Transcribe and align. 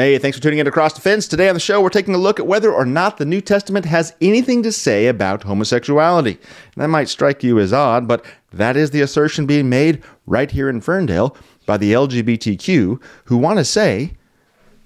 Hey, 0.00 0.16
thanks 0.16 0.38
for 0.38 0.42
tuning 0.42 0.60
in 0.60 0.64
to 0.64 0.70
Cross 0.70 0.94
Defense. 0.94 1.28
Today 1.28 1.50
on 1.50 1.54
the 1.54 1.60
show, 1.60 1.82
we're 1.82 1.90
taking 1.90 2.14
a 2.14 2.18
look 2.18 2.40
at 2.40 2.46
whether 2.46 2.72
or 2.72 2.86
not 2.86 3.18
the 3.18 3.26
New 3.26 3.42
Testament 3.42 3.84
has 3.84 4.14
anything 4.22 4.62
to 4.62 4.72
say 4.72 5.08
about 5.08 5.42
homosexuality. 5.42 6.38
That 6.78 6.88
might 6.88 7.10
strike 7.10 7.42
you 7.42 7.58
as 7.58 7.74
odd, 7.74 8.08
but 8.08 8.24
that 8.50 8.78
is 8.78 8.92
the 8.92 9.02
assertion 9.02 9.44
being 9.44 9.68
made 9.68 10.02
right 10.24 10.50
here 10.50 10.70
in 10.70 10.80
Ferndale 10.80 11.36
by 11.66 11.76
the 11.76 11.92
LGBTQ 11.92 12.98
who 13.26 13.36
want 13.36 13.58
to 13.58 13.64
say, 13.66 14.14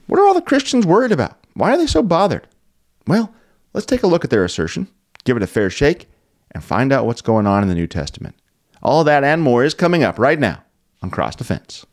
what 0.09 0.19
are 0.19 0.27
all 0.27 0.35
the 0.35 0.43
Christians 0.43 0.85
worried 0.85 1.13
about? 1.13 1.39
Why 1.53 1.71
are 1.71 1.79
they 1.79 1.87
so 1.87 2.03
bothered? 2.03 2.49
Well, 3.07 3.33
let's 3.73 3.87
take 3.87 4.03
a 4.03 4.09
look 4.09 4.25
at 4.25 4.31
their 4.31 4.45
assertion, 4.45 4.89
give 5.23 5.37
it 5.37 5.45
a 5.45 5.47
fair 5.47 5.71
shake, 5.71 6.09
and 6.51 6.65
find 6.65 6.93
out 6.93 7.07
what's 7.07 7.23
going 7.23 7.47
on 7.47 7.63
in 7.63 7.69
the 7.69 7.77
New 7.77 7.87
Testament. 7.87 8.35
All 8.83 9.05
that 9.05 9.23
and 9.23 9.43
more 9.43 9.63
is 9.63 9.75
coming 9.75 10.03
up 10.03 10.19
right 10.19 10.41
now 10.41 10.65
on 11.03 11.11
Cross 11.11 11.37
Defense. 11.37 11.87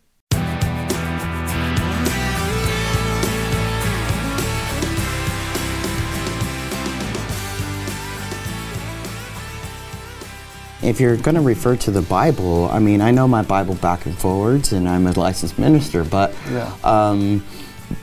If 10.84 11.00
you're 11.00 11.16
going 11.18 11.36
to 11.36 11.42
refer 11.42 11.76
to 11.78 11.92
the 11.92 12.02
Bible, 12.02 12.68
I 12.72 12.80
mean, 12.80 13.02
I 13.02 13.12
know 13.12 13.28
my 13.28 13.44
Bible 13.44 13.76
back 13.76 14.06
and 14.08 14.18
forwards, 14.18 14.72
and 14.74 14.90
I'm 14.90 15.06
a 15.06 15.12
licensed 15.12 15.60
minister, 15.60 16.04
but 16.04 16.34
Yeah. 16.52 16.72
um, 16.84 17.44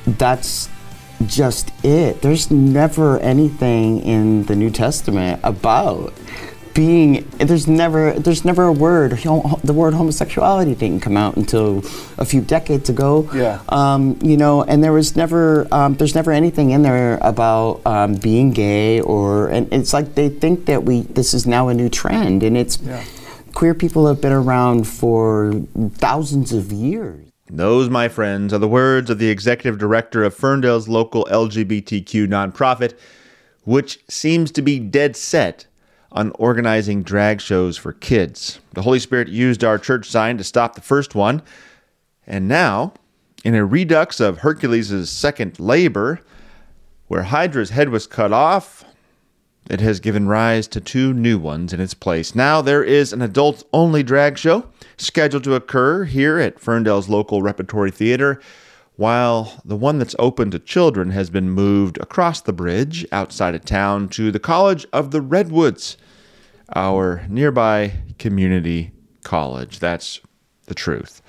that's 0.06 0.68
just 1.26 1.72
it. 1.84 2.22
There's 2.22 2.50
never 2.52 3.18
anything 3.18 4.00
in 4.00 4.44
the 4.44 4.54
New 4.54 4.70
Testament 4.70 5.40
about 5.42 6.12
being. 6.74 7.28
There's 7.38 7.66
never. 7.66 8.12
There's 8.12 8.44
never 8.44 8.64
a 8.64 8.72
word. 8.72 9.12
The 9.12 9.72
word 9.72 9.94
homosexuality 9.94 10.74
didn't 10.74 11.00
come 11.00 11.16
out 11.16 11.36
until 11.36 11.78
a 12.18 12.24
few 12.24 12.40
decades 12.40 12.88
ago. 12.88 13.28
Yeah. 13.34 13.60
Um, 13.68 14.18
you 14.22 14.36
know, 14.36 14.62
and 14.62 14.82
there 14.82 14.92
was 14.92 15.16
never. 15.16 15.66
Um, 15.72 15.94
there's 15.94 16.14
never 16.14 16.32
anything 16.32 16.70
in 16.70 16.82
there 16.82 17.18
about 17.22 17.80
um, 17.86 18.14
being 18.14 18.52
gay 18.52 19.00
or. 19.00 19.48
And 19.48 19.72
it's 19.72 19.92
like 19.92 20.14
they 20.14 20.28
think 20.28 20.66
that 20.66 20.84
we. 20.84 21.02
This 21.02 21.34
is 21.34 21.46
now 21.46 21.68
a 21.68 21.74
new 21.74 21.88
trend, 21.88 22.42
and 22.42 22.56
it's. 22.56 22.80
Yeah. 22.80 23.04
Queer 23.54 23.74
people 23.74 24.06
have 24.06 24.20
been 24.20 24.32
around 24.32 24.86
for 24.86 25.52
thousands 25.94 26.52
of 26.52 26.70
years. 26.70 27.28
Those, 27.50 27.88
my 27.88 28.08
friends, 28.08 28.52
are 28.52 28.58
the 28.58 28.68
words 28.68 29.08
of 29.08 29.18
the 29.18 29.30
executive 29.30 29.78
director 29.78 30.22
of 30.22 30.34
Ferndale's 30.34 30.86
local 30.86 31.26
LGBTQ 31.30 32.26
nonprofit, 32.26 32.94
which 33.64 34.00
seems 34.08 34.50
to 34.52 34.62
be 34.62 34.78
dead 34.78 35.16
set 35.16 35.66
on 36.10 36.32
organizing 36.32 37.02
drag 37.02 37.40
shows 37.40 37.76
for 37.76 37.92
kids. 37.92 38.60
The 38.72 38.82
Holy 38.82 38.98
Spirit 38.98 39.28
used 39.28 39.62
our 39.62 39.78
church 39.78 40.08
sign 40.08 40.38
to 40.38 40.44
stop 40.44 40.74
the 40.74 40.80
first 40.80 41.14
one, 41.14 41.42
and 42.26 42.48
now, 42.48 42.94
in 43.44 43.54
a 43.54 43.64
redux 43.64 44.20
of 44.20 44.38
Hercules' 44.38 45.10
second 45.10 45.60
labor, 45.60 46.20
where 47.08 47.24
Hydra's 47.24 47.70
head 47.70 47.88
was 47.88 48.06
cut 48.06 48.32
off, 48.32 48.84
it 49.70 49.80
has 49.80 50.00
given 50.00 50.28
rise 50.28 50.66
to 50.68 50.80
two 50.80 51.12
new 51.12 51.38
ones 51.38 51.72
in 51.72 51.80
its 51.80 51.94
place. 51.94 52.34
Now 52.34 52.62
there 52.62 52.82
is 52.82 53.12
an 53.12 53.20
adults 53.20 53.64
only 53.72 54.02
drag 54.02 54.38
show 54.38 54.66
scheduled 54.96 55.44
to 55.44 55.54
occur 55.54 56.04
here 56.04 56.38
at 56.38 56.58
Ferndale's 56.58 57.08
local 57.08 57.42
repertory 57.42 57.90
theater, 57.90 58.40
while 58.98 59.62
the 59.64 59.76
one 59.76 60.00
that's 60.00 60.16
open 60.18 60.50
to 60.50 60.58
children 60.58 61.10
has 61.10 61.30
been 61.30 61.48
moved 61.48 61.96
across 61.98 62.40
the 62.40 62.52
bridge 62.52 63.06
outside 63.12 63.54
of 63.54 63.64
town 63.64 64.08
to 64.08 64.32
the 64.32 64.40
College 64.40 64.84
of 64.92 65.12
the 65.12 65.20
Redwoods, 65.20 65.96
our 66.74 67.24
nearby 67.28 67.92
community 68.18 68.90
college. 69.22 69.78
That's 69.78 70.18
the 70.66 70.74
truth. 70.74 71.22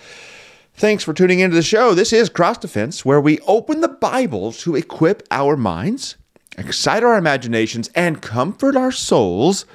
Thanks 0.73 1.03
for 1.03 1.13
tuning 1.13 1.41
into 1.41 1.55
the 1.55 1.61
show. 1.61 1.93
This 1.93 2.11
is 2.11 2.27
Cross 2.27 2.57
Defense, 2.57 3.05
where 3.05 3.21
we 3.21 3.37
open 3.41 3.81
the 3.81 3.87
Bible 3.87 4.51
to 4.53 4.75
equip 4.75 5.21
our 5.29 5.55
minds, 5.55 6.15
excite 6.57 7.03
our 7.03 7.19
imaginations, 7.19 7.91
and 7.93 8.19
comfort 8.19 8.75
our 8.75 8.91
souls, 8.91 9.67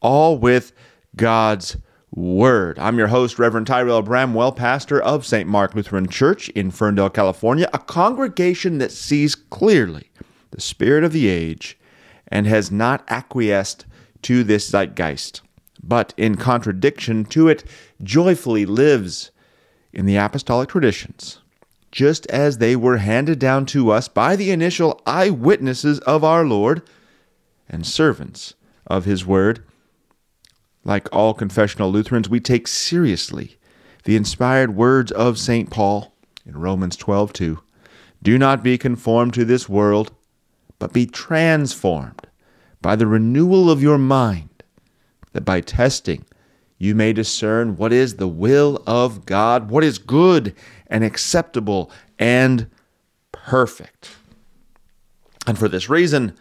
all 0.00 0.38
with 0.38 0.70
God's 1.16 1.76
Word. 2.14 2.78
I'm 2.78 2.98
your 2.98 3.06
host, 3.06 3.38
Reverend 3.38 3.66
Tyrel 3.66 4.02
Bramwell, 4.02 4.52
pastor 4.52 5.00
of 5.00 5.24
St. 5.24 5.48
Mark 5.48 5.74
Lutheran 5.74 6.08
Church 6.08 6.50
in 6.50 6.70
Ferndale, 6.70 7.08
California, 7.08 7.70
a 7.72 7.78
congregation 7.78 8.76
that 8.78 8.92
sees 8.92 9.34
clearly 9.34 10.10
the 10.50 10.60
spirit 10.60 11.04
of 11.04 11.12
the 11.12 11.26
age 11.26 11.78
and 12.28 12.46
has 12.46 12.70
not 12.70 13.02
acquiesced 13.08 13.86
to 14.20 14.44
this 14.44 14.68
zeitgeist, 14.68 15.40
but 15.82 16.12
in 16.18 16.36
contradiction 16.36 17.24
to 17.24 17.48
it, 17.48 17.64
joyfully 18.02 18.66
lives 18.66 19.30
in 19.90 20.04
the 20.04 20.16
apostolic 20.16 20.68
traditions, 20.68 21.38
just 21.90 22.26
as 22.26 22.58
they 22.58 22.76
were 22.76 22.98
handed 22.98 23.38
down 23.38 23.64
to 23.64 23.90
us 23.90 24.06
by 24.08 24.36
the 24.36 24.50
initial 24.50 25.00
eyewitnesses 25.06 25.98
of 26.00 26.22
our 26.22 26.44
Lord 26.44 26.82
and 27.70 27.86
servants 27.86 28.52
of 28.86 29.06
his 29.06 29.24
word. 29.24 29.64
Like 30.84 31.08
all 31.12 31.34
confessional 31.34 31.92
Lutherans, 31.92 32.28
we 32.28 32.40
take 32.40 32.66
seriously 32.66 33.56
the 34.04 34.16
inspired 34.16 34.74
words 34.74 35.12
of 35.12 35.38
St. 35.38 35.70
Paul 35.70 36.12
in 36.44 36.56
Romans 36.56 36.96
12:2. 36.96 37.58
Do 38.22 38.38
not 38.38 38.62
be 38.62 38.78
conformed 38.78 39.34
to 39.34 39.44
this 39.44 39.68
world, 39.68 40.12
but 40.78 40.92
be 40.92 41.06
transformed 41.06 42.26
by 42.80 42.96
the 42.96 43.06
renewal 43.06 43.70
of 43.70 43.82
your 43.82 43.98
mind, 43.98 44.48
that 45.32 45.44
by 45.44 45.60
testing 45.60 46.24
you 46.78 46.96
may 46.96 47.12
discern 47.12 47.76
what 47.76 47.92
is 47.92 48.14
the 48.14 48.26
will 48.26 48.82
of 48.86 49.24
God, 49.24 49.70
what 49.70 49.84
is 49.84 49.98
good 49.98 50.52
and 50.88 51.04
acceptable 51.04 51.92
and 52.18 52.68
perfect. 53.30 54.10
And 55.46 55.56
for 55.56 55.68
this 55.68 55.88
reason, 55.88 56.34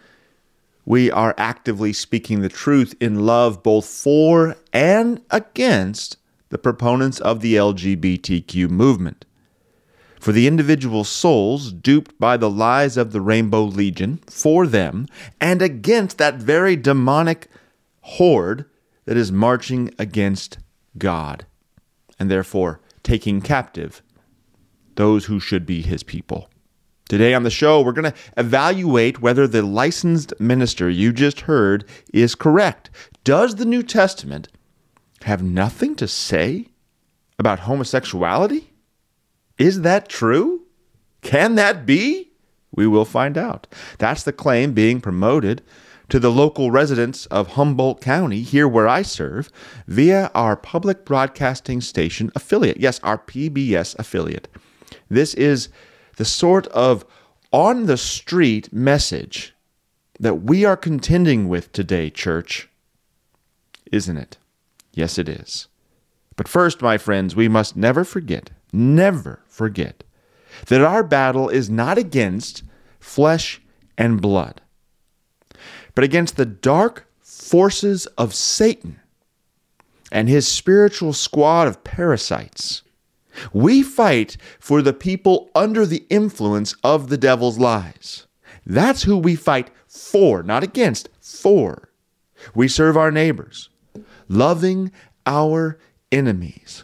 we 0.86 1.12
are 1.12 1.36
actively 1.38 1.94
speaking 1.94 2.42
the 2.42 2.50
truth 2.50 2.96
in 3.00 3.26
love 3.26 3.64
both 3.64 3.86
for 3.86 4.56
and 4.74 5.22
against 5.30 6.18
the 6.50 6.58
proponents 6.58 7.20
of 7.20 7.42
the 7.42 7.56
LGBTQ 7.56 8.70
movement. 8.70 9.26
For 10.20 10.32
the 10.32 10.48
individual 10.48 11.04
souls 11.04 11.72
duped 11.72 12.20
by 12.20 12.38
the 12.38 12.50
lies 12.50 12.96
of 12.96 13.12
the 13.12 13.22
Rainbow 13.22 13.64
Legion, 13.64 14.20
for 14.28 14.68
them, 14.68 15.08
and 15.40 15.64
against 15.64 16.20
that 16.20 16.36
very 16.36 16.76
demonic 16.76 17.48
horde 18.02 18.66
that 19.06 19.18
is 19.18 19.32
marching 19.32 19.92
against 19.98 20.60
God, 20.98 21.48
and 22.20 22.30
therefore 22.30 22.82
taking 23.02 23.42
captive 23.42 24.04
those 24.96 25.26
who 25.26 25.40
should 25.40 25.66
be 25.66 25.82
his 25.82 26.04
people. 26.04 26.51
Today 27.12 27.34
on 27.34 27.44
the 27.44 27.50
show, 27.50 27.82
we're 27.82 27.92
going 27.92 28.10
to 28.10 28.18
evaluate 28.38 29.22
whether 29.22 29.46
the 29.46 29.64
licensed 29.64 30.34
minister 30.40 30.90
you 30.90 31.12
just 31.12 31.42
heard 31.42 31.84
is 32.14 32.36
correct. 32.36 32.90
Does 33.26 33.56
the 33.56 33.66
New 33.66 33.84
Testament 33.84 34.48
have 35.24 35.44
nothing 35.44 35.94
to 35.98 36.08
say 36.08 36.68
about 37.38 37.60
homosexuality? 37.60 38.70
Is 39.58 39.82
that 39.82 40.08
true? 40.08 40.62
Can 41.22 41.56
that 41.56 41.86
be? 41.86 42.32
We 42.74 42.88
will 42.88 43.04
find 43.04 43.38
out. 43.38 43.68
That's 43.98 44.24
the 44.24 44.32
claim 44.32 44.72
being 44.72 45.02
promoted 45.02 45.62
to 46.08 46.18
the 46.18 46.32
local 46.32 46.72
residents 46.72 47.26
of 47.26 47.56
Humboldt 47.56 48.00
County, 48.00 48.42
here 48.42 48.70
where 48.70 48.88
I 48.88 49.02
serve, 49.02 49.52
via 49.86 50.32
our 50.34 50.56
public 50.56 51.04
broadcasting 51.04 51.82
station 51.82 52.32
affiliate. 52.36 52.80
Yes, 52.80 53.02
our 53.04 53.18
PBS 53.18 54.00
affiliate. 54.00 54.48
This 55.10 55.34
is 55.34 55.68
the 56.18 56.26
sort 56.26 56.68
of 56.68 57.06
on 57.52 57.86
the 57.86 57.98
street 57.98 58.72
message 58.72 59.54
that 60.20 60.44
we 60.44 60.64
are 60.64 60.78
contending 60.78 61.50
with 61.50 61.72
today, 61.72 62.10
church. 62.10 62.70
Isn't 63.92 64.18
it? 64.18 64.38
Yes, 64.94 65.18
it 65.18 65.28
is. 65.28 65.68
But 66.36 66.48
first, 66.48 66.82
my 66.82 66.98
friends, 66.98 67.36
we 67.36 67.48
must 67.48 67.76
never 67.76 68.04
forget, 68.04 68.52
never 68.72 69.42
forget, 69.48 70.04
that 70.68 70.82
our 70.82 71.04
battle 71.04 71.50
is 71.50 71.70
not 71.70 71.98
against 71.98 72.64
flesh 73.00 73.62
and 73.98 74.22
blood, 74.22 74.62
but 75.96 76.04
against 76.04 76.38
the 76.38 76.46
dark 76.46 77.08
forces 77.20 78.06
of 78.18 78.34
Satan 78.34 79.00
and 80.12 80.30
his 80.30 80.48
spiritual 80.48 81.14
squad 81.14 81.68
of 81.68 81.84
parasites. 81.84 82.84
We 83.54 83.84
fight 83.84 84.38
for 84.60 84.82
the 84.82 84.94
people 84.94 85.50
under 85.56 85.86
the 85.86 86.06
influence 86.10 86.76
of 86.84 87.10
the 87.10 87.18
devil's 87.18 87.58
lies. 87.58 88.28
That's 88.66 89.04
who 89.04 89.18
we 89.18 89.36
fight 89.36 89.70
for, 89.88 90.44
not 90.44 90.64
against, 90.64 91.10
for. 91.20 91.90
We 92.56 92.68
serve 92.68 92.98
our 92.98 93.12
neighbors, 93.12 93.70
loving 94.28 94.92
our 95.26 95.78
enemies. 96.12 96.84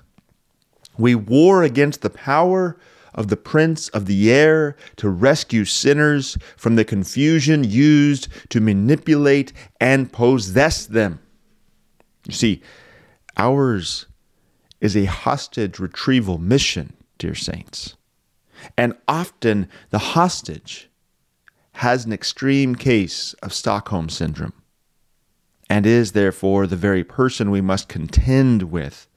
We 0.98 1.16
war 1.16 1.64
against 1.64 2.02
the 2.02 2.10
power 2.10 2.78
of 3.14 3.30
the 3.30 3.38
prince 3.38 3.90
of 3.90 4.06
the 4.06 4.32
air 4.32 4.76
to 4.98 5.10
rescue 5.10 5.66
sinners 5.66 6.38
from 6.56 6.76
the 6.76 6.86
confusion 6.86 7.64
used 7.64 8.28
to 8.50 8.62
manipulate 8.62 9.54
and 9.80 10.12
possess 10.12 10.86
them. 10.86 11.20
You 12.26 12.34
see, 12.34 12.62
ours 13.38 14.07
is 14.80 14.96
a 14.96 15.06
hostage 15.06 15.80
retrieval 15.80 16.38
mission, 16.38 16.94
dear 17.18 17.36
saints. 17.36 17.96
And 18.78 18.96
often 19.08 19.70
the 19.90 20.00
hostage 20.00 20.90
has 21.74 22.06
an 22.06 22.14
extreme 22.14 22.76
case 22.76 23.34
of 23.44 23.54
Stockholm 23.54 24.10
syndrome 24.10 24.54
and 25.70 25.86
is 25.86 26.14
therefore 26.14 26.66
the 26.66 26.76
very 26.76 27.04
person 27.04 27.52
we 27.52 27.62
must 27.62 27.88
contend 27.88 28.64
with 28.64 29.08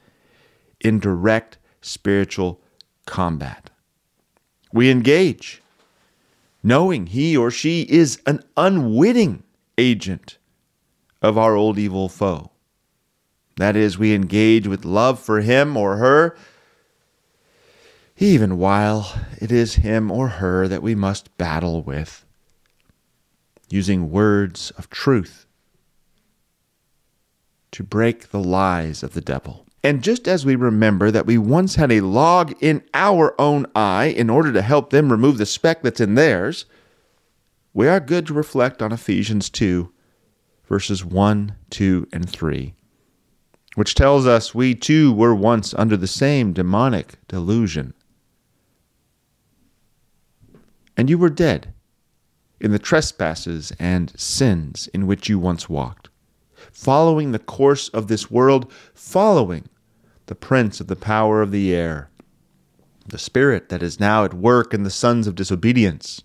in 0.80 0.98
direct 0.98 1.58
spiritual 1.80 2.60
combat. 3.06 3.70
We 4.72 4.90
engage, 4.90 5.62
knowing 6.62 7.06
he 7.06 7.36
or 7.36 7.50
she 7.50 7.82
is 7.82 8.20
an 8.26 8.42
unwitting 8.56 9.42
agent 9.78 10.38
of 11.22 11.38
our 11.38 11.54
old 11.54 11.78
evil 11.78 12.08
foe. 12.08 12.50
That 13.60 13.76
is, 13.76 13.98
we 13.98 14.14
engage 14.14 14.66
with 14.66 14.86
love 14.86 15.20
for 15.20 15.42
him 15.42 15.76
or 15.76 15.98
her, 15.98 16.34
even 18.16 18.56
while 18.56 19.12
it 19.38 19.52
is 19.52 19.74
him 19.74 20.10
or 20.10 20.28
her 20.28 20.66
that 20.66 20.82
we 20.82 20.94
must 20.94 21.36
battle 21.36 21.82
with, 21.82 22.24
using 23.68 24.10
words 24.10 24.70
of 24.78 24.88
truth 24.88 25.44
to 27.72 27.82
break 27.82 28.30
the 28.30 28.42
lies 28.42 29.02
of 29.02 29.12
the 29.12 29.20
devil. 29.20 29.66
And 29.84 30.02
just 30.02 30.26
as 30.26 30.46
we 30.46 30.56
remember 30.56 31.10
that 31.10 31.26
we 31.26 31.36
once 31.36 31.74
had 31.74 31.92
a 31.92 32.00
log 32.00 32.54
in 32.62 32.82
our 32.94 33.38
own 33.38 33.66
eye 33.74 34.06
in 34.06 34.30
order 34.30 34.54
to 34.54 34.62
help 34.62 34.88
them 34.88 35.12
remove 35.12 35.36
the 35.36 35.44
speck 35.44 35.82
that's 35.82 36.00
in 36.00 36.14
theirs, 36.14 36.64
we 37.74 37.88
are 37.88 38.00
good 38.00 38.26
to 38.28 38.32
reflect 38.32 38.80
on 38.80 38.90
Ephesians 38.90 39.50
2, 39.50 39.92
verses 40.64 41.04
1, 41.04 41.56
2, 41.68 42.08
and 42.10 42.26
3, 42.26 42.74
which 43.74 43.94
tells 43.94 44.26
us 44.26 44.54
we 44.54 44.74
too 44.74 45.12
were 45.12 45.34
once 45.34 45.74
under 45.74 45.96
the 45.96 46.06
same 46.06 46.52
demonic 46.52 47.14
delusion. 47.28 47.94
And 50.96 51.08
you 51.08 51.18
were 51.18 51.30
dead 51.30 51.72
in 52.60 52.72
the 52.72 52.78
trespasses 52.78 53.72
and 53.78 54.12
sins 54.18 54.88
in 54.92 55.06
which 55.06 55.28
you 55.28 55.38
once 55.38 55.68
walked 55.68 56.10
following 56.72 57.32
the 57.32 57.38
course 57.38 57.88
of 57.88 58.08
this 58.08 58.30
world, 58.30 58.70
following 58.94 59.68
the 60.26 60.34
prince 60.34 60.80
of 60.80 60.86
the 60.86 60.96
power 60.96 61.42
of 61.42 61.50
the 61.50 61.74
air, 61.74 62.10
the 63.06 63.18
spirit 63.18 63.68
that 63.68 63.82
is 63.82 64.00
now 64.00 64.24
at 64.24 64.34
work 64.34 64.72
in 64.72 64.82
the 64.82 64.90
sons 64.90 65.26
of 65.26 65.34
disobedience, 65.34 66.22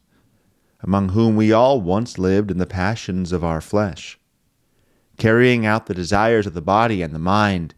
among 0.81 1.09
whom 1.09 1.35
we 1.35 1.51
all 1.51 1.81
once 1.81 2.19
lived 2.19 2.51
in 2.51 2.57
the 2.57 2.65
passions 2.65 3.31
of 3.31 3.43
our 3.43 3.61
flesh, 3.61 4.19
carrying 5.17 5.65
out 5.65 5.85
the 5.85 5.93
desires 5.93 6.45
of 6.45 6.53
the 6.53 6.61
body 6.61 7.01
and 7.01 7.13
the 7.13 7.19
mind, 7.19 7.73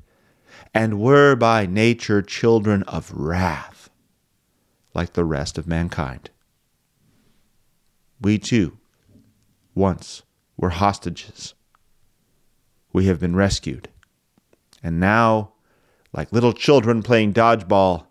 and 0.74 1.00
were 1.00 1.36
by 1.36 1.66
nature 1.66 2.22
children 2.22 2.84
of 2.84 3.12
wrath, 3.12 3.90
like 4.94 5.14
the 5.14 5.26
rest 5.26 5.58
of 5.58 5.68
mankind. 5.68 6.30
We 8.20 8.38
too, 8.40 8.78
once, 9.76 10.24
were 10.58 10.70
hostages 10.70 11.54
we 12.98 13.06
have 13.06 13.20
been 13.20 13.36
rescued. 13.36 13.90
And 14.82 15.00
now, 15.00 15.54
like 16.14 16.32
little 16.32 16.52
children 16.52 17.04
playing 17.04 17.34
dodgeball, 17.34 18.08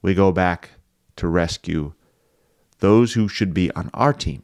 we 0.00 0.14
go 0.14 0.32
back 0.32 0.70
to 1.16 1.28
rescue 1.28 1.92
those 2.78 3.12
who 3.12 3.28
should 3.28 3.52
be 3.52 3.70
on 3.72 3.90
our 3.92 4.14
team, 4.14 4.42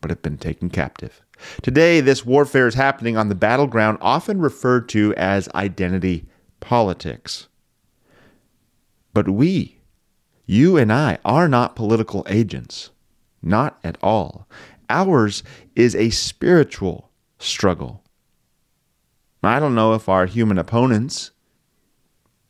but 0.00 0.10
have 0.10 0.22
been 0.22 0.38
taken 0.38 0.70
captive. 0.70 1.22
Today, 1.62 2.00
this 2.00 2.24
warfare 2.24 2.66
is 2.66 2.74
happening 2.74 3.16
on 3.16 3.28
the 3.28 3.34
battleground, 3.34 3.98
often 4.00 4.40
referred 4.40 4.88
to 4.90 5.14
as 5.16 5.48
identity 5.54 6.26
politics. 6.60 7.48
But 9.12 9.28
we, 9.28 9.80
you 10.46 10.76
and 10.76 10.92
I, 10.92 11.18
are 11.24 11.48
not 11.48 11.76
political 11.76 12.24
agents. 12.28 12.90
Not 13.42 13.78
at 13.84 13.98
all. 14.02 14.48
Ours 14.88 15.42
is 15.74 15.94
a 15.94 16.10
spiritual 16.10 17.10
struggle. 17.38 18.02
I 19.42 19.60
don't 19.60 19.74
know 19.74 19.94
if 19.94 20.08
our 20.08 20.26
human 20.26 20.58
opponents 20.58 21.30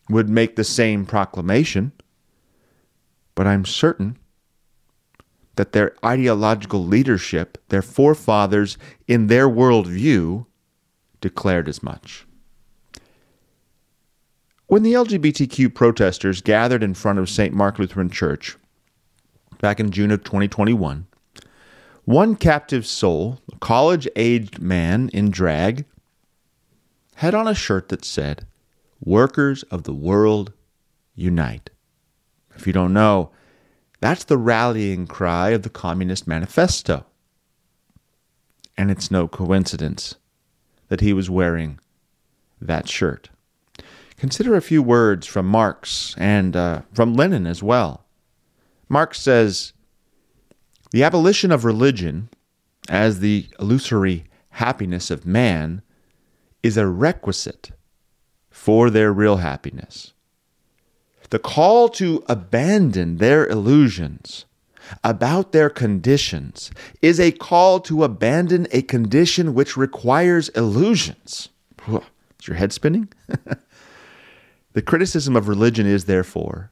would 0.09 0.29
make 0.29 0.57
the 0.57 0.65
same 0.65 1.05
proclamation, 1.05 1.93
but 3.35 3.47
I'm 3.47 3.65
certain 3.65 4.17
that 5.57 5.73
their 5.73 5.95
ideological 6.05 6.85
leadership, 6.85 7.59
their 7.69 7.83
forefathers 7.83 8.79
in 9.09 9.27
their 9.27 9.49
worldview, 9.49 10.47
declared 11.21 11.69
as 11.69 11.83
much. 11.83 12.27
When 14.69 14.83
the 14.83 14.95
LGBTQ 14.95 15.75
protesters 15.75 16.41
gathered 16.41 16.83
in 16.83 16.95
front 16.95 17.19
of 17.19 17.31
St. 17.31 17.55
Mark 17.55 17.79
Lutheran 17.79 18.11
Church 18.11 18.57
back 19.61 19.81
in 19.81 19.91
June 19.91 20.11
of 20.11 20.25
2021, 20.25 21.07
one 22.05 22.37
captive 22.37 22.87
soul, 22.87 23.41
a 23.53 23.59
college 23.59 24.09
aged 24.17 24.61
man 24.61 25.09
in 25.13 25.31
drag, 25.31 25.85
had 27.17 27.35
on 27.35 27.49
a 27.49 27.55
shirt 27.55 27.89
that 27.89 28.05
said, 28.05 28.47
Workers 29.01 29.63
of 29.65 29.85
the 29.85 29.95
World 29.95 30.53
Unite. 31.15 31.71
If 32.55 32.67
you 32.67 32.73
don't 32.73 32.93
know, 32.93 33.31
that's 34.01 34.25
the 34.25 34.39
rallying 34.39 35.07
cry 35.07 35.51
of 35.51 35.63
the 35.63 35.71
Communist 35.71 36.27
Manifesto. 36.27 37.07
And 38.77 38.91
it's 38.91 39.11
no 39.11 39.27
coincidence 39.27 40.17
that 40.89 41.01
he 41.01 41.13
was 41.13 41.31
wearing 41.31 41.79
that 42.61 42.89
shirt. 42.89 43.31
Consider 44.17 44.55
a 44.55 44.63
few 44.63 44.83
words 44.83 45.27
from 45.27 45.47
Marx 45.47 46.15
and 46.19 46.57
uh, 46.57 46.83
from 46.93 47.15
Lenin 47.15 47.47
as 47.47 47.63
well. 47.63 48.05
Marx 48.89 49.21
says, 49.21 49.73
The 50.91 51.03
abolition 51.03 51.51
of 51.51 51.65
religion 51.65 52.29
as 52.89 53.21
the 53.21 53.49
illusory 53.59 54.25
happiness 54.51 55.11
of 55.11 55.27
man 55.27 55.83
is 56.63 56.77
a 56.77 56.87
requisite 56.87 57.73
for 58.51 58.91
their 58.91 59.13
real 59.13 59.39
happiness. 59.39 60.13
The 61.31 61.39
call 61.39 61.89
to 61.91 62.23
abandon 62.29 63.19
their 63.19 63.47
illusions 63.47 64.45
about 65.03 65.53
their 65.53 65.69
conditions 65.69 66.71
is 67.03 67.19
a 67.19 67.33
call 67.33 67.81
to 67.81 68.05
abandon 68.05 68.69
a 68.71 68.83
condition 68.83 69.55
which 69.55 69.77
requires 69.77 70.49
illusions. 70.51 71.49
Is 71.89 72.47
your 72.47 72.57
head 72.57 72.73
spinning? 72.73 73.09
the 74.73 74.83
criticism 74.83 75.35
of 75.35 75.49
religion 75.49 75.87
is, 75.87 76.05
therefore, 76.05 76.71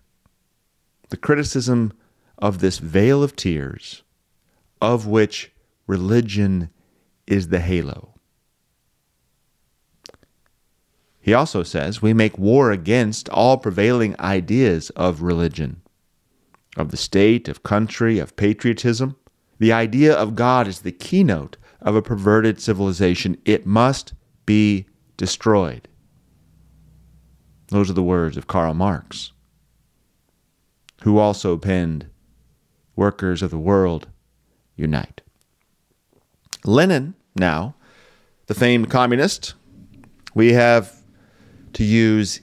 the 1.09 1.17
criticism 1.17 1.93
of 2.39 2.61
this 2.61 2.79
vale 2.79 3.23
of 3.23 3.37
tears, 3.37 4.03
of 4.81 5.07
which 5.07 5.53
religion 5.87 6.71
is 7.27 7.49
the 7.49 7.61
halo. 7.61 8.14
He 11.25 11.33
also 11.33 11.63
says 11.63 12.03
we 12.03 12.13
make 12.13 12.37
war 12.37 12.71
against 12.71 13.31
all 13.31 13.57
prevailing 13.57 14.15
ideas 14.21 14.91
of 14.91 15.23
religion, 15.23 15.81
of 16.77 16.91
the 16.91 16.99
state, 16.99 17.49
of 17.49 17.63
country, 17.63 18.19
of 18.19 18.37
patriotism. 18.37 19.17
The 19.59 19.73
idea 19.73 20.15
of 20.15 20.35
God 20.35 20.69
is 20.69 20.81
the 20.81 20.93
keynote 20.93 21.57
of 21.81 21.97
a 21.97 22.03
perverted 22.03 22.61
civilization. 22.61 23.39
It 23.47 23.65
must 23.65 24.13
be 24.45 24.85
destroyed. 25.17 25.89
Those 27.69 27.89
are 27.89 27.95
the 27.95 28.03
words 28.03 28.37
of 28.37 28.47
Karl 28.47 28.75
Marx, 28.75 29.33
who 31.05 31.17
also 31.17 31.57
penned 31.57 32.07
Workers 32.97 33.41
of 33.41 33.51
the 33.51 33.59
World 33.59 34.09
Unite. 34.77 35.23
Lenin, 36.67 37.15
now, 37.35 37.77
the 38.45 38.53
famed 38.53 38.91
communist, 38.91 39.55
we 40.35 40.53
have 40.53 40.94
to 41.75 41.85
use 41.85 42.41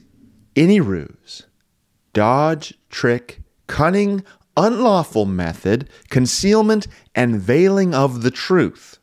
any 0.54 0.80
ruse, 0.80 1.46
dodge, 2.12 2.74
trick, 2.88 3.40
cunning, 3.66 4.24
unlawful 4.56 5.24
method, 5.24 5.88
concealment, 6.10 6.86
and 7.14 7.40
veiling 7.40 7.94
of 7.94 8.22
the 8.22 8.30
truth. 8.30 8.98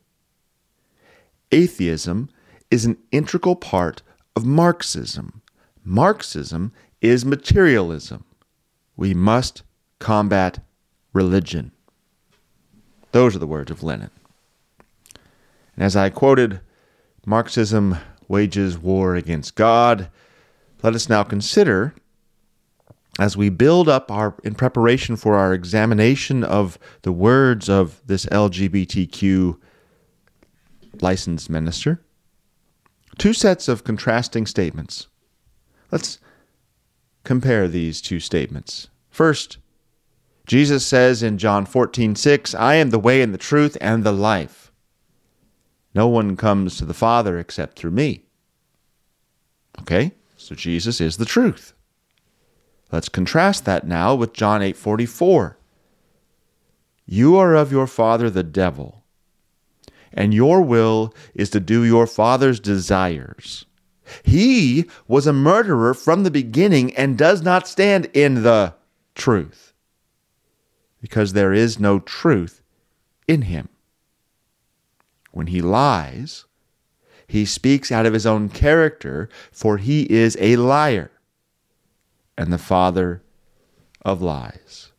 Atheism 1.51 2.29
is 2.69 2.86
an 2.86 2.98
integral 3.12 3.55
part 3.55 4.01
of 4.36 4.45
Marxism. 4.45 5.41
Marxism 5.83 6.71
is 7.01 7.25
materialism. 7.25 8.24
We 8.95 9.13
must 9.13 9.63
combat 9.98 10.59
religion. 11.13 11.71
Those 13.12 13.36
are 13.36 13.39
the 13.39 13.48
words 13.48 13.71
of 13.71 13.81
Lenin. 13.81 14.12
And 15.75 15.83
as 15.83 15.95
I 15.95 16.09
quoted, 16.09 16.59
Marxism 17.25 17.98
wages 18.29 18.77
war 18.77 19.15
against 19.15 19.55
God. 19.55 20.09
Let 20.81 20.95
us 20.95 21.09
now 21.09 21.24
consider, 21.24 21.93
as 23.19 23.36
we 23.36 23.50
build 23.50 23.89
up 23.89 24.09
our 24.09 24.36
in 24.45 24.55
preparation 24.55 25.17
for 25.17 25.36
our 25.36 25.53
examination 25.53 26.45
of 26.45 26.79
the 27.01 27.12
words 27.12 27.67
of 27.67 28.01
this 28.05 28.25
LGBTQ 28.27 29.57
licensed 31.01 31.50
minister, 31.50 32.01
two 33.17 33.33
sets 33.33 33.67
of 33.67 33.83
contrasting 33.83 34.45
statements. 34.45 35.07
Let's 35.91 36.19
compare 37.24 37.67
these 37.67 38.01
two 38.01 38.19
statements. 38.19 38.88
First, 39.09 39.57
Jesus 40.45 40.86
says 40.86 41.21
in 41.21 41.38
John 41.38 41.65
14, 41.65 42.15
6, 42.15 42.55
I 42.55 42.75
am 42.75 42.89
the 42.89 43.00
way 43.00 43.21
and 43.21 43.33
the 43.33 43.38
truth 43.38 43.77
and 43.81 44.03
the 44.03 44.12
life. 44.12 44.68
No 45.93 46.08
one 46.08 46.38
comes 46.38 46.77
to 46.77 46.86
the 46.86 46.93
Father 46.93 47.38
except 47.39 47.77
through 47.77 47.91
me. 47.91 48.25
Okay, 49.79 50.13
so 50.38 50.55
Jesus 50.55 51.00
is 51.01 51.17
the 51.17 51.25
truth. 51.25 51.74
Let's 52.91 53.10
contrast 53.10 53.65
that 53.65 53.88
now 53.88 54.15
with 54.15 54.34
John 54.34 54.62
8, 54.62 54.75
44. 54.75 55.58
You 57.05 57.38
are 57.38 57.55
of 57.55 57.72
your 57.72 57.88
father 57.88 58.29
the 58.29 58.43
devil, 58.43 59.03
and 60.13 60.34
your 60.34 60.62
will 60.62 61.13
is 61.34 61.50
to 61.51 61.60
do 61.60 61.84
your 61.84 62.08
father's 62.08 62.60
desires. 62.60 63.65
He 64.24 64.86
was 65.08 65.27
a 65.27 65.34
murderer 65.34 65.93
from 65.93 66.24
the 66.24 66.31
beginning 66.31 66.96
and 66.96 67.17
does 67.17 67.41
not 67.41 67.67
stand 67.67 68.05
in 68.13 68.43
the 68.43 68.75
truth, 69.15 69.74
because 71.01 71.34
there 71.34 71.53
is 71.53 71.79
no 71.79 72.00
truth 72.00 72.62
in 73.27 73.43
him. 73.43 73.69
When 75.31 75.48
he 75.48 75.62
lies, 75.62 76.45
he 77.27 77.45
speaks 77.45 77.91
out 77.91 78.05
of 78.05 78.13
his 78.13 78.25
own 78.25 78.50
character, 78.50 79.29
for 79.51 79.77
he 79.77 80.03
is 80.12 80.36
a 80.39 80.55
liar 80.55 81.12
and 82.38 82.51
the 82.51 82.57
father 82.57 83.21
of 84.03 84.21
lies. 84.21 84.91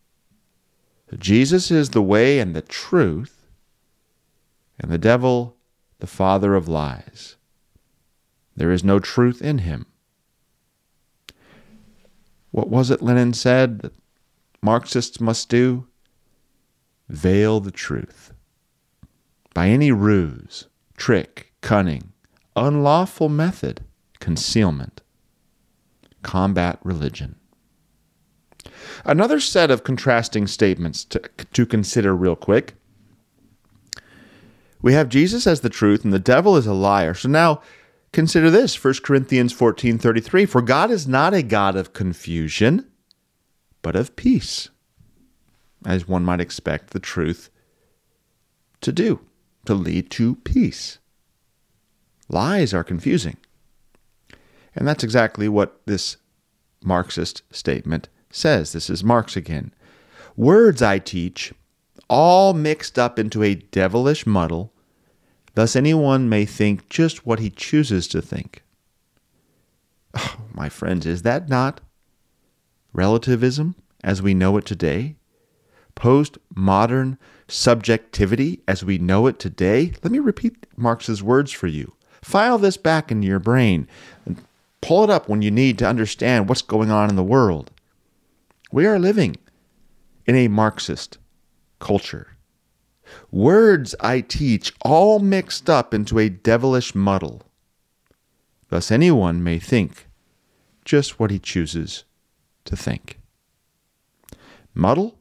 Jesus 1.18 1.70
is 1.70 1.90
the 1.90 2.02
way 2.02 2.38
and 2.38 2.54
the 2.54 2.62
truth, 2.62 3.46
and 4.78 4.90
the 4.90 4.99
devil 4.99 5.56
the 5.99 6.06
father 6.06 6.54
of 6.54 6.68
lies. 6.68 7.37
There 8.56 8.70
is 8.70 8.84
no 8.84 8.99
truth 8.99 9.42
in 9.42 9.58
him. 9.58 9.87
What 12.50 12.68
was 12.68 12.90
it 12.90 13.02
Lenin 13.02 13.32
said 13.32 13.80
that 13.80 13.94
Marxists 14.62 15.20
must 15.20 15.49
do? 15.49 15.87
Veil 17.08 17.60
the 17.60 17.70
truth. 17.70 18.32
By 19.61 19.69
any 19.69 19.93
ruse, 19.93 20.69
trick, 20.97 21.52
cunning, 21.61 22.14
unlawful 22.57 23.29
method, 23.29 23.83
concealment, 24.19 25.02
combat 26.23 26.79
religion. 26.83 27.35
Another 29.05 29.38
set 29.38 29.71
of 29.71 29.85
contrasting 29.85 30.47
statements 30.47 31.05
to, 31.05 31.21
to 31.52 31.67
consider, 31.67 32.17
real 32.17 32.37
quick. 32.37 32.73
We 34.81 34.95
have 34.95 35.11
Jesus 35.11 35.47
as 35.47 35.61
the 35.61 35.69
truth 35.69 36.05
and 36.05 36.12
the 36.14 36.19
devil 36.19 36.57
is 36.57 36.67
a 36.67 36.73
liar. 36.73 37.12
So 37.12 37.29
now 37.29 37.61
consider 38.14 38.50
this 38.50 38.83
1 38.83 38.95
Corinthians 39.05 39.52
14 39.52 39.99
33. 39.99 40.47
For 40.47 40.62
God 40.62 40.90
is 40.90 41.07
not 41.07 41.35
a 41.35 41.43
God 41.43 41.76
of 41.76 41.93
confusion, 41.93 42.87
but 43.83 43.95
of 43.95 44.17
peace, 44.17 44.71
as 45.85 46.09
one 46.09 46.25
might 46.25 46.40
expect 46.40 46.95
the 46.95 46.99
truth 46.99 47.50
to 48.81 48.90
do, 48.90 49.21
to 49.67 49.75
lead 49.75 50.11
to 50.12 50.37
peace. 50.37 50.99
Lies 52.29 52.73
are 52.73 52.85
confusing. 52.85 53.37
And 54.75 54.87
that's 54.87 55.05
exactly 55.05 55.49
what 55.49 55.81
this 55.87 56.17
Marxist 56.83 57.43
statement 57.50 58.09
says. 58.31 58.73
This 58.73 58.88
is 58.88 59.02
Marx 59.05 59.37
again. 59.37 59.75
Words 60.37 60.81
I 60.81 60.99
teach, 60.99 61.52
all 62.09 62.55
mixed 62.55 62.99
up 62.99 63.19
into 63.19 63.43
a 63.43 63.57
devilish 63.57 64.26
muddle, 64.26 64.73
thus 65.55 65.76
anyone 65.76 66.29
may 66.29 66.45
think 66.45 66.88
just 66.88 67.26
what 67.26 67.40
he 67.40 67.50
chooses 67.50 68.07
to 68.09 68.23
think. 68.23 68.62
Oh, 70.14 70.37
my 70.52 70.69
friends, 70.69 71.07
is 71.07 71.23
that 71.23 71.49
not 71.49 71.81
relativism 72.93 73.75
as 74.02 74.23
we 74.23 74.35
know 74.35 74.57
it 74.57 74.64
today? 74.64 75.17
Postmodern 75.95 77.19
subjectivity 77.50 78.61
as 78.66 78.85
we 78.85 78.99
know 78.99 79.26
it 79.26 79.38
today? 79.38 79.92
Let 80.02 80.12
me 80.12 80.19
repeat 80.19 80.66
Marx's 80.76 81.23
words 81.23 81.52
for 81.52 81.66
you. 81.66 81.95
File 82.23 82.59
this 82.59 82.76
back 82.76 83.11
into 83.11 83.26
your 83.26 83.38
brain 83.38 83.88
and 84.26 84.42
pull 84.80 85.04
it 85.04 85.11
up 85.11 85.28
when 85.28 85.42
you 85.42 85.50
need 85.50 85.78
to 85.78 85.87
understand 85.87 86.49
what's 86.49 86.62
going 86.62 86.90
on 86.90 87.11
in 87.11 87.16
the 87.16 87.23
world. 87.23 87.71
We 88.73 88.87
are 88.87 88.99
living 88.99 89.37
in 90.26 90.37
a 90.37 90.49
Marxist 90.49 91.19
culture. 91.78 92.37
Words 93.30 93.95
I 94.00 94.21
teach 94.21 94.73
all 94.83 95.19
mixed 95.19 95.69
up 95.69 95.92
into 95.92 96.19
a 96.19 96.28
devilish 96.28 96.95
muddle. 96.95 97.42
Thus, 98.69 98.90
anyone 98.90 99.42
may 99.42 99.59
think 99.59 100.07
just 100.85 101.19
what 101.19 101.30
he 101.30 101.38
chooses 101.38 102.04
to 102.64 102.76
think. 102.76 103.19
Muddle, 104.75 105.19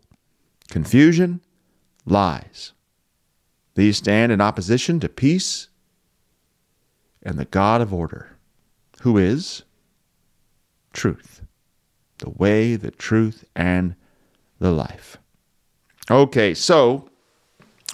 confusion, 0.70 1.42
lies. 2.10 2.74
These 3.76 3.98
stand 3.98 4.32
in 4.32 4.42
opposition 4.42 5.00
to 5.00 5.10
peace 5.10 5.70
and 7.24 7.38
the 7.38 7.46
God 7.46 7.82
of 7.82 7.94
order, 7.94 8.38
who 9.02 9.18
is 9.18 9.64
truth 10.94 11.42
the 12.20 12.30
way, 12.30 12.76
the 12.76 12.92
truth, 12.92 13.46
and 13.56 13.96
the 14.60 14.72
life. 14.72 15.18
Okay, 16.12 16.54
so 16.54 17.10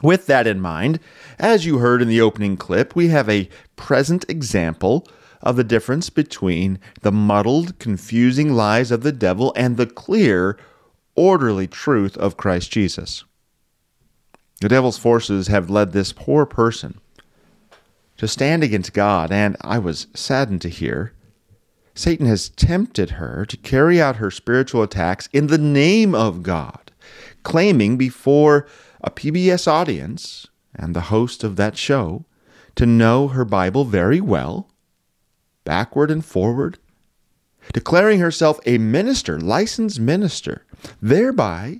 with 0.01 0.27
that 0.27 0.48
in 0.48 0.60
mind, 0.60 1.00
as 1.39 1.65
you 1.65 1.77
heard 1.77 2.01
in 2.01 2.07
the 2.07 2.22
opening 2.22 2.57
clip, 2.57 2.95
we 2.95 3.07
have 3.10 3.29
a 3.29 3.50
present 3.75 4.25
example 4.27 5.07
of 5.41 5.55
the 5.55 5.63
difference 5.63 6.10
between 6.10 6.79
the 7.01 7.12
muddled, 7.12 7.77
confusing 7.79 8.53
lies 8.53 8.91
of 8.91 9.03
the 9.03 9.12
devil 9.12 9.53
and 9.55 9.77
the 9.77 9.86
clear, 9.86 10.57
orderly 11.15 11.67
truth 11.67 12.17
of 12.17 12.38
Christ 12.38 12.72
Jesus. 12.72 13.24
The 14.62 14.69
devil's 14.69 14.97
forces 14.97 15.47
have 15.47 15.69
led 15.69 15.91
this 15.91 16.13
poor 16.13 16.45
person 16.45 17.00
to 18.17 18.27
stand 18.27 18.63
against 18.63 18.93
God, 18.93 19.31
and 19.31 19.57
I 19.62 19.77
was 19.79 20.07
saddened 20.13 20.62
to 20.62 20.69
hear 20.69 21.13
Satan 21.95 22.25
has 22.25 22.50
tempted 22.50 23.12
her 23.12 23.45
to 23.45 23.57
carry 23.57 24.01
out 24.01 24.17
her 24.17 24.29
spiritual 24.29 24.83
attacks 24.83 25.29
in 25.31 25.47
the 25.47 25.57
name 25.57 26.13
of 26.13 26.43
God, 26.43 26.91
claiming 27.43 27.97
before 27.97 28.67
a 29.01 29.09
PBS 29.09 29.65
audience 29.65 30.47
and 30.75 30.93
the 30.93 31.01
host 31.01 31.43
of 31.43 31.55
that 31.55 31.77
show 31.77 32.25
to 32.75 32.85
know 32.85 33.29
her 33.29 33.45
Bible 33.45 33.85
very 33.85 34.19
well, 34.19 34.69
backward 35.63 36.12
and 36.12 36.24
forward, 36.25 36.77
declaring 37.71 38.19
herself 38.19 38.59
a 38.65 38.77
minister, 38.77 39.39
licensed 39.39 40.00
minister, 40.00 40.65
thereby 41.01 41.79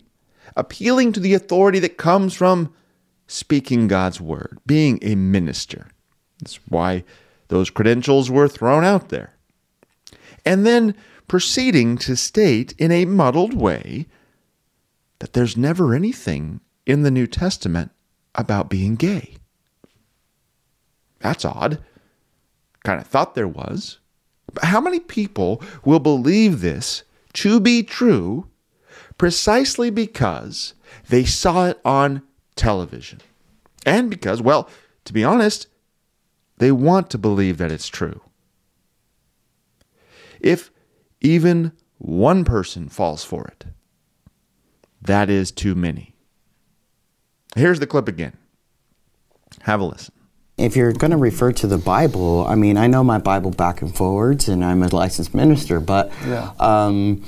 appealing 0.56 1.12
to 1.14 1.20
the 1.20 1.34
authority 1.34 1.80
that 1.80 1.98
comes 1.98 2.34
from 2.34 2.74
speaking 3.28 3.88
God's 3.88 4.22
word, 4.22 4.60
being 4.66 5.00
a 5.02 5.16
minister. 5.16 5.88
That's 6.40 6.60
why 6.68 7.04
those 7.48 7.70
credentials 7.70 8.30
were 8.30 8.48
thrown 8.48 8.84
out 8.84 9.10
there 9.10 9.36
and 10.46 10.66
then 10.66 10.96
proceeding 11.28 11.98
to 11.98 12.16
state 12.16 12.74
in 12.78 12.92
a 12.92 13.06
muddled 13.06 13.54
way 13.54 14.06
that 15.20 15.34
there's 15.34 15.58
never 15.58 15.94
anything 15.94 16.62
in 16.86 17.02
the 17.02 17.12
New 17.12 17.26
Testament 17.26 17.92
about 18.36 18.70
being 18.70 18.96
gay. 18.96 19.38
That's 21.20 21.44
odd. 21.44 21.80
Kind 22.84 23.02
of 23.02 23.08
thought 23.08 23.34
there 23.34 23.48
was. 23.48 23.98
But 24.54 24.66
how 24.66 24.80
many 24.80 25.00
people 25.00 25.62
will 25.84 26.00
believe 26.00 26.62
this 26.62 27.04
to 27.34 27.60
be 27.60 27.82
true 27.82 28.48
precisely 29.18 29.90
because 29.90 30.74
they 31.10 31.26
saw 31.26 31.68
it 31.68 31.80
on 31.86 32.22
television? 32.56 33.20
And 33.86 34.10
because, 34.10 34.42
well, 34.42 34.70
to 35.06 35.14
be 35.14 35.24
honest, 35.24 35.68
they 36.58 36.72
want 36.72 37.10
to 37.12 37.18
believe 37.18 37.58
that 37.58 37.72
it's 37.72 37.88
true. 37.88 38.22
If 40.40 40.72
even 41.22 41.72
one 41.98 42.44
person 42.46 42.90
falls 42.90 43.24
for 43.24 43.46
it, 43.48 43.66
that 45.02 45.30
is 45.30 45.52
too 45.52 45.76
many. 45.76 46.16
Here's 47.56 47.80
the 47.80 47.88
clip 47.88 48.08
again. 48.08 48.38
Have 49.62 49.80
a 49.80 49.86
listen. 49.86 50.14
If 50.58 50.76
you're 50.76 50.94
going 50.94 51.12
to 51.12 51.18
refer 51.18 51.52
to 51.54 51.68
the 51.68 51.78
Bible, 51.78 52.46
I 52.48 52.56
mean, 52.56 52.78
I 52.78 52.88
know 52.88 53.04
my 53.04 53.18
Bible 53.18 53.52
back 53.52 53.82
and 53.82 53.94
forwards, 53.96 54.48
and 54.48 54.64
I'm 54.64 54.84
a 54.84 54.88
licensed 54.88 55.34
minister, 55.34 55.80
but 55.80 56.12
yeah. 56.26 56.52
um, 56.60 57.26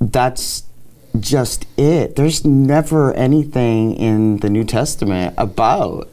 that's 0.00 0.64
just 1.18 1.66
it. 1.76 2.16
There's 2.16 2.44
never 2.44 3.12
anything 3.14 3.96
in 3.96 4.38
the 4.38 4.50
New 4.50 4.64
Testament 4.64 5.34
about 5.36 6.08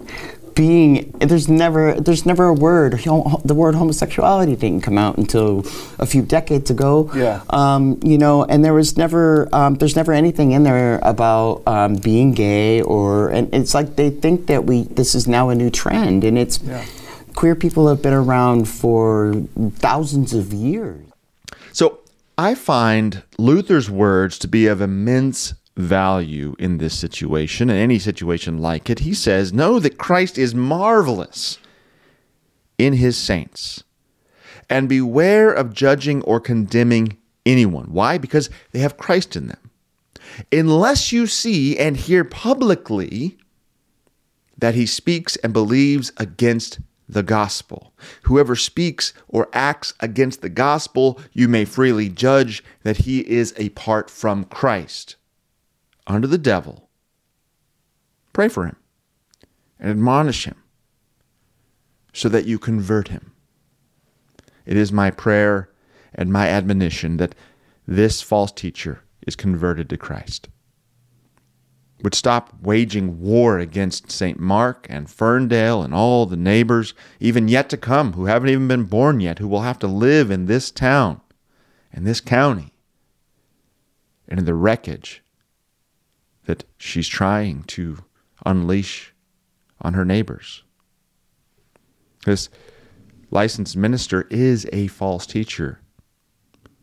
being 0.58 1.12
there's 1.20 1.48
never 1.48 1.94
there's 2.02 2.26
never 2.26 2.46
a 2.46 2.54
word 2.54 2.94
the 3.46 3.54
word 3.54 3.76
homosexuality 3.76 4.56
didn't 4.56 4.82
come 4.82 4.98
out 4.98 5.16
until 5.16 5.60
a 6.00 6.06
few 6.08 6.24
decades 6.24 6.72
ago 6.72 7.12
yeah 7.14 7.44
um, 7.52 8.00
you 8.04 8.18
know 8.18 8.44
and 8.44 8.66
there 8.66 8.74
was 8.74 8.98
never 8.98 9.48
um, 9.54 9.76
there's 9.76 9.96
never 9.96 10.12
anything 10.12 10.54
in 10.54 10.64
there 10.64 11.00
about 11.04 11.62
um, 11.68 11.96
being 11.98 12.34
gay 12.34 12.82
or 12.82 13.30
and 13.30 13.54
it's 13.54 13.76
like 13.76 13.98
they 13.98 14.10
think 14.10 14.48
that 14.48 14.64
we 14.64 14.84
this 14.86 15.14
is 15.14 15.28
now 15.28 15.50
a 15.50 15.56
new 15.56 15.70
trend 15.70 16.24
and 16.24 16.40
it's 16.40 16.60
yeah. 16.64 16.84
queer 17.36 17.54
people 17.54 17.88
have 17.88 18.02
been 18.02 18.14
around 18.14 18.68
for 18.68 19.36
thousands 19.76 20.34
of 20.34 20.52
years 20.52 21.06
so 21.72 22.00
I 22.38 22.54
find 22.54 23.24
Luther's 23.40 23.90
words 23.90 24.38
to 24.40 24.48
be 24.48 24.68
of 24.68 24.80
immense 24.80 25.56
value 25.76 26.56
in 26.60 26.78
this 26.78 26.98
situation 26.98 27.70
and 27.70 27.80
any 27.80 27.98
situation 27.98 28.60
like 28.60 28.90
it. 28.90 29.00
He 29.00 29.14
says, 29.14 29.54
Know 29.54 29.80
that 29.80 29.98
Christ 29.98 30.38
is 30.38 30.54
marvelous 30.54 31.58
in 32.78 32.94
his 32.94 33.18
saints, 33.18 33.84
and 34.70 34.88
beware 34.88 35.52
of 35.52 35.74
judging 35.74 36.22
or 36.24 36.40
condemning 36.40 37.18
anyone. 37.46 37.86
Why? 37.86 38.20
Because 38.20 38.52
they 38.72 38.80
have 38.80 38.98
Christ 38.98 39.36
in 39.36 39.48
them. 39.48 39.72
Unless 40.52 41.12
you 41.12 41.26
see 41.26 41.78
and 41.78 41.98
hear 41.98 42.24
publicly 42.24 43.38
that 44.58 44.76
he 44.76 44.86
speaks 44.86 45.38
and 45.38 45.54
believes 45.54 46.12
against 46.18 46.80
the 47.08 47.24
gospel. 47.24 47.94
Whoever 48.24 48.56
speaks 48.56 49.14
or 49.28 49.50
acts 49.54 49.94
against 50.00 50.42
the 50.42 50.50
gospel, 50.50 51.20
you 51.34 51.48
may 51.48 51.66
freely 51.66 52.10
judge 52.10 52.64
that 52.84 52.98
he 52.98 53.20
is 53.30 53.54
apart 53.58 54.10
from 54.10 54.46
Christ, 54.46 55.16
under 56.06 56.28
the 56.28 56.38
devil. 56.38 56.90
Pray 58.34 58.50
for 58.50 58.66
him 58.66 58.76
and 59.80 59.90
admonish 59.90 60.46
him 60.46 60.62
so 62.14 62.30
that 62.30 62.46
you 62.46 62.60
convert 62.60 63.08
him. 63.08 63.32
It 64.66 64.76
is 64.76 64.92
my 64.92 65.12
prayer 65.12 65.70
and 66.14 66.32
my 66.32 66.48
admonition 66.48 67.18
that 67.18 67.36
this 67.88 68.22
false 68.22 68.52
teacher 68.52 69.04
is 69.26 69.36
converted 69.36 69.90
to 69.90 69.98
Christ 69.98 70.50
would 72.04 72.14
stop 72.14 72.54
waging 72.62 73.20
war 73.20 73.58
against 73.58 74.12
St. 74.12 74.40
Mark 74.40 74.86
and 74.90 75.10
Ferndale 75.10 75.82
and 75.82 75.94
all 75.94 76.26
the 76.26 76.38
neighbors, 76.38 76.94
even 77.20 77.48
yet 77.48 77.70
to 77.70 77.78
come, 77.78 78.14
who 78.14 78.26
haven't 78.26 78.50
even 78.50 78.68
been 78.68 78.84
born 78.84 79.20
yet, 79.20 79.40
who 79.40 79.48
will 79.48 79.62
have 79.62 79.80
to 79.80 79.88
live 79.88 80.30
in 80.30 80.46
this 80.46 80.70
town 80.70 81.22
and 81.92 82.06
this 82.06 82.22
county 82.22 82.74
and 84.28 84.40
in 84.40 84.46
the 84.46 84.54
wreckage 84.54 85.24
that 86.46 86.64
she's 86.78 87.08
trying 87.08 87.64
to 87.64 87.98
unleash 88.46 89.14
on 89.82 89.94
her 89.94 90.06
neighbors. 90.06 90.64
This 92.26 92.50
licensed 93.32 93.76
minister 93.76 94.28
is 94.30 94.68
a 94.72 94.88
false 94.88 95.26
teacher 95.26 95.80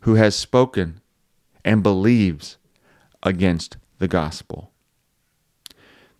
who 0.00 0.14
has 0.16 0.34
spoken 0.34 1.00
and 1.64 1.82
believes 1.82 2.58
against 3.22 3.76
the 3.98 4.08
gospel. 4.08 4.73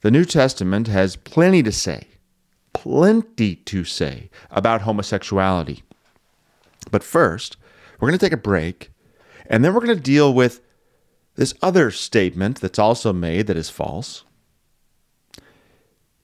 The 0.05 0.11
New 0.11 0.27
Testament 0.27 0.87
has 0.89 1.17
plenty 1.17 1.63
to 1.63 1.73
say, 1.73 2.09
plenty 2.75 3.55
to 3.55 3.85
say 3.85 4.29
about 4.51 4.83
homosexuality. 4.83 5.83
But 6.91 7.03
first, 7.03 7.57
we're 7.99 8.09
going 8.09 8.19
to 8.19 8.23
take 8.27 8.35
a 8.35 8.37
break, 8.37 8.91
and 9.47 9.65
then 9.65 9.73
we're 9.73 9.81
going 9.81 9.97
to 9.97 10.03
deal 10.03 10.35
with 10.35 10.61
this 11.37 11.55
other 11.63 11.91
statement 11.91 12.61
that's 12.61 12.79
also 12.79 13.15
made 13.15 13.47
that 13.47 13.57
is 13.57 13.71
false. 13.71 14.25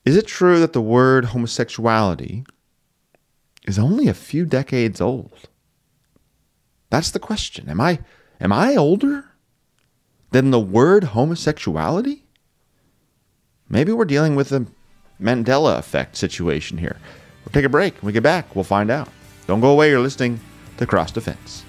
Is 0.05 0.15
it 0.15 0.27
true 0.27 0.61
that 0.61 0.75
the 0.75 0.83
word 0.83 1.27
homosexuality 1.27 2.45
is 3.67 3.79
only 3.79 4.09
a 4.09 4.13
few 4.13 4.45
decades 4.45 5.01
old? 5.01 5.49
That's 6.91 7.11
the 7.11 7.19
question. 7.19 7.71
Am 7.71 7.81
I 7.81 8.01
am 8.43 8.53
I 8.53 8.77
older 8.77 9.31
than 10.33 10.51
the 10.51 10.61
word 10.61 11.05
homosexuality? 11.05 12.20
Maybe 13.71 13.93
we're 13.93 14.05
dealing 14.05 14.37
with 14.37 14.53
a 14.53 14.67
Mandela 15.21 15.79
effect 15.79 16.17
situation 16.17 16.79
here. 16.79 16.97
We'll 17.45 17.53
take 17.53 17.65
a 17.65 17.71
break. 17.71 17.95
When 17.97 18.09
we 18.09 18.13
get 18.13 18.23
back, 18.23 18.55
we'll 18.55 18.65
find 18.65 18.91
out. 18.91 19.09
Don't 19.47 19.61
go 19.61 19.71
away. 19.71 19.91
You're 19.91 20.01
listening 20.01 20.41
to 20.77 20.87
Cross 20.87 21.13
Defense. 21.13 21.65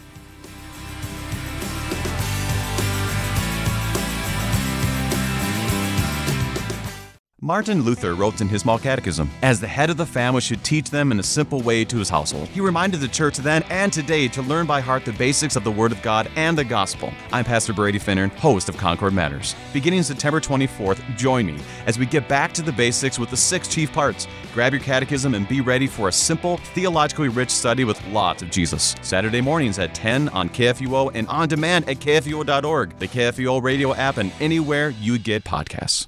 Martin 7.51 7.81
Luther 7.81 8.15
wrote 8.15 8.39
in 8.39 8.47
his 8.47 8.61
small 8.61 8.79
catechism, 8.79 9.29
as 9.41 9.59
the 9.59 9.67
head 9.67 9.89
of 9.89 9.97
the 9.97 10.05
family 10.05 10.39
should 10.39 10.63
teach 10.63 10.89
them 10.89 11.11
in 11.11 11.19
a 11.19 11.23
simple 11.23 11.59
way 11.59 11.83
to 11.83 11.97
his 11.97 12.07
household. 12.07 12.47
He 12.47 12.61
reminded 12.61 13.01
the 13.01 13.09
church 13.09 13.35
then 13.35 13.63
and 13.63 13.91
today 13.91 14.29
to 14.29 14.41
learn 14.41 14.65
by 14.65 14.79
heart 14.79 15.03
the 15.03 15.11
basics 15.11 15.57
of 15.57 15.65
the 15.65 15.71
Word 15.71 15.91
of 15.91 16.01
God 16.01 16.31
and 16.37 16.57
the 16.57 16.63
Gospel. 16.63 17.11
I'm 17.33 17.43
Pastor 17.43 17.73
Brady 17.73 17.99
Finnern, 17.99 18.31
host 18.37 18.69
of 18.69 18.77
Concord 18.77 19.13
Matters. 19.13 19.53
Beginning 19.73 20.01
September 20.01 20.39
24th, 20.39 21.01
join 21.17 21.45
me 21.45 21.59
as 21.87 21.99
we 21.99 22.05
get 22.05 22.29
back 22.29 22.53
to 22.53 22.61
the 22.61 22.71
basics 22.71 23.19
with 23.19 23.29
the 23.29 23.35
six 23.35 23.67
chief 23.67 23.91
parts. 23.91 24.29
Grab 24.53 24.71
your 24.71 24.81
catechism 24.81 25.35
and 25.35 25.45
be 25.49 25.59
ready 25.59 25.87
for 25.87 26.07
a 26.07 26.11
simple, 26.13 26.55
theologically 26.73 27.27
rich 27.27 27.49
study 27.49 27.83
with 27.83 28.01
lots 28.13 28.41
of 28.41 28.49
Jesus. 28.49 28.95
Saturday 29.01 29.41
mornings 29.41 29.77
at 29.77 29.93
10 29.93 30.29
on 30.29 30.47
KFUO 30.47 31.11
and 31.15 31.27
on 31.27 31.49
demand 31.49 31.89
at 31.89 31.97
KFUO.org, 31.97 32.97
the 32.97 33.09
KFUO 33.09 33.61
radio 33.61 33.93
app, 33.93 34.15
and 34.15 34.31
anywhere 34.39 34.91
you 34.91 35.19
get 35.19 35.43
podcasts. 35.43 36.07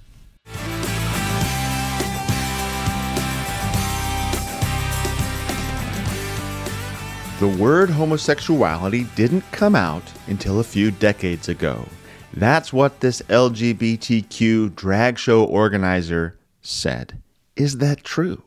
The 7.43 7.49
word 7.49 7.89
homosexuality 7.89 9.03
didn't 9.17 9.43
come 9.51 9.75
out 9.75 10.13
until 10.27 10.61
a 10.61 10.63
few 10.63 10.91
decades 10.91 11.49
ago. 11.49 11.85
That's 12.33 12.71
what 12.71 13.01
this 13.01 13.21
LGBTQ 13.23 14.73
drag 14.77 15.19
show 15.19 15.43
organizer 15.43 16.39
said. 16.61 17.21
Is 17.57 17.79
that 17.79 18.05
true? 18.05 18.43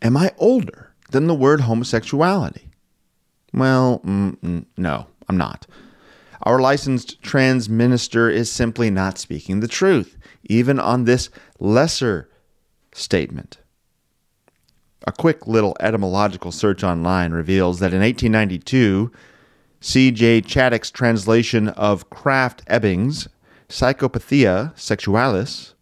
Am 0.00 0.16
I 0.16 0.30
older 0.38 0.94
than 1.10 1.26
the 1.26 1.34
word 1.34 1.62
homosexuality? 1.62 2.70
Well, 3.52 4.00
mm, 4.04 4.36
mm, 4.36 4.66
no, 4.76 5.08
I'm 5.28 5.36
not. 5.36 5.66
Our 6.42 6.60
licensed 6.60 7.20
trans 7.20 7.68
minister 7.68 8.30
is 8.30 8.48
simply 8.48 8.90
not 8.90 9.18
speaking 9.18 9.58
the 9.58 9.66
truth, 9.66 10.16
even 10.44 10.78
on 10.78 11.02
this 11.02 11.30
lesser 11.58 12.30
statement. 12.92 13.58
A 15.06 15.12
quick 15.12 15.46
little 15.46 15.76
etymological 15.80 16.50
search 16.50 16.82
online 16.82 17.32
reveals 17.32 17.78
that 17.80 17.92
in 17.92 18.00
1892, 18.00 19.12
C.J. 19.80 20.42
Chaddock's 20.42 20.90
translation 20.90 21.68
of 21.68 22.08
Krafft 22.08 22.60
Ebing's 22.66 23.28
Psychopathia 23.68 24.74
Sexualis 24.78 25.74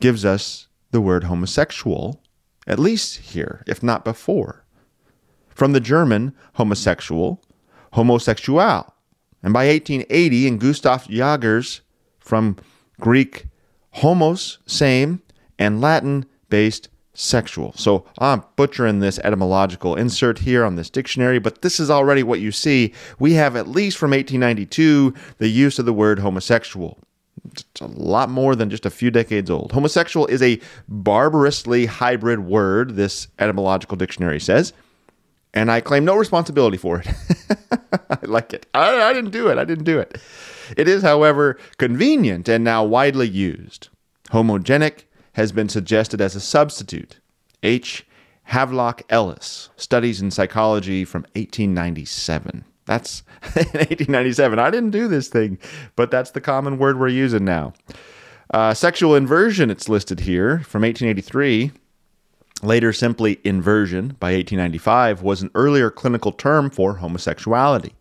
gives 0.00 0.24
us 0.24 0.68
the 0.92 1.00
word 1.02 1.24
homosexual, 1.24 2.22
at 2.66 2.78
least 2.78 3.18
here, 3.18 3.62
if 3.66 3.82
not 3.82 4.02
before. 4.02 4.64
From 5.50 5.72
the 5.72 5.80
German 5.80 6.34
homosexual, 6.54 7.42
homosexual. 7.92 8.94
And 9.42 9.52
by 9.52 9.66
1880, 9.66 10.46
in 10.46 10.56
Gustav 10.56 11.06
Jager's 11.08 11.82
from 12.18 12.56
Greek 12.98 13.46
homos, 13.90 14.58
same, 14.64 15.20
and 15.58 15.82
Latin 15.82 16.24
based 16.48 16.88
sexual. 17.16 17.72
So 17.74 18.04
I'm 18.18 18.44
butchering 18.56 19.00
this 19.00 19.18
etymological 19.20 19.96
insert 19.96 20.38
here 20.40 20.64
on 20.64 20.76
this 20.76 20.90
dictionary, 20.90 21.38
but 21.38 21.62
this 21.62 21.80
is 21.80 21.90
already 21.90 22.22
what 22.22 22.40
you 22.40 22.52
see. 22.52 22.92
We 23.18 23.32
have, 23.32 23.56
at 23.56 23.66
least 23.66 23.98
from 23.98 24.10
1892, 24.10 25.14
the 25.38 25.48
use 25.48 25.78
of 25.78 25.86
the 25.86 25.92
word 25.92 26.20
homosexual. 26.20 26.98
It's 27.52 27.80
a 27.80 27.86
lot 27.86 28.28
more 28.28 28.54
than 28.54 28.70
just 28.70 28.86
a 28.86 28.90
few 28.90 29.10
decades 29.10 29.50
old. 29.50 29.72
Homosexual 29.72 30.26
is 30.26 30.42
a 30.42 30.60
barbarously 30.88 31.86
hybrid 31.86 32.40
word, 32.40 32.96
this 32.96 33.28
etymological 33.38 33.96
dictionary 33.96 34.40
says, 34.40 34.72
and 35.54 35.70
I 35.70 35.80
claim 35.80 36.04
no 36.04 36.16
responsibility 36.16 36.76
for 36.76 37.00
it. 37.00 37.08
I 38.10 38.18
like 38.22 38.52
it. 38.52 38.66
I, 38.74 39.02
I 39.02 39.12
didn't 39.12 39.30
do 39.30 39.48
it. 39.48 39.58
I 39.58 39.64
didn't 39.64 39.84
do 39.84 39.98
it. 39.98 40.20
It 40.76 40.88
is, 40.88 41.02
however, 41.02 41.58
convenient 41.78 42.48
and 42.48 42.62
now 42.62 42.84
widely 42.84 43.28
used. 43.28 43.88
Homogenic 44.30 45.04
has 45.36 45.52
been 45.52 45.68
suggested 45.68 46.18
as 46.18 46.34
a 46.34 46.40
substitute. 46.40 47.20
H. 47.62 48.06
Havelock 48.44 49.02
Ellis, 49.10 49.68
Studies 49.76 50.22
in 50.22 50.30
Psychology 50.30 51.04
from 51.04 51.22
1897. 51.34 52.64
That's 52.86 53.22
1897. 53.42 54.58
I 54.58 54.70
didn't 54.70 54.92
do 54.92 55.08
this 55.08 55.28
thing, 55.28 55.58
but 55.94 56.10
that's 56.10 56.30
the 56.30 56.40
common 56.40 56.78
word 56.78 56.98
we're 56.98 57.08
using 57.08 57.44
now. 57.44 57.74
Uh, 58.54 58.72
sexual 58.72 59.14
inversion, 59.14 59.68
it's 59.68 59.90
listed 59.90 60.20
here 60.20 60.60
from 60.60 60.82
1883. 60.82 61.70
Later, 62.62 62.90
simply 62.94 63.38
inversion 63.44 64.16
by 64.18 64.32
1895 64.32 65.20
was 65.20 65.42
an 65.42 65.50
earlier 65.54 65.90
clinical 65.90 66.32
term 66.32 66.70
for 66.70 66.94
homosexuality 66.94 67.94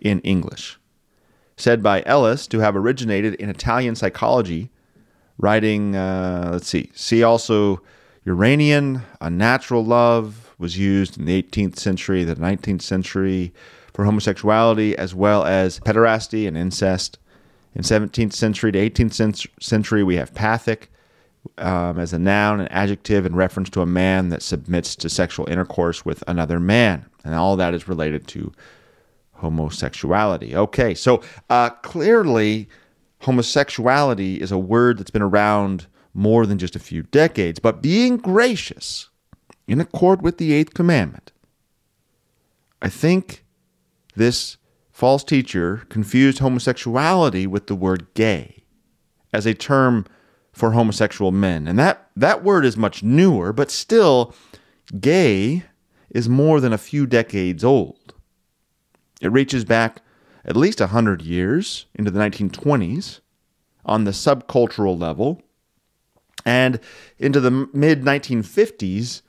in 0.00 0.20
English. 0.20 0.78
Said 1.56 1.82
by 1.82 2.04
Ellis 2.06 2.46
to 2.46 2.60
have 2.60 2.76
originated 2.76 3.34
in 3.34 3.50
Italian 3.50 3.96
psychology 3.96 4.70
writing, 5.38 5.96
uh, 5.96 6.50
let's 6.52 6.68
see, 6.68 6.90
see 6.94 7.22
also 7.22 7.80
Uranian, 8.24 9.02
a 9.20 9.30
natural 9.30 9.84
love 9.84 10.54
was 10.58 10.76
used 10.76 11.18
in 11.18 11.24
the 11.24 11.42
18th 11.42 11.78
century, 11.78 12.24
the 12.24 12.34
19th 12.34 12.82
century 12.82 13.52
for 13.94 14.04
homosexuality, 14.04 14.96
as 14.96 15.14
well 15.14 15.44
as 15.44 15.80
pederasty 15.80 16.46
and 16.46 16.56
incest. 16.56 17.18
In 17.74 17.82
17th 17.82 18.32
century 18.32 18.72
to 18.72 18.90
18th 18.90 19.48
century, 19.60 20.02
we 20.02 20.16
have 20.16 20.34
pathic 20.34 20.90
um, 21.58 21.98
as 21.98 22.12
a 22.12 22.18
noun 22.18 22.60
and 22.60 22.70
adjective 22.72 23.24
in 23.24 23.34
reference 23.34 23.70
to 23.70 23.80
a 23.80 23.86
man 23.86 24.28
that 24.30 24.42
submits 24.42 24.96
to 24.96 25.08
sexual 25.08 25.48
intercourse 25.48 26.04
with 26.04 26.22
another 26.26 26.58
man. 26.58 27.06
And 27.24 27.34
all 27.34 27.56
that 27.56 27.74
is 27.74 27.88
related 27.88 28.26
to 28.28 28.52
homosexuality. 29.34 30.56
Okay, 30.56 30.94
so 30.94 31.22
uh, 31.48 31.70
clearly 31.70 32.68
homosexuality 33.20 34.40
is 34.40 34.52
a 34.52 34.58
word 34.58 34.98
that's 34.98 35.10
been 35.10 35.22
around 35.22 35.86
more 36.14 36.46
than 36.46 36.58
just 36.58 36.76
a 36.76 36.80
few 36.80 37.02
decades, 37.04 37.58
but 37.58 37.82
being 37.82 38.16
gracious 38.16 39.08
in 39.66 39.80
accord 39.80 40.22
with 40.22 40.38
the 40.38 40.52
eighth 40.52 40.74
commandment. 40.74 41.32
I 42.80 42.88
think 42.88 43.44
this 44.14 44.56
false 44.92 45.24
teacher 45.24 45.84
confused 45.88 46.38
homosexuality 46.38 47.46
with 47.46 47.66
the 47.66 47.74
word 47.74 48.06
gay 48.14 48.64
as 49.32 49.46
a 49.46 49.54
term 49.54 50.06
for 50.52 50.72
homosexual 50.72 51.30
men. 51.30 51.68
And 51.68 51.78
that, 51.78 52.10
that 52.16 52.42
word 52.42 52.64
is 52.64 52.76
much 52.76 53.02
newer, 53.02 53.52
but 53.52 53.70
still, 53.70 54.34
gay 55.00 55.64
is 56.10 56.28
more 56.28 56.60
than 56.60 56.72
a 56.72 56.78
few 56.78 57.06
decades 57.06 57.62
old. 57.62 58.14
It 59.20 59.30
reaches 59.30 59.64
back 59.64 60.02
at 60.48 60.56
least 60.56 60.80
100 60.80 61.20
years 61.22 61.86
into 61.94 62.10
the 62.10 62.18
1920s 62.18 63.20
on 63.84 64.04
the 64.04 64.10
subcultural 64.10 64.98
level 64.98 65.42
and 66.44 66.80
into 67.18 67.38
the 67.38 67.50
mid 67.50 68.02
1950s 68.02 69.20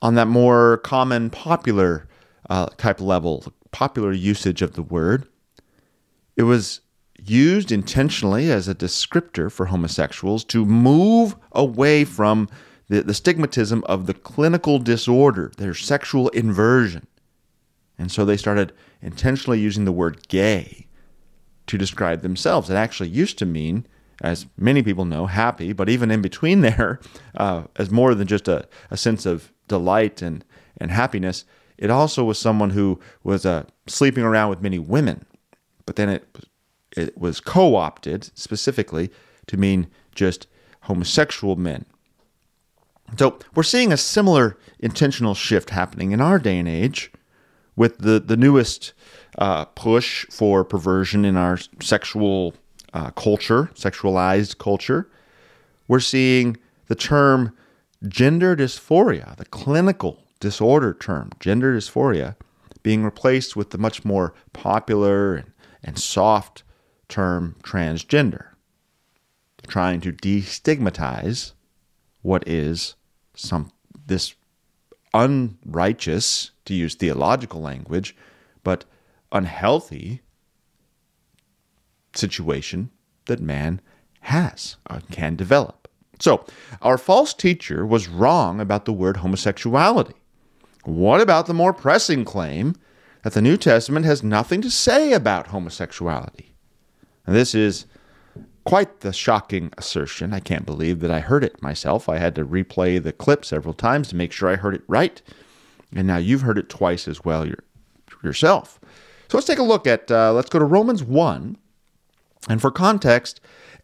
on 0.00 0.14
that 0.14 0.26
more 0.26 0.78
common 0.78 1.28
popular 1.28 2.08
uh, 2.48 2.66
type 2.78 3.00
level, 3.00 3.52
popular 3.70 4.12
usage 4.12 4.62
of 4.62 4.72
the 4.72 4.82
word. 4.82 5.28
It 6.36 6.44
was 6.44 6.80
used 7.22 7.70
intentionally 7.70 8.50
as 8.50 8.66
a 8.66 8.74
descriptor 8.74 9.52
for 9.52 9.66
homosexuals 9.66 10.42
to 10.44 10.64
move 10.64 11.36
away 11.52 12.04
from 12.04 12.48
the, 12.88 13.02
the 13.02 13.12
stigmatism 13.12 13.84
of 13.84 14.06
the 14.06 14.14
clinical 14.14 14.78
disorder, 14.78 15.52
their 15.58 15.74
sexual 15.74 16.30
inversion. 16.30 17.06
And 18.02 18.10
so 18.10 18.24
they 18.24 18.36
started 18.36 18.72
intentionally 19.00 19.60
using 19.60 19.84
the 19.84 19.92
word 19.92 20.26
gay 20.26 20.88
to 21.68 21.78
describe 21.78 22.22
themselves. 22.22 22.68
It 22.68 22.74
actually 22.74 23.10
used 23.10 23.38
to 23.38 23.46
mean, 23.46 23.86
as 24.20 24.46
many 24.56 24.82
people 24.82 25.04
know, 25.04 25.26
happy, 25.26 25.72
but 25.72 25.88
even 25.88 26.10
in 26.10 26.20
between 26.20 26.60
there, 26.62 26.98
uh, 27.36 27.62
as 27.76 27.92
more 27.92 28.16
than 28.16 28.26
just 28.26 28.48
a, 28.48 28.66
a 28.90 28.96
sense 28.96 29.24
of 29.24 29.52
delight 29.68 30.20
and, 30.20 30.44
and 30.78 30.90
happiness, 30.90 31.44
it 31.78 31.90
also 31.90 32.24
was 32.24 32.40
someone 32.40 32.70
who 32.70 32.98
was 33.22 33.46
uh, 33.46 33.66
sleeping 33.86 34.24
around 34.24 34.50
with 34.50 34.62
many 34.62 34.80
women. 34.80 35.24
But 35.86 35.94
then 35.94 36.08
it, 36.08 36.26
it 36.96 37.16
was 37.16 37.38
co 37.38 37.76
opted 37.76 38.36
specifically 38.36 39.12
to 39.46 39.56
mean 39.56 39.86
just 40.12 40.48
homosexual 40.82 41.54
men. 41.54 41.84
So 43.16 43.38
we're 43.54 43.62
seeing 43.62 43.92
a 43.92 43.96
similar 43.96 44.58
intentional 44.80 45.36
shift 45.36 45.70
happening 45.70 46.10
in 46.10 46.20
our 46.20 46.40
day 46.40 46.58
and 46.58 46.66
age 46.66 47.12
with 47.76 47.98
the, 47.98 48.20
the 48.20 48.36
newest 48.36 48.92
uh, 49.38 49.64
push 49.64 50.26
for 50.30 50.64
perversion 50.64 51.24
in 51.24 51.36
our 51.36 51.58
sexual 51.80 52.54
uh, 52.92 53.10
culture, 53.10 53.70
sexualized 53.74 54.58
culture. 54.58 55.08
We're 55.88 56.00
seeing 56.00 56.56
the 56.88 56.94
term 56.94 57.56
gender 58.06 58.56
dysphoria, 58.56 59.36
the 59.36 59.44
clinical 59.46 60.22
disorder 60.40 60.94
term, 60.94 61.30
gender 61.40 61.76
dysphoria, 61.76 62.36
being 62.82 63.04
replaced 63.04 63.56
with 63.56 63.70
the 63.70 63.78
much 63.78 64.04
more 64.04 64.34
popular 64.52 65.36
and, 65.36 65.52
and 65.82 65.98
soft 65.98 66.62
term 67.08 67.56
transgender, 67.62 68.46
trying 69.68 70.00
to 70.00 70.12
destigmatize 70.12 71.52
what 72.22 72.46
is 72.46 72.94
some 73.34 73.70
this 74.06 74.34
unrighteous, 75.14 76.51
to 76.64 76.74
use 76.74 76.94
theological 76.94 77.60
language, 77.60 78.16
but 78.62 78.84
unhealthy 79.30 80.20
situation 82.14 82.90
that 83.26 83.40
man 83.40 83.80
has, 84.20 84.76
uh, 84.88 85.00
can 85.10 85.36
develop. 85.36 85.88
So, 86.20 86.44
our 86.80 86.98
false 86.98 87.34
teacher 87.34 87.84
was 87.84 88.08
wrong 88.08 88.60
about 88.60 88.84
the 88.84 88.92
word 88.92 89.18
homosexuality. 89.18 90.14
What 90.84 91.20
about 91.20 91.46
the 91.46 91.54
more 91.54 91.72
pressing 91.72 92.24
claim 92.24 92.76
that 93.22 93.32
the 93.32 93.42
New 93.42 93.56
Testament 93.56 94.06
has 94.06 94.22
nothing 94.22 94.62
to 94.62 94.70
say 94.70 95.12
about 95.12 95.48
homosexuality? 95.48 96.54
And 97.26 97.34
this 97.34 97.54
is 97.54 97.86
quite 98.64 99.00
the 99.00 99.12
shocking 99.12 99.72
assertion. 99.76 100.32
I 100.32 100.40
can't 100.40 100.66
believe 100.66 101.00
that 101.00 101.10
I 101.10 101.20
heard 101.20 101.44
it 101.44 101.62
myself. 101.62 102.08
I 102.08 102.18
had 102.18 102.34
to 102.36 102.44
replay 102.44 103.02
the 103.02 103.12
clip 103.12 103.44
several 103.44 103.74
times 103.74 104.08
to 104.08 104.16
make 104.16 104.32
sure 104.32 104.48
I 104.48 104.56
heard 104.56 104.74
it 104.74 104.84
right. 104.86 105.20
And 105.94 106.06
now 106.06 106.16
you've 106.16 106.42
heard 106.42 106.58
it 106.58 106.68
twice 106.68 107.06
as 107.06 107.24
well 107.24 107.46
yourself. 108.22 108.80
So 109.28 109.36
let's 109.38 109.46
take 109.46 109.58
a 109.58 109.62
look 109.62 109.86
at, 109.86 110.10
uh, 110.10 110.32
let's 110.32 110.50
go 110.50 110.58
to 110.58 110.64
Romans 110.64 111.02
1. 111.02 111.56
And 112.48 112.60
for 112.60 112.70
context, 112.70 113.40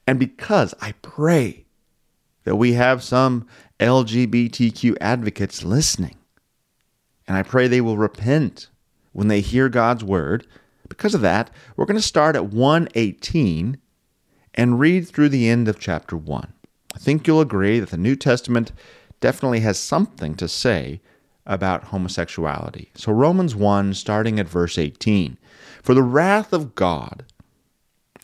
and 0.07 0.18
because 0.18 0.75
I 0.81 0.92
pray 1.03 1.66
that 2.44 2.57
we 2.57 2.73
have 2.73 3.03
some 3.03 3.47
LGBTQ 3.79 4.97
advocates 5.01 5.62
listening, 5.62 6.16
and 7.27 7.37
I 7.37 7.42
pray 7.42 7.68
they 7.68 7.81
will 7.81 7.99
repent 7.99 8.68
when 9.12 9.29
they 9.29 9.40
hear 9.40 9.68
God's 9.68 10.03
word. 10.03 10.47
Because 10.88 11.14
of 11.14 11.21
that, 11.21 11.51
we're 11.77 11.85
going 11.85 11.97
to 11.97 12.03
start 12.03 12.37
at 12.37 12.47
118 12.47 13.79
and 14.55 14.81
read 14.81 15.07
through 15.07 15.29
the 15.29 15.49
end 15.49 15.68
of 15.68 15.79
chapter 15.79 16.16
1. 16.16 16.53
I 16.94 16.99
think 16.99 17.27
you'll 17.27 17.40
agree 17.40 17.79
that 17.81 17.90
the 17.90 17.97
New 17.97 18.16
Testament 18.16 18.73
definitely 19.21 19.61
has 19.61 19.79
something 19.79 20.35
to 20.37 20.49
say 20.49 21.01
about 21.49 21.85
homosexuality. 21.85 22.93
So, 22.95 23.11
Romans 23.11 23.57
1, 23.57 23.95
starting 23.95 24.39
at 24.39 24.49
verse 24.49 24.79
18. 24.79 25.37
For 25.83 25.95
the 25.95 26.03
wrath 26.03 26.53
of 26.53 26.77
God, 26.77 27.25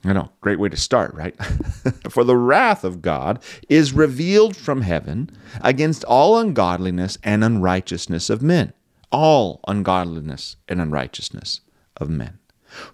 I 0.05 0.13
know, 0.13 0.31
great 0.41 0.61
way 0.61 0.69
to 0.69 0.77
start, 0.77 1.15
right? 1.15 1.35
For 2.11 2.23
the 2.23 2.37
wrath 2.37 2.85
of 2.85 3.01
God 3.01 3.43
is 3.71 3.95
revealed 3.95 4.55
from 4.55 4.83
heaven 4.83 5.31
against 5.63 6.05
all 6.05 6.39
ungodliness 6.39 7.17
and 7.25 7.43
unrighteousness 7.43 8.29
of 8.29 8.43
men 8.43 8.75
all 9.15 9.61
ungodliness 9.69 10.57
and 10.69 10.81
unrighteousness 10.81 11.61
of 11.99 12.11
men, 12.11 12.41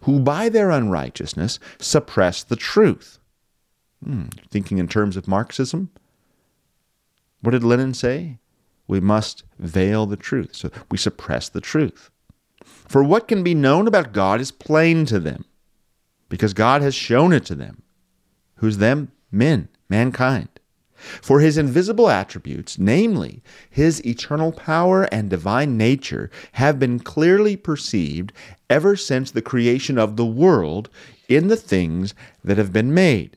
who 0.02 0.20
by 0.20 0.50
their 0.50 0.70
unrighteousness 0.70 1.58
suppress 1.78 2.42
the 2.42 2.56
truth. 2.56 3.18
Hmm, 4.04 4.26
thinking 4.50 4.76
in 4.76 4.86
terms 4.86 5.16
of 5.16 5.26
Marxism? 5.26 5.90
What 7.40 7.52
did 7.52 7.64
Lenin 7.64 7.94
say? 7.94 8.36
We 8.90 8.98
must 8.98 9.44
veil 9.60 10.04
the 10.04 10.16
truth. 10.16 10.56
So 10.56 10.68
we 10.90 10.98
suppress 10.98 11.48
the 11.48 11.60
truth. 11.60 12.10
For 12.64 13.04
what 13.04 13.28
can 13.28 13.44
be 13.44 13.54
known 13.54 13.86
about 13.86 14.12
God 14.12 14.40
is 14.40 14.50
plain 14.50 15.06
to 15.06 15.20
them, 15.20 15.44
because 16.28 16.54
God 16.54 16.82
has 16.82 16.92
shown 16.92 17.32
it 17.32 17.44
to 17.46 17.54
them. 17.54 17.82
Who's 18.56 18.78
them? 18.78 19.12
Men, 19.30 19.68
mankind. 19.88 20.48
For 20.96 21.38
his 21.38 21.56
invisible 21.56 22.10
attributes, 22.10 22.80
namely 22.80 23.44
his 23.70 24.04
eternal 24.04 24.50
power 24.50 25.04
and 25.04 25.30
divine 25.30 25.76
nature, 25.76 26.28
have 26.52 26.80
been 26.80 26.98
clearly 26.98 27.56
perceived 27.56 28.32
ever 28.68 28.96
since 28.96 29.30
the 29.30 29.40
creation 29.40 29.98
of 29.98 30.16
the 30.16 30.26
world 30.26 30.90
in 31.28 31.46
the 31.46 31.56
things 31.56 32.12
that 32.42 32.58
have 32.58 32.72
been 32.72 32.92
made. 32.92 33.36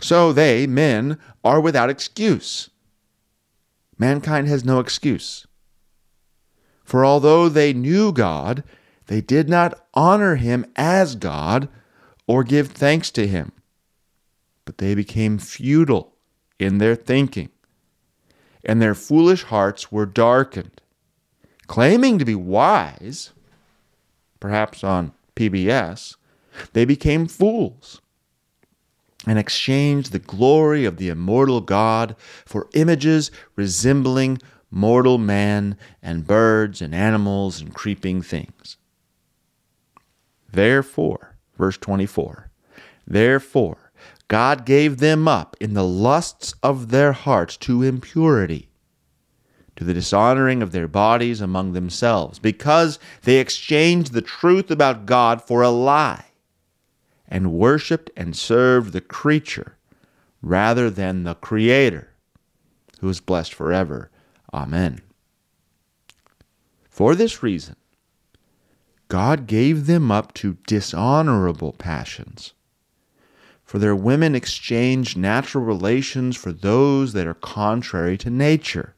So 0.00 0.32
they, 0.32 0.66
men, 0.66 1.18
are 1.44 1.60
without 1.60 1.90
excuse. 1.90 2.70
Mankind 3.98 4.48
has 4.48 4.64
no 4.64 4.80
excuse. 4.80 5.46
For 6.84 7.04
although 7.04 7.48
they 7.48 7.72
knew 7.72 8.12
God, 8.12 8.62
they 9.06 9.20
did 9.20 9.48
not 9.48 9.86
honor 9.94 10.36
him 10.36 10.66
as 10.76 11.14
God 11.14 11.68
or 12.26 12.44
give 12.44 12.68
thanks 12.68 13.10
to 13.12 13.26
him, 13.26 13.52
but 14.64 14.78
they 14.78 14.94
became 14.94 15.38
futile 15.38 16.14
in 16.58 16.78
their 16.78 16.96
thinking, 16.96 17.50
and 18.64 18.80
their 18.80 18.94
foolish 18.94 19.44
hearts 19.44 19.90
were 19.92 20.06
darkened. 20.06 20.80
Claiming 21.66 22.18
to 22.18 22.24
be 22.24 22.34
wise, 22.34 23.32
perhaps 24.40 24.84
on 24.84 25.12
PBS, 25.34 26.16
they 26.72 26.84
became 26.84 27.26
fools 27.26 28.00
and 29.26 29.38
exchanged 29.38 30.12
the 30.12 30.18
glory 30.18 30.84
of 30.84 30.96
the 30.96 31.08
immortal 31.08 31.60
God 31.60 32.16
for 32.44 32.68
images 32.74 33.30
resembling 33.56 34.38
mortal 34.70 35.18
man 35.18 35.76
and 36.02 36.26
birds 36.26 36.80
and 36.80 36.94
animals 36.94 37.60
and 37.60 37.74
creeping 37.74 38.22
things. 38.22 38.76
Therefore, 40.50 41.36
verse 41.58 41.76
24, 41.76 42.50
therefore, 43.06 43.92
God 44.28 44.64
gave 44.64 44.98
them 44.98 45.28
up 45.28 45.56
in 45.60 45.74
the 45.74 45.84
lusts 45.84 46.54
of 46.62 46.90
their 46.90 47.12
hearts 47.12 47.56
to 47.58 47.82
impurity, 47.82 48.68
to 49.76 49.84
the 49.84 49.94
dishonoring 49.94 50.62
of 50.62 50.72
their 50.72 50.88
bodies 50.88 51.40
among 51.40 51.72
themselves, 51.72 52.38
because 52.38 52.98
they 53.22 53.38
exchanged 53.38 54.12
the 54.12 54.22
truth 54.22 54.70
about 54.70 55.06
God 55.06 55.42
for 55.42 55.62
a 55.62 55.70
lie, 55.70 56.24
and 57.28 57.52
worshiped 57.52 58.10
and 58.16 58.36
served 58.36 58.92
the 58.92 59.00
creature 59.00 59.76
rather 60.42 60.90
than 60.90 61.24
the 61.24 61.34
Creator, 61.34 62.10
who 63.00 63.08
is 63.08 63.20
blessed 63.20 63.54
forever. 63.54 64.10
Amen. 64.54 65.00
For 66.88 67.14
this 67.14 67.42
reason, 67.42 67.76
God 69.08 69.46
gave 69.46 69.86
them 69.86 70.10
up 70.10 70.34
to 70.34 70.58
dishonorable 70.66 71.72
passions 71.72 72.54
For 73.66 73.78
their 73.80 73.96
women 73.96 74.34
exchanged 74.34 75.18
natural 75.18 75.64
relations 75.64 76.36
for 76.36 76.52
those 76.52 77.12
that 77.12 77.26
are 77.26 77.34
contrary 77.34 78.16
to 78.18 78.30
nature. 78.30 78.94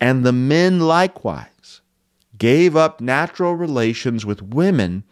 And 0.00 0.24
the 0.24 0.32
men 0.32 0.80
likewise 0.80 1.82
gave 2.38 2.76
up 2.76 3.00
natural 3.00 3.54
relations 3.54 4.24
with 4.24 4.42
women 4.42 5.04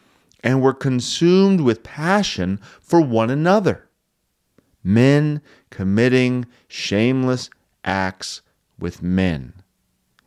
and 0.43 0.63
were 0.63 0.75
consumed 0.75 1.61
with 1.61 1.83
passion 1.83 2.61
for 2.81 3.01
one 3.01 3.31
another. 3.31 3.89
Men 4.85 5.41
committing 5.71 6.47
shameless 6.69 7.51
acts 7.85 8.43
with 8.79 9.03
men 9.03 9.55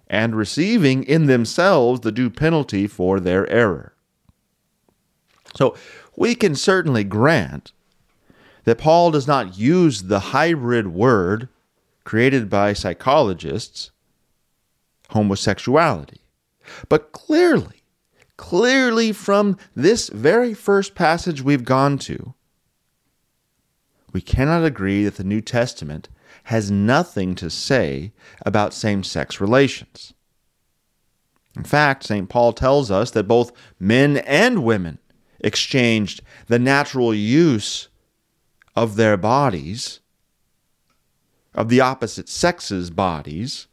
and 0.07 0.35
receiving 0.35 1.03
in 1.03 1.27
themselves 1.27 2.01
the 2.01 2.11
due 2.11 2.29
penalty 2.29 2.87
for 2.87 3.19
their 3.19 3.47
error. 3.49 3.93
So 5.55 5.75
we 6.15 6.35
can 6.35 6.55
certainly 6.55 7.03
grant 7.03 7.71
that 8.63 8.77
Paul 8.77 9.11
does 9.11 9.27
not 9.27 9.57
use 9.57 10.03
the 10.03 10.19
hybrid 10.19 10.87
word 10.87 11.47
created 12.03 12.49
by 12.49 12.73
psychologists, 12.73 13.91
homosexuality. 15.09 16.21
But 16.87 17.11
clearly, 17.11 17.78
clearly 18.39 19.11
from 19.11 19.57
this 19.75 20.07
very 20.07 20.53
first 20.53 20.95
passage 20.95 21.41
we've 21.41 21.65
gone 21.65 21.97
to, 21.97 22.33
we 24.13 24.21
cannot 24.21 24.63
agree 24.63 25.03
that 25.03 25.17
the 25.17 25.25
New 25.25 25.41
Testament 25.41 26.07
has 26.45 26.71
nothing 26.71 27.35
to 27.35 27.49
say 27.49 28.13
about 28.45 28.73
same 28.73 29.03
sex 29.03 29.41
relations. 29.41 30.13
In 31.57 31.65
fact, 31.65 32.05
St. 32.05 32.29
Paul 32.29 32.53
tells 32.53 32.89
us 32.89 33.11
that 33.11 33.27
both 33.27 33.51
men 33.77 34.17
and 34.19 34.63
women 34.63 34.99
exchanged 35.41 36.21
the 36.47 36.59
natural 36.59 37.13
use 37.13 37.89
of 38.73 38.95
their 38.95 39.17
bodies, 39.17 39.99
of 41.53 41.67
the 41.67 41.81
opposite 41.81 42.29
sex's 42.29 42.89
bodies, 42.89 43.67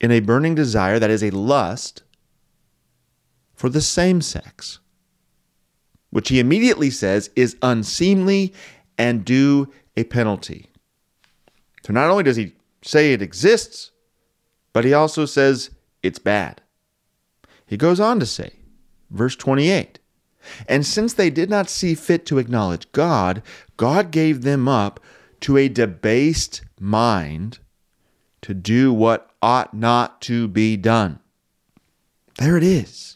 in 0.00 0.10
a 0.10 0.20
burning 0.20 0.54
desire 0.54 0.98
that 0.98 1.10
is 1.10 1.22
a 1.22 1.30
lust 1.30 2.02
for 3.56 3.68
the 3.68 3.80
same 3.80 4.20
sex, 4.20 4.78
which 6.10 6.28
he 6.28 6.38
immediately 6.38 6.90
says 6.90 7.30
is 7.34 7.56
unseemly 7.62 8.54
and 8.96 9.24
due 9.24 9.72
a 9.96 10.04
penalty. 10.04 10.66
So 11.84 11.92
not 11.92 12.10
only 12.10 12.22
does 12.22 12.36
he 12.36 12.52
say 12.82 13.12
it 13.12 13.22
exists, 13.22 13.90
but 14.72 14.84
he 14.84 14.92
also 14.92 15.24
says 15.24 15.70
it's 16.02 16.18
bad. 16.18 16.60
He 17.66 17.76
goes 17.76 17.98
on 17.98 18.20
to 18.20 18.26
say, 18.26 18.52
verse 19.10 19.34
28 19.36 19.98
And 20.68 20.86
since 20.86 21.14
they 21.14 21.30
did 21.30 21.50
not 21.50 21.68
see 21.68 21.94
fit 21.94 22.26
to 22.26 22.38
acknowledge 22.38 22.90
God, 22.92 23.42
God 23.76 24.10
gave 24.10 24.42
them 24.42 24.68
up 24.68 25.00
to 25.40 25.56
a 25.56 25.68
debased 25.68 26.62
mind 26.78 27.58
to 28.42 28.54
do 28.54 28.92
what 28.92 29.30
ought 29.42 29.74
not 29.74 30.20
to 30.22 30.46
be 30.48 30.76
done. 30.76 31.18
There 32.38 32.56
it 32.56 32.62
is. 32.62 33.15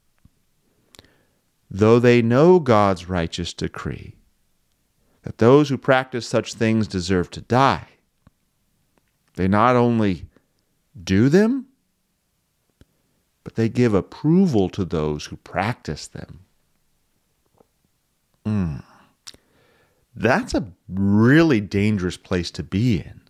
Though 1.73 1.99
they 1.99 2.21
know 2.21 2.59
God's 2.59 3.07
righteous 3.07 3.53
decree, 3.53 4.17
that 5.21 5.37
those 5.37 5.69
who 5.69 5.77
practice 5.77 6.27
such 6.27 6.53
things 6.53 6.85
deserve 6.85 7.31
to 7.31 7.39
die, 7.39 7.87
they 9.35 9.47
not 9.47 9.77
only 9.77 10.25
do 11.01 11.29
them, 11.29 11.67
but 13.45 13.55
they 13.55 13.69
give 13.69 13.93
approval 13.93 14.67
to 14.67 14.83
those 14.83 15.27
who 15.27 15.37
practice 15.37 16.07
them. 16.07 16.41
Mm. 18.45 18.83
That's 20.13 20.53
a 20.53 20.73
really 20.89 21.61
dangerous 21.61 22.17
place 22.17 22.51
to 22.51 22.63
be 22.63 22.99
in. 22.99 23.21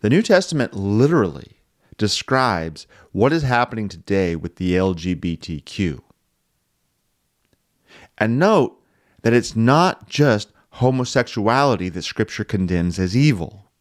The 0.00 0.08
New 0.08 0.22
Testament 0.22 0.72
literally 0.72 1.58
describes 1.98 2.86
what 3.12 3.34
is 3.34 3.42
happening 3.42 3.90
today 3.90 4.34
with 4.34 4.56
the 4.56 4.72
LGBTQ. 4.72 6.00
And 8.22 8.38
note 8.38 8.80
that 9.22 9.32
it's 9.32 9.56
not 9.56 10.08
just 10.08 10.52
homosexuality 10.74 11.88
that 11.88 12.02
Scripture 12.02 12.44
condemns 12.44 12.96
as 13.00 13.16
evil. 13.16 13.72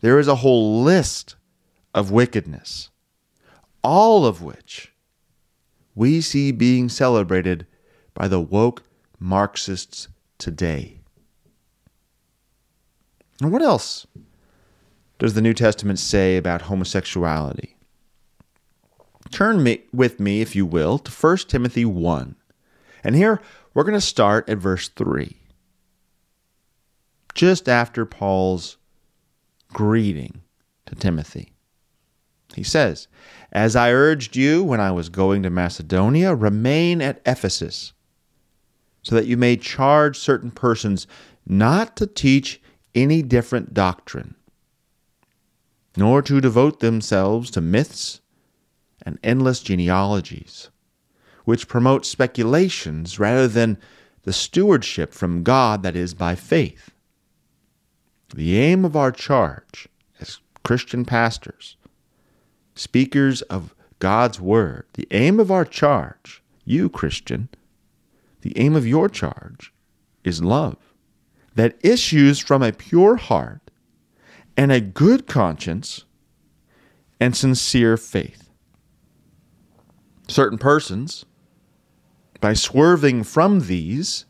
There 0.00 0.20
is 0.20 0.28
a 0.28 0.36
whole 0.36 0.80
list 0.80 1.34
of 1.92 2.12
wickedness, 2.12 2.90
all 3.82 4.24
of 4.24 4.42
which 4.42 4.92
we 5.96 6.20
see 6.20 6.52
being 6.52 6.88
celebrated 6.88 7.66
by 8.14 8.28
the 8.28 8.38
woke 8.38 8.84
Marxists 9.18 10.06
today. 10.38 11.00
And 13.40 13.50
what 13.50 13.62
else 13.62 14.06
does 15.18 15.34
the 15.34 15.42
New 15.42 15.52
Testament 15.52 15.98
say 15.98 16.36
about 16.36 16.62
homosexuality? 16.62 17.74
Turn 19.32 19.64
me, 19.64 19.82
with 19.92 20.20
me, 20.20 20.42
if 20.42 20.54
you 20.54 20.64
will, 20.64 21.00
to 21.00 21.10
1 21.10 21.38
Timothy 21.48 21.84
1. 21.84 22.36
And 23.04 23.14
here 23.14 23.40
we're 23.74 23.84
going 23.84 23.94
to 23.94 24.00
start 24.00 24.48
at 24.48 24.58
verse 24.58 24.88
3. 24.88 25.36
Just 27.34 27.68
after 27.68 28.04
Paul's 28.04 28.78
greeting 29.72 30.42
to 30.86 30.94
Timothy. 30.94 31.52
He 32.54 32.62
says, 32.62 33.08
As 33.52 33.76
I 33.76 33.92
urged 33.92 34.34
you 34.34 34.64
when 34.64 34.80
I 34.80 34.90
was 34.90 35.08
going 35.08 35.42
to 35.42 35.50
Macedonia, 35.50 36.34
remain 36.34 37.00
at 37.02 37.20
Ephesus, 37.26 37.92
so 39.02 39.14
that 39.14 39.26
you 39.26 39.36
may 39.36 39.56
charge 39.56 40.18
certain 40.18 40.50
persons 40.50 41.06
not 41.46 41.96
to 41.96 42.06
teach 42.06 42.60
any 42.94 43.22
different 43.22 43.74
doctrine, 43.74 44.34
nor 45.96 46.22
to 46.22 46.40
devote 46.40 46.80
themselves 46.80 47.50
to 47.50 47.60
myths 47.60 48.20
and 49.02 49.18
endless 49.22 49.60
genealogies, 49.60 50.70
which 51.48 51.66
promote 51.66 52.04
speculations 52.04 53.18
rather 53.18 53.48
than 53.48 53.78
the 54.24 54.34
stewardship 54.34 55.14
from 55.14 55.42
God 55.42 55.82
that 55.82 55.96
is 55.96 56.12
by 56.12 56.34
faith. 56.34 56.90
The 58.34 58.58
aim 58.58 58.84
of 58.84 58.94
our 58.94 59.10
charge 59.10 59.88
as 60.20 60.40
Christian 60.62 61.06
pastors, 61.06 61.78
speakers 62.74 63.40
of 63.40 63.74
God's 63.98 64.38
Word, 64.38 64.88
the 64.92 65.08
aim 65.10 65.40
of 65.40 65.50
our 65.50 65.64
charge, 65.64 66.42
you 66.66 66.90
Christian, 66.90 67.48
the 68.42 68.52
aim 68.58 68.76
of 68.76 68.86
your 68.86 69.08
charge 69.08 69.72
is 70.24 70.44
love 70.44 70.76
that 71.54 71.78
issues 71.80 72.38
from 72.38 72.62
a 72.62 72.72
pure 72.72 73.16
heart 73.16 73.70
and 74.54 74.70
a 74.70 74.82
good 74.82 75.26
conscience 75.26 76.04
and 77.18 77.34
sincere 77.34 77.96
faith. 77.96 78.50
Certain 80.28 80.58
persons, 80.58 81.24
by 82.40 82.52
swerving 82.52 83.24
from 83.24 83.60
these, 83.60 84.24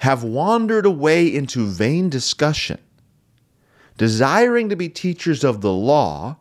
have 0.00 0.22
wandered 0.22 0.86
away 0.86 1.26
into 1.26 1.66
vain 1.66 2.08
discussion 2.08 2.78
desiring 4.00 4.70
to 4.70 4.76
be 4.76 4.88
teachers 4.88 5.44
of 5.44 5.60
the 5.60 5.70
law 5.70 6.34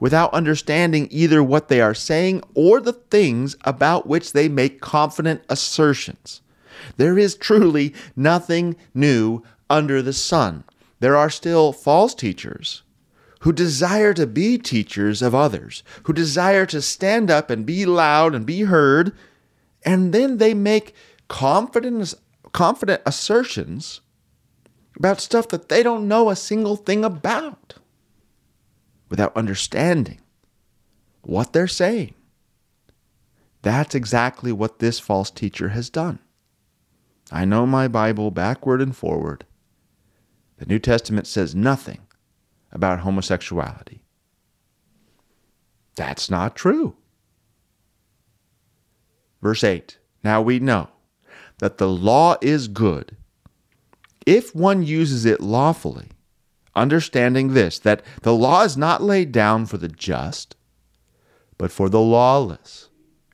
without 0.00 0.34
understanding 0.34 1.06
either 1.12 1.40
what 1.40 1.68
they 1.68 1.80
are 1.80 1.94
saying 1.94 2.42
or 2.52 2.80
the 2.80 2.92
things 2.92 3.54
about 3.62 4.08
which 4.08 4.32
they 4.32 4.48
make 4.48 4.80
confident 4.80 5.40
assertions. 5.48 6.40
There 6.96 7.16
is 7.16 7.36
truly 7.36 7.94
nothing 8.16 8.74
new 8.92 9.44
under 9.70 10.02
the 10.02 10.12
sun. 10.12 10.64
There 10.98 11.16
are 11.16 11.30
still 11.30 11.72
false 11.72 12.12
teachers 12.12 12.82
who 13.42 13.52
desire 13.52 14.12
to 14.12 14.26
be 14.26 14.58
teachers 14.58 15.22
of 15.22 15.32
others, 15.32 15.84
who 16.02 16.12
desire 16.12 16.66
to 16.66 16.82
stand 16.82 17.30
up 17.30 17.50
and 17.50 17.64
be 17.64 17.86
loud 17.86 18.34
and 18.34 18.44
be 18.44 18.62
heard, 18.62 19.12
and 19.86 20.12
then 20.12 20.38
they 20.38 20.52
make 20.52 20.94
confident, 21.28 22.12
confident 22.52 23.00
assertions 23.06 24.00
about 24.96 25.20
stuff 25.20 25.48
that 25.48 25.68
they 25.68 25.82
don't 25.82 26.08
know 26.08 26.28
a 26.28 26.36
single 26.36 26.76
thing 26.76 27.04
about 27.04 27.74
without 29.08 29.36
understanding 29.36 30.20
what 31.22 31.52
they're 31.52 31.68
saying. 31.68 32.14
That's 33.62 33.94
exactly 33.94 34.52
what 34.52 34.80
this 34.80 34.98
false 34.98 35.30
teacher 35.30 35.70
has 35.70 35.88
done. 35.88 36.18
I 37.30 37.44
know 37.44 37.66
my 37.66 37.88
Bible 37.88 38.30
backward 38.30 38.80
and 38.80 38.96
forward. 38.96 39.44
The 40.58 40.66
New 40.66 40.78
Testament 40.78 41.26
says 41.26 41.54
nothing 41.54 42.00
about 42.72 43.00
homosexuality. 43.00 44.02
That's 45.96 46.30
not 46.30 46.54
true. 46.56 46.96
Verse 49.42 49.64
8 49.64 49.98
Now 50.22 50.42
we 50.42 50.58
know 50.58 50.88
that 51.58 51.78
the 51.78 51.88
law 51.88 52.36
is 52.40 52.68
good. 52.68 53.16
If 54.26 54.54
one 54.54 54.82
uses 54.82 55.24
it 55.24 55.40
lawfully, 55.40 56.08
understanding 56.74 57.54
this, 57.54 57.78
that 57.80 58.02
the 58.22 58.34
law 58.34 58.62
is 58.62 58.76
not 58.76 59.02
laid 59.02 59.32
down 59.32 59.66
for 59.66 59.78
the 59.78 59.88
just, 59.88 60.56
but 61.58 61.72
for 61.72 61.88
the 61.88 62.00
lawless 62.00 62.88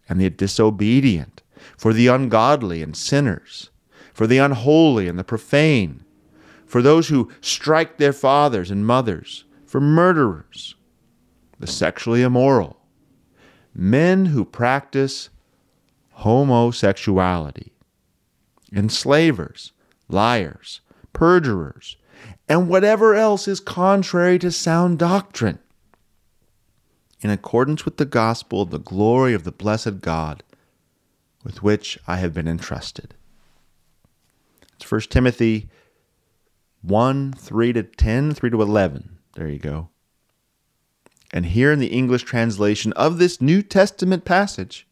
and 0.08 0.20
the 0.20 0.30
disobedient, 0.30 1.42
for 1.76 1.92
the 1.92 2.06
ungodly 2.06 2.82
and 2.82 2.96
sinners, 2.96 3.70
for 4.12 4.26
the 4.26 4.38
unholy 4.38 5.08
and 5.08 5.18
the 5.18 5.24
profane, 5.24 6.04
for 6.66 6.82
those 6.82 7.08
who 7.08 7.30
strike 7.40 7.98
their 7.98 8.12
fathers 8.12 8.70
and 8.70 8.86
mothers, 8.86 9.44
for 9.66 9.80
murderers, 9.80 10.74
the 11.58 11.66
sexually 11.66 12.22
immoral, 12.22 12.78
men 13.74 14.26
who 14.26 14.44
practice 14.44 15.30
homosexuality, 16.22 17.72
enslavers, 18.72 19.72
liars, 20.08 20.80
perjurers, 21.12 21.96
and 22.48 22.68
whatever 22.68 23.14
else 23.14 23.48
is 23.48 23.58
contrary 23.58 24.38
to 24.38 24.52
sound 24.52 24.98
doctrine. 24.98 25.58
In 27.20 27.30
accordance 27.30 27.84
with 27.84 27.96
the 27.96 28.04
gospel 28.04 28.62
of 28.62 28.70
the 28.70 28.78
glory 28.78 29.34
of 29.34 29.44
the 29.44 29.52
blessed 29.52 30.00
God 30.00 30.42
with 31.42 31.62
which 31.62 31.98
I 32.06 32.16
have 32.16 32.32
been 32.32 32.48
entrusted. 32.48 33.14
It's 34.76 34.90
1 34.90 35.00
Timothy 35.02 35.70
1 36.82 37.32
3 37.32 37.72
to 37.72 37.82
10, 37.82 38.34
3 38.34 38.50
to 38.50 38.62
11. 38.62 39.18
There 39.34 39.48
you 39.48 39.58
go. 39.58 39.88
And 41.32 41.46
here 41.46 41.72
in 41.72 41.78
the 41.78 41.86
English 41.88 42.22
translation 42.24 42.92
of 42.92 43.18
this 43.18 43.40
New 43.40 43.62
Testament 43.62 44.24
passage, 44.24 44.86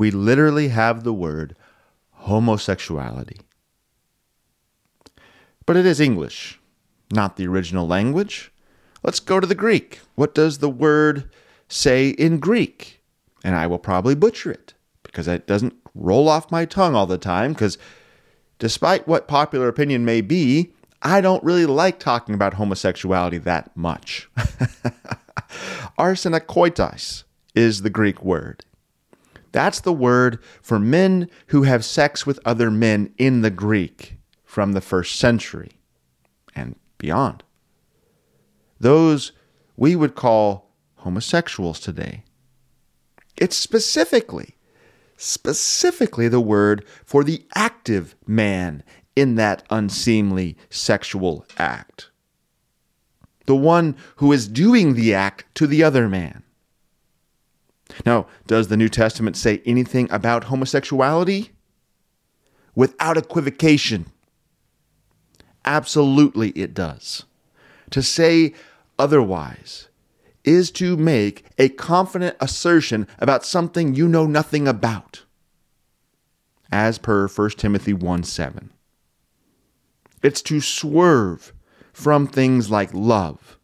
we 0.00 0.10
literally 0.10 0.68
have 0.68 1.04
the 1.04 1.12
word 1.12 1.54
homosexuality. 2.12 3.36
But 5.66 5.76
it 5.76 5.84
is 5.84 6.00
English, 6.00 6.58
not 7.12 7.36
the 7.36 7.46
original 7.46 7.86
language. 7.86 8.50
Let's 9.02 9.20
go 9.20 9.40
to 9.40 9.46
the 9.46 9.54
Greek. 9.54 10.00
What 10.14 10.34
does 10.34 10.56
the 10.56 10.70
word 10.70 11.28
say 11.68 12.08
in 12.08 12.38
Greek? 12.38 13.02
And 13.44 13.54
I 13.54 13.66
will 13.66 13.78
probably 13.78 14.14
butcher 14.14 14.50
it 14.50 14.72
because 15.02 15.28
it 15.28 15.46
doesn't 15.46 15.74
roll 15.94 16.30
off 16.30 16.50
my 16.50 16.64
tongue 16.64 16.94
all 16.94 17.06
the 17.06 17.18
time. 17.18 17.52
Because 17.52 17.76
despite 18.58 19.06
what 19.06 19.28
popular 19.28 19.68
opinion 19.68 20.06
may 20.06 20.22
be, 20.22 20.72
I 21.02 21.20
don't 21.20 21.44
really 21.44 21.66
like 21.66 21.98
talking 21.98 22.34
about 22.34 22.54
homosexuality 22.54 23.36
that 23.36 23.76
much. 23.76 24.30
Arsenokoitos 25.98 27.24
is 27.54 27.82
the 27.82 27.90
Greek 27.90 28.22
word. 28.24 28.64
That's 29.52 29.80
the 29.80 29.92
word 29.92 30.38
for 30.62 30.78
men 30.78 31.28
who 31.48 31.64
have 31.64 31.84
sex 31.84 32.26
with 32.26 32.38
other 32.44 32.70
men 32.70 33.12
in 33.18 33.42
the 33.42 33.50
Greek 33.50 34.18
from 34.44 34.72
the 34.72 34.80
first 34.80 35.16
century 35.16 35.72
and 36.54 36.76
beyond. 36.98 37.42
Those 38.78 39.32
we 39.76 39.96
would 39.96 40.14
call 40.14 40.70
homosexuals 40.96 41.80
today. 41.80 42.24
It's 43.36 43.56
specifically, 43.56 44.56
specifically 45.16 46.28
the 46.28 46.40
word 46.40 46.84
for 47.04 47.24
the 47.24 47.46
active 47.54 48.14
man 48.26 48.82
in 49.16 49.36
that 49.36 49.62
unseemly 49.70 50.56
sexual 50.68 51.46
act. 51.56 52.10
The 53.46 53.56
one 53.56 53.96
who 54.16 54.32
is 54.32 54.46
doing 54.46 54.94
the 54.94 55.14
act 55.14 55.46
to 55.56 55.66
the 55.66 55.82
other 55.82 56.08
man. 56.08 56.44
Now, 58.04 58.26
does 58.46 58.68
the 58.68 58.76
New 58.76 58.88
Testament 58.88 59.36
say 59.36 59.62
anything 59.64 60.10
about 60.10 60.44
homosexuality? 60.44 61.50
Without 62.74 63.16
equivocation. 63.16 64.06
Absolutely, 65.64 66.50
it 66.50 66.74
does. 66.74 67.24
To 67.90 68.02
say 68.02 68.54
otherwise 68.98 69.88
is 70.44 70.70
to 70.70 70.96
make 70.96 71.44
a 71.58 71.68
confident 71.68 72.36
assertion 72.40 73.06
about 73.18 73.44
something 73.44 73.94
you 73.94 74.08
know 74.08 74.26
nothing 74.26 74.66
about, 74.66 75.24
as 76.72 76.98
per 76.98 77.28
1 77.28 77.50
Timothy 77.50 77.92
1 77.92 78.22
7. 78.22 78.70
It's 80.22 80.42
to 80.42 80.60
swerve 80.60 81.52
from 81.92 82.26
things 82.26 82.70
like 82.70 82.92
love, 82.94 83.58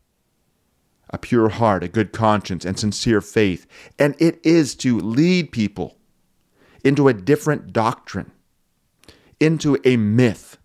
a 1.16 1.18
pure 1.18 1.48
heart, 1.48 1.82
a 1.82 1.88
good 1.88 2.12
conscience, 2.12 2.66
and 2.66 2.78
sincere 2.78 3.22
faith, 3.22 3.66
and 3.98 4.14
it 4.18 4.38
is 4.44 4.74
to 4.74 5.00
lead 5.00 5.50
people 5.50 5.96
into 6.84 7.08
a 7.08 7.14
different 7.14 7.72
doctrine, 7.72 8.30
into 9.40 9.78
a 9.82 9.96
myth 9.96 10.58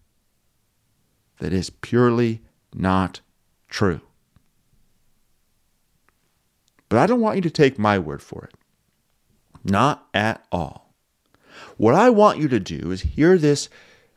that 1.40 1.54
is 1.54 1.70
purely 1.70 2.42
not 2.74 3.22
true. 3.70 4.02
But 6.90 7.00
I 7.00 7.08
don't 7.08 7.22
want 7.22 7.38
you 7.38 7.42
to 7.44 7.50
take 7.50 7.80
my 7.80 7.98
word 7.98 8.22
for 8.22 8.44
it. 8.44 8.54
Not 9.64 10.06
at 10.14 10.46
all. 10.52 10.94
What 11.78 11.96
I 11.96 12.10
want 12.10 12.40
you 12.40 12.50
to 12.50 12.60
do 12.60 12.92
is 12.92 13.02
hear 13.02 13.38
this 13.38 13.70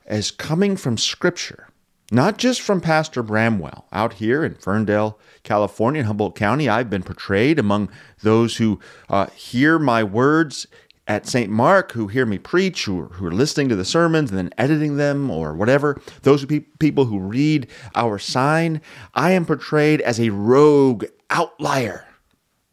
as 0.04 0.32
coming 0.32 0.76
from 0.76 0.98
Scripture, 0.98 1.68
not 2.10 2.38
just 2.38 2.60
from 2.60 2.80
Pastor 2.80 3.22
Bramwell. 3.22 3.86
Out 3.92 4.14
here 4.14 4.44
in 4.44 4.54
Ferndale, 4.54 5.18
California, 5.42 6.00
in 6.00 6.06
Humboldt 6.06 6.36
County, 6.36 6.68
I've 6.68 6.90
been 6.90 7.02
portrayed 7.02 7.58
among 7.58 7.90
those 8.22 8.56
who 8.56 8.78
uh, 9.08 9.26
hear 9.28 9.78
my 9.78 10.04
words 10.04 10.66
at 11.06 11.26
St. 11.26 11.50
Mark 11.50 11.92
who 11.92 12.08
hear 12.08 12.24
me 12.24 12.38
preach, 12.38 12.84
who, 12.84 13.04
who 13.04 13.26
are 13.26 13.32
listening 13.32 13.68
to 13.68 13.76
the 13.76 13.84
sermons 13.84 14.30
and 14.30 14.38
then 14.38 14.50
editing 14.56 14.96
them 14.96 15.30
or 15.30 15.54
whatever, 15.54 16.00
those 16.22 16.44
pe- 16.46 16.60
people 16.78 17.04
who 17.04 17.18
read 17.18 17.66
our 17.94 18.18
sign, 18.18 18.80
I 19.14 19.32
am 19.32 19.44
portrayed 19.44 20.00
as 20.00 20.18
a 20.18 20.30
rogue 20.30 21.04
outlier, 21.30 22.06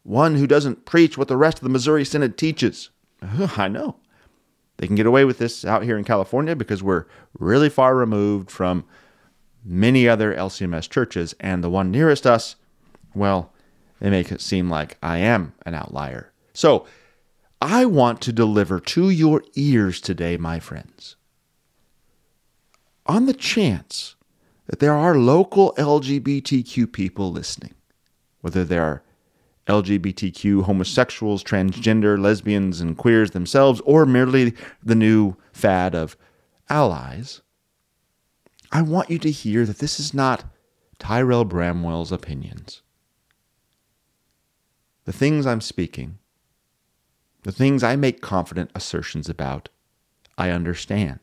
one 0.02 0.36
who 0.36 0.46
doesn't 0.46 0.86
preach 0.86 1.18
what 1.18 1.28
the 1.28 1.36
rest 1.36 1.58
of 1.58 1.64
the 1.64 1.70
Missouri 1.70 2.04
Synod 2.04 2.38
teaches. 2.38 2.90
I 3.56 3.68
know. 3.68 3.96
They 4.78 4.86
can 4.86 4.96
get 4.96 5.06
away 5.06 5.24
with 5.24 5.38
this 5.38 5.64
out 5.64 5.84
here 5.84 5.98
in 5.98 6.04
California 6.04 6.56
because 6.56 6.82
we're 6.82 7.04
really 7.38 7.68
far 7.68 7.94
removed 7.94 8.50
from 8.50 8.84
many 9.64 10.08
other 10.08 10.34
LCMS 10.34 10.88
churches, 10.88 11.34
and 11.40 11.62
the 11.62 11.70
one 11.70 11.90
nearest 11.90 12.26
us, 12.26 12.56
well, 13.14 13.52
they 14.00 14.10
make 14.10 14.32
it 14.32 14.40
seem 14.40 14.68
like 14.68 14.98
I 15.02 15.18
am 15.18 15.54
an 15.64 15.74
outlier. 15.74 16.32
So, 16.54 16.86
I 17.60 17.84
want 17.84 18.20
to 18.22 18.32
deliver 18.32 18.80
to 18.80 19.10
your 19.10 19.44
ears 19.54 20.00
today, 20.00 20.36
my 20.36 20.58
friends, 20.58 21.14
on 23.06 23.26
the 23.26 23.34
chance 23.34 24.16
that 24.66 24.80
there 24.80 24.94
are 24.94 25.16
local 25.16 25.72
LGBTQ 25.78 26.92
people 26.92 27.30
listening, 27.30 27.74
whether 28.40 28.64
they 28.64 28.78
are 28.78 29.04
LGBTQ 29.68 30.64
homosexuals, 30.64 31.44
transgender, 31.44 32.18
lesbians, 32.18 32.80
and 32.80 32.96
queers 32.96 33.30
themselves, 33.30 33.80
or 33.84 34.04
merely 34.06 34.54
the 34.82 34.96
new 34.96 35.36
fad 35.52 35.94
of 35.94 36.16
allies, 36.68 37.42
I 38.72 38.82
want 38.82 39.10
you 39.10 39.18
to 39.18 39.30
hear 39.30 39.66
that 39.66 39.78
this 39.78 40.00
is 40.00 40.14
not 40.14 40.44
Tyrel 40.98 41.44
Bramwell's 41.44 42.10
opinions. 42.10 42.82
The 45.04 45.12
things 45.12 45.46
I'm 45.46 45.60
speaking 45.60 46.18
the 47.42 47.52
things 47.52 47.82
I 47.82 47.96
make 47.96 48.20
confident 48.20 48.70
assertions 48.74 49.28
about, 49.28 49.68
I 50.38 50.50
understand. 50.50 51.18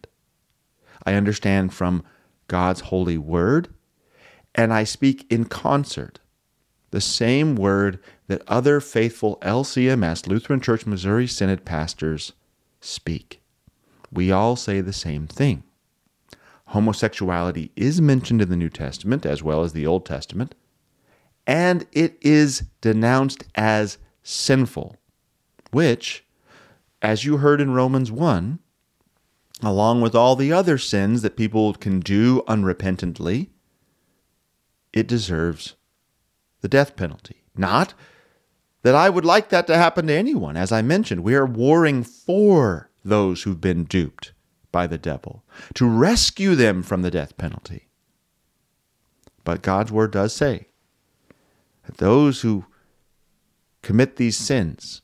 I 1.06 1.14
understand 1.14 1.74
from 1.74 2.04
God's 2.48 2.82
holy 2.82 3.18
word, 3.18 3.74
and 4.54 4.74
I 4.74 4.84
speak 4.84 5.26
in 5.32 5.46
concert 5.46 6.20
the 6.92 7.02
same 7.02 7.56
word 7.56 8.00
that 8.28 8.42
other 8.48 8.82
faithful 8.82 9.38
LCMS, 9.42 10.28
Lutheran 10.28 10.60
Church 10.60 10.86
Missouri 10.86 11.28
Synod 11.28 11.64
pastors, 11.64 12.34
speak. 12.82 13.42
We 14.12 14.32
all 14.32 14.56
say 14.56 14.82
the 14.82 14.92
same 14.92 15.28
thing. 15.28 15.64
Homosexuality 16.70 17.72
is 17.76 18.00
mentioned 18.00 18.42
in 18.42 18.50
the 18.50 18.56
New 18.56 18.70
Testament 18.70 19.26
as 19.26 19.42
well 19.42 19.64
as 19.64 19.74
the 19.74 19.88
Old 19.88 20.06
Testament, 20.06 20.54
and 21.48 21.88
it 21.92 22.18
is 22.22 22.64
denounced 22.82 23.44
as 23.56 23.98
sinful 24.22 24.96
which, 25.72 26.26
as 27.02 27.26
you 27.26 27.38
heard 27.38 27.62
in 27.62 27.74
Romans 27.74 28.12
1, 28.12 28.60
along 29.62 30.02
with 30.02 30.16
all 30.16 30.36
the 30.36 30.54
other 30.54 30.78
sins 30.78 31.22
that 31.22 31.38
people 31.38 31.74
can 31.74 32.00
do 32.00 32.44
unrepentantly, 32.48 33.50
it 34.94 35.08
deserves 35.08 35.76
the 36.62 36.68
death 36.68 36.96
penalty. 36.96 37.44
Not 37.56 37.94
that 38.84 38.96
I 38.96 39.10
would 39.10 39.26
like 39.26 39.50
that 39.50 39.68
to 39.68 39.78
happen 39.78 40.08
to 40.08 40.14
anyone. 40.14 40.56
As 40.56 40.72
I 40.72 40.82
mentioned, 40.82 41.24
we 41.24 41.36
are 41.36 41.46
warring 41.46 42.04
for 42.04 42.90
those 43.04 43.44
who've 43.44 43.60
been 43.60 43.86
duped 43.86 44.34
by 44.72 44.88
the 44.88 44.98
devil, 44.98 45.44
to 45.74 45.88
rescue 45.88 46.56
them 46.56 46.84
from 46.84 47.02
the 47.02 47.12
death 47.12 47.38
penalty. 47.38 47.88
but 49.44 49.62
God's 49.64 49.92
word 49.92 50.12
does 50.12 50.34
say 50.34 50.68
that 51.86 51.98
those 51.98 52.42
who 52.42 52.66
commit 53.82 54.18
these 54.18 54.38
sins 54.38 55.02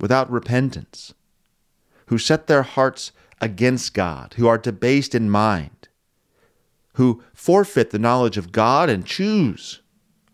without 0.00 0.30
repentance, 0.30 1.12
who 2.06 2.16
set 2.16 2.46
their 2.46 2.62
hearts 2.62 3.12
against 3.40 3.92
God, 3.92 4.34
who 4.36 4.46
are 4.46 4.56
debased 4.56 5.14
in 5.14 5.28
mind, 5.28 5.88
who 6.94 7.22
forfeit 7.34 7.90
the 7.90 7.98
knowledge 7.98 8.38
of 8.38 8.52
God 8.52 8.88
and 8.88 9.04
choose 9.04 9.80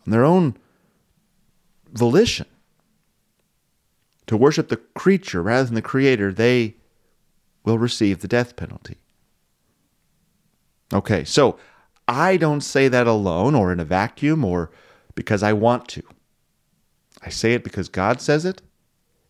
on 0.06 0.12
their 0.12 0.24
own 0.24 0.56
volition 1.92 2.46
to 4.26 4.36
worship 4.36 4.68
the 4.68 4.76
creature 4.76 5.42
rather 5.42 5.64
than 5.64 5.74
the 5.74 5.82
creator, 5.82 6.32
they 6.32 6.76
will 7.70 7.78
receive 7.78 8.20
the 8.20 8.28
death 8.28 8.56
penalty. 8.56 8.98
Okay, 10.92 11.24
so 11.24 11.56
I 12.08 12.36
don't 12.36 12.62
say 12.62 12.88
that 12.88 13.06
alone 13.06 13.54
or 13.54 13.72
in 13.72 13.78
a 13.78 13.84
vacuum 13.84 14.44
or 14.44 14.70
because 15.14 15.42
I 15.42 15.52
want 15.52 15.86
to. 15.88 16.02
I 17.22 17.28
say 17.28 17.54
it 17.54 17.62
because 17.62 17.88
God 17.88 18.20
says 18.20 18.44
it, 18.44 18.62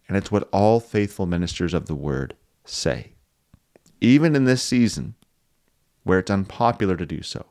and 0.08 0.16
it's 0.16 0.32
what 0.32 0.48
all 0.52 0.80
faithful 0.80 1.26
ministers 1.26 1.74
of 1.74 1.86
the 1.86 1.94
word 1.94 2.34
say. 2.64 3.12
Even 4.00 4.34
in 4.34 4.44
this 4.44 4.62
season 4.62 5.14
where 6.04 6.18
it's 6.18 6.30
unpopular 6.30 6.96
to 6.96 7.04
do 7.04 7.22
so. 7.22 7.44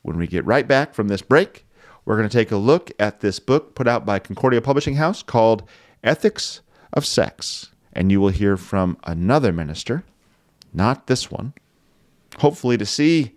When 0.00 0.16
we 0.16 0.26
get 0.26 0.46
right 0.46 0.66
back 0.66 0.94
from 0.94 1.08
this 1.08 1.20
break, 1.20 1.66
we're 2.04 2.16
going 2.16 2.28
to 2.28 2.38
take 2.38 2.52
a 2.52 2.56
look 2.56 2.90
at 2.98 3.20
this 3.20 3.38
book 3.38 3.74
put 3.74 3.86
out 3.86 4.06
by 4.06 4.18
Concordia 4.18 4.62
Publishing 4.62 4.94
House 4.94 5.22
called 5.22 5.68
Ethics 6.02 6.62
of 6.92 7.04
Sex. 7.04 7.72
And 7.96 8.12
you 8.12 8.20
will 8.20 8.28
hear 8.28 8.58
from 8.58 8.98
another 9.04 9.54
minister, 9.54 10.04
not 10.74 11.06
this 11.06 11.30
one, 11.30 11.54
hopefully 12.40 12.76
to 12.76 12.84
see 12.84 13.32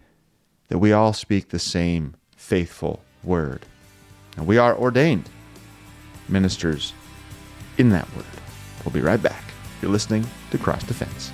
that 0.68 0.80
we 0.80 0.92
all 0.92 1.14
speak 1.14 1.48
the 1.48 1.60
same 1.60 2.18
faithful 2.36 3.02
word. 3.24 3.66
And 4.36 4.46
we 4.46 4.58
are 4.58 4.78
ordained 4.78 5.30
ministers 6.28 6.92
in 7.78 7.88
that 7.92 8.14
word. 8.18 8.26
We'll 8.84 8.92
be 8.92 9.00
right 9.00 9.24
back. 9.24 9.46
You're 9.82 9.92
listening 9.92 10.28
to 10.52 10.58
Cross 10.58 10.84
Defense. 10.84 11.32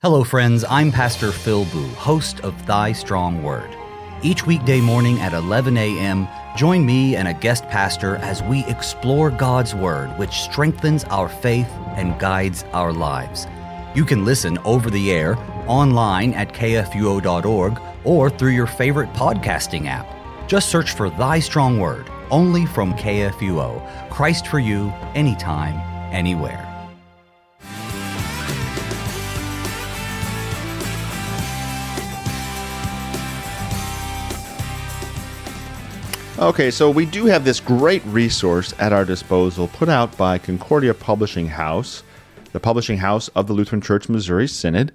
Hello, 0.00 0.24
friends. 0.24 0.64
I'm 0.70 0.90
Pastor 0.90 1.30
Phil 1.30 1.66
Booe, 1.66 1.88
host 1.88 2.40
of 2.40 2.66
Thy 2.66 2.92
Strong 2.92 3.42
Word. 3.42 3.68
Each 4.22 4.46
weekday 4.46 4.80
morning 4.80 5.20
at 5.20 5.34
11 5.34 5.76
a.m., 5.76 6.26
join 6.56 6.86
me 6.86 7.16
and 7.16 7.28
a 7.28 7.34
guest 7.34 7.68
pastor 7.68 8.16
as 8.16 8.42
we 8.42 8.64
explore 8.66 9.30
God's 9.30 9.74
Word, 9.74 10.16
which 10.18 10.42
strengthens 10.42 11.04
our 11.04 11.28
faith 11.28 11.70
and 11.96 12.18
guides 12.18 12.64
our 12.72 12.92
lives. 12.92 13.46
You 13.94 14.04
can 14.04 14.24
listen 14.24 14.58
over 14.58 14.90
the 14.90 15.12
air, 15.12 15.36
online 15.66 16.32
at 16.34 16.52
kfuo.org, 16.52 17.80
or 18.04 18.30
through 18.30 18.50
your 18.50 18.66
favorite 18.66 19.12
podcasting 19.12 19.86
app. 19.86 20.08
Just 20.48 20.68
search 20.68 20.92
for 20.92 21.10
Thy 21.10 21.38
Strong 21.38 21.80
Word, 21.80 22.10
only 22.30 22.66
from 22.66 22.94
KFUO. 22.94 24.10
Christ 24.10 24.46
for 24.46 24.58
you, 24.58 24.90
anytime, 25.14 25.76
anywhere. 26.12 26.73
Okay, 36.36 36.72
so 36.72 36.90
we 36.90 37.06
do 37.06 37.26
have 37.26 37.44
this 37.44 37.60
great 37.60 38.04
resource 38.06 38.74
at 38.80 38.92
our 38.92 39.04
disposal 39.04 39.68
put 39.68 39.88
out 39.88 40.16
by 40.16 40.36
Concordia 40.36 40.92
Publishing 40.92 41.46
House, 41.46 42.02
the 42.52 42.58
publishing 42.58 42.98
house 42.98 43.28
of 43.28 43.46
the 43.46 43.52
Lutheran 43.52 43.80
Church 43.80 44.08
Missouri 44.08 44.48
Synod, 44.48 44.92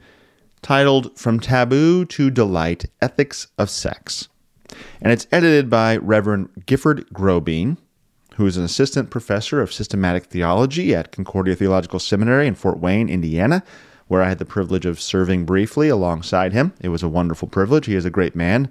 titled 0.62 1.18
From 1.18 1.40
Taboo 1.40 2.04
to 2.04 2.30
Delight 2.30 2.88
Ethics 3.02 3.48
of 3.58 3.70
Sex. 3.70 4.28
And 5.02 5.14
it's 5.14 5.28
edited 5.32 5.70
by 5.70 5.96
Reverend 5.96 6.50
Gifford 6.66 7.08
Grobien, 7.14 7.78
who 8.36 8.46
is 8.46 8.58
an 8.58 8.66
assistant 8.66 9.10
professor 9.10 9.62
of 9.62 9.72
systematic 9.72 10.26
theology 10.26 10.94
at 10.94 11.14
Concordia 11.14 11.56
Theological 11.56 12.00
Seminary 12.00 12.48
in 12.48 12.56
Fort 12.56 12.80
Wayne, 12.80 13.08
Indiana, 13.08 13.64
where 14.10 14.22
I 14.22 14.28
had 14.28 14.40
the 14.40 14.46
privilege 14.46 14.86
of 14.86 15.00
serving 15.00 15.46
briefly 15.46 15.88
alongside 15.88 16.52
him. 16.52 16.74
It 16.82 16.90
was 16.90 17.02
a 17.02 17.08
wonderful 17.08 17.48
privilege. 17.48 17.86
He 17.86 17.96
is 17.96 18.06
a 18.06 18.10
great 18.10 18.36
man. 18.36 18.70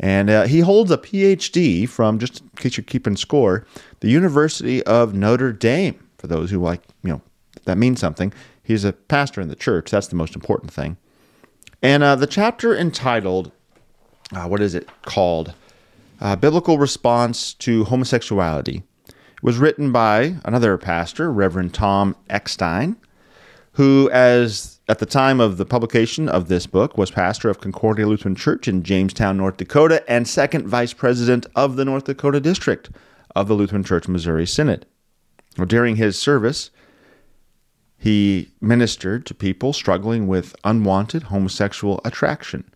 And 0.00 0.28
uh, 0.28 0.44
he 0.44 0.60
holds 0.60 0.90
a 0.90 0.98
PhD 0.98 1.88
from, 1.88 2.18
just 2.18 2.40
in 2.40 2.48
case 2.56 2.76
you're 2.76 2.84
keeping 2.84 3.16
score, 3.16 3.66
the 4.00 4.10
University 4.10 4.82
of 4.84 5.14
Notre 5.14 5.52
Dame. 5.52 6.00
For 6.18 6.26
those 6.26 6.50
who 6.50 6.58
like, 6.58 6.82
you 7.02 7.10
know, 7.10 7.22
that 7.64 7.78
means 7.78 8.00
something. 8.00 8.32
He's 8.62 8.84
a 8.84 8.92
pastor 8.92 9.40
in 9.40 9.48
the 9.48 9.54
church. 9.54 9.90
That's 9.90 10.06
the 10.06 10.16
most 10.16 10.34
important 10.34 10.72
thing. 10.72 10.96
And 11.82 12.02
uh, 12.02 12.16
the 12.16 12.26
chapter 12.26 12.74
entitled, 12.74 13.52
uh, 14.32 14.46
what 14.46 14.62
is 14.62 14.74
it 14.74 14.88
called? 15.02 15.52
Uh, 16.20 16.34
Biblical 16.34 16.78
Response 16.78 17.52
to 17.54 17.84
Homosexuality 17.84 18.82
was 19.42 19.58
written 19.58 19.92
by 19.92 20.36
another 20.44 20.78
pastor, 20.78 21.30
Reverend 21.30 21.74
Tom 21.74 22.16
Eckstein, 22.30 22.96
who, 23.72 24.08
as 24.10 24.73
at 24.86 24.98
the 24.98 25.06
time 25.06 25.40
of 25.40 25.56
the 25.56 25.64
publication 25.64 26.28
of 26.28 26.48
this 26.48 26.66
book, 26.66 26.98
was 26.98 27.10
pastor 27.10 27.48
of 27.48 27.60
Concordia 27.60 28.06
Lutheran 28.06 28.34
Church 28.34 28.68
in 28.68 28.82
Jamestown, 28.82 29.36
North 29.36 29.56
Dakota, 29.56 30.04
and 30.10 30.28
second 30.28 30.68
vice 30.68 30.92
president 30.92 31.46
of 31.56 31.76
the 31.76 31.84
North 31.84 32.04
Dakota 32.04 32.40
District 32.40 32.90
of 33.34 33.48
the 33.48 33.54
Lutheran 33.54 33.82
Church 33.82 34.08
Missouri 34.08 34.46
Synod. 34.46 34.84
During 35.66 35.96
his 35.96 36.18
service, 36.18 36.70
he 37.96 38.50
ministered 38.60 39.24
to 39.26 39.34
people 39.34 39.72
struggling 39.72 40.26
with 40.26 40.54
unwanted 40.64 41.24
homosexual 41.24 42.00
attraction. 42.04 42.70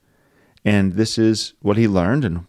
And 0.65 0.95
this 0.95 1.19
is 1.19 1.53
what 1.61 1.77
he 1.77 1.87
learned 1.87 2.25
and 2.25 2.47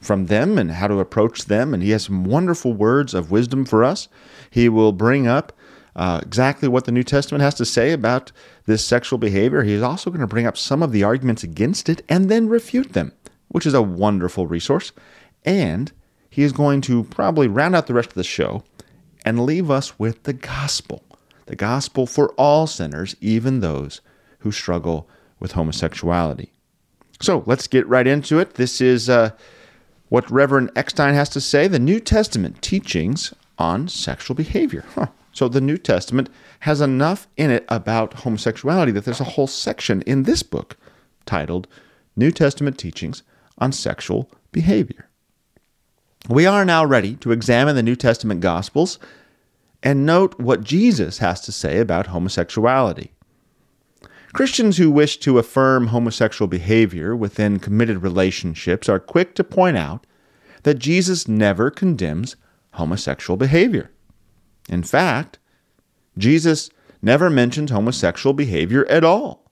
from 0.00 0.26
them 0.26 0.58
and 0.58 0.72
how 0.72 0.88
to 0.88 1.00
approach 1.00 1.46
them. 1.46 1.72
And 1.72 1.82
he 1.82 1.90
has 1.90 2.04
some 2.04 2.24
wonderful 2.24 2.74
words 2.74 3.14
of 3.14 3.30
wisdom 3.30 3.64
for 3.64 3.82
us. 3.82 4.08
He 4.50 4.68
will 4.68 4.92
bring 4.92 5.26
up 5.26 5.52
uh, 5.96 6.20
exactly 6.22 6.68
what 6.68 6.84
the 6.84 6.92
New 6.92 7.02
Testament 7.02 7.42
has 7.42 7.54
to 7.54 7.64
say 7.64 7.92
about 7.92 8.32
this 8.66 8.84
sexual 8.84 9.18
behavior. 9.18 9.62
He's 9.62 9.82
also 9.82 10.10
going 10.10 10.20
to 10.20 10.26
bring 10.26 10.46
up 10.46 10.56
some 10.56 10.82
of 10.82 10.92
the 10.92 11.02
arguments 11.02 11.42
against 11.42 11.88
it 11.88 12.02
and 12.08 12.30
then 12.30 12.48
refute 12.48 12.92
them, 12.92 13.12
which 13.48 13.66
is 13.66 13.74
a 13.74 13.82
wonderful 13.82 14.46
resource. 14.46 14.92
And 15.44 15.92
he 16.30 16.42
is 16.42 16.52
going 16.52 16.80
to 16.82 17.04
probably 17.04 17.48
round 17.48 17.74
out 17.74 17.86
the 17.86 17.94
rest 17.94 18.10
of 18.10 18.14
the 18.14 18.24
show 18.24 18.62
and 19.24 19.44
leave 19.44 19.70
us 19.70 19.98
with 19.98 20.22
the 20.24 20.32
gospel 20.32 21.02
the 21.48 21.56
gospel 21.56 22.06
for 22.06 22.28
all 22.34 22.66
sinners, 22.66 23.16
even 23.22 23.60
those 23.60 24.02
who 24.40 24.52
struggle 24.52 25.08
with 25.40 25.52
homosexuality. 25.52 26.52
So 27.20 27.42
let's 27.46 27.66
get 27.66 27.86
right 27.88 28.06
into 28.06 28.38
it. 28.38 28.54
This 28.54 28.80
is 28.80 29.08
uh, 29.08 29.30
what 30.10 30.30
Reverend 30.30 30.70
Eckstein 30.76 31.14
has 31.14 31.30
to 31.30 31.40
say 31.40 31.66
the 31.66 31.78
New 31.78 32.00
Testament 32.00 32.60
teachings 32.60 33.32
on 33.58 33.88
sexual 33.88 34.36
behavior. 34.36 34.84
Huh. 34.94 35.06
So 35.38 35.48
the 35.48 35.60
New 35.60 35.78
Testament 35.78 36.30
has 36.60 36.80
enough 36.80 37.28
in 37.36 37.52
it 37.52 37.64
about 37.68 38.24
homosexuality 38.24 38.90
that 38.90 39.04
there's 39.04 39.20
a 39.20 39.34
whole 39.38 39.46
section 39.46 40.02
in 40.02 40.24
this 40.24 40.42
book 40.42 40.76
titled 41.26 41.68
New 42.16 42.32
Testament 42.32 42.76
Teachings 42.76 43.22
on 43.56 43.70
Sexual 43.70 44.28
Behavior. 44.50 45.08
We 46.28 46.44
are 46.44 46.64
now 46.64 46.84
ready 46.84 47.14
to 47.18 47.30
examine 47.30 47.76
the 47.76 47.84
New 47.84 47.94
Testament 47.94 48.40
Gospels 48.40 48.98
and 49.80 50.04
note 50.04 50.36
what 50.40 50.64
Jesus 50.64 51.18
has 51.18 51.40
to 51.42 51.52
say 51.52 51.78
about 51.78 52.08
homosexuality. 52.08 53.12
Christians 54.32 54.78
who 54.78 54.90
wish 54.90 55.18
to 55.18 55.38
affirm 55.38 55.86
homosexual 55.86 56.48
behavior 56.48 57.14
within 57.14 57.60
committed 57.60 58.02
relationships 58.02 58.88
are 58.88 58.98
quick 58.98 59.36
to 59.36 59.44
point 59.44 59.76
out 59.76 60.04
that 60.64 60.80
Jesus 60.80 61.28
never 61.28 61.70
condemns 61.70 62.34
homosexual 62.72 63.36
behavior. 63.36 63.92
In 64.68 64.82
fact, 64.82 65.38
Jesus 66.16 66.70
never 67.00 67.30
mentions 67.30 67.70
homosexual 67.70 68.34
behavior 68.34 68.86
at 68.86 69.04
all. 69.04 69.50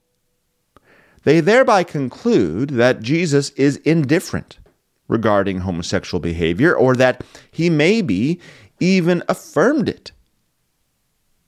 They 1.25 1.41
thereby 1.41 1.85
conclude 1.85 2.71
that 2.71 3.03
Jesus 3.03 3.51
is 3.51 3.79
indifferent 3.79 4.59
regarding 5.09 5.61
homosexual 5.61 6.21
behavior 6.21 6.75
or 6.75 6.95
that 6.97 7.25
he 7.51 7.71
maybe 7.71 8.41
even 8.81 9.23
affirmed 9.29 9.89
it 9.89 10.13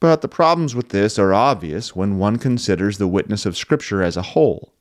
but 0.00 0.20
the 0.20 0.28
problems 0.28 0.74
with 0.74 0.90
this 0.90 1.18
are 1.18 1.34
obvious 1.34 1.96
when 1.96 2.18
one 2.18 2.38
considers 2.38 2.98
the 2.98 3.08
witness 3.08 3.44
of 3.44 3.56
Scripture 3.56 4.02
as 4.02 4.16
a 4.16 4.22
whole. 4.22 4.72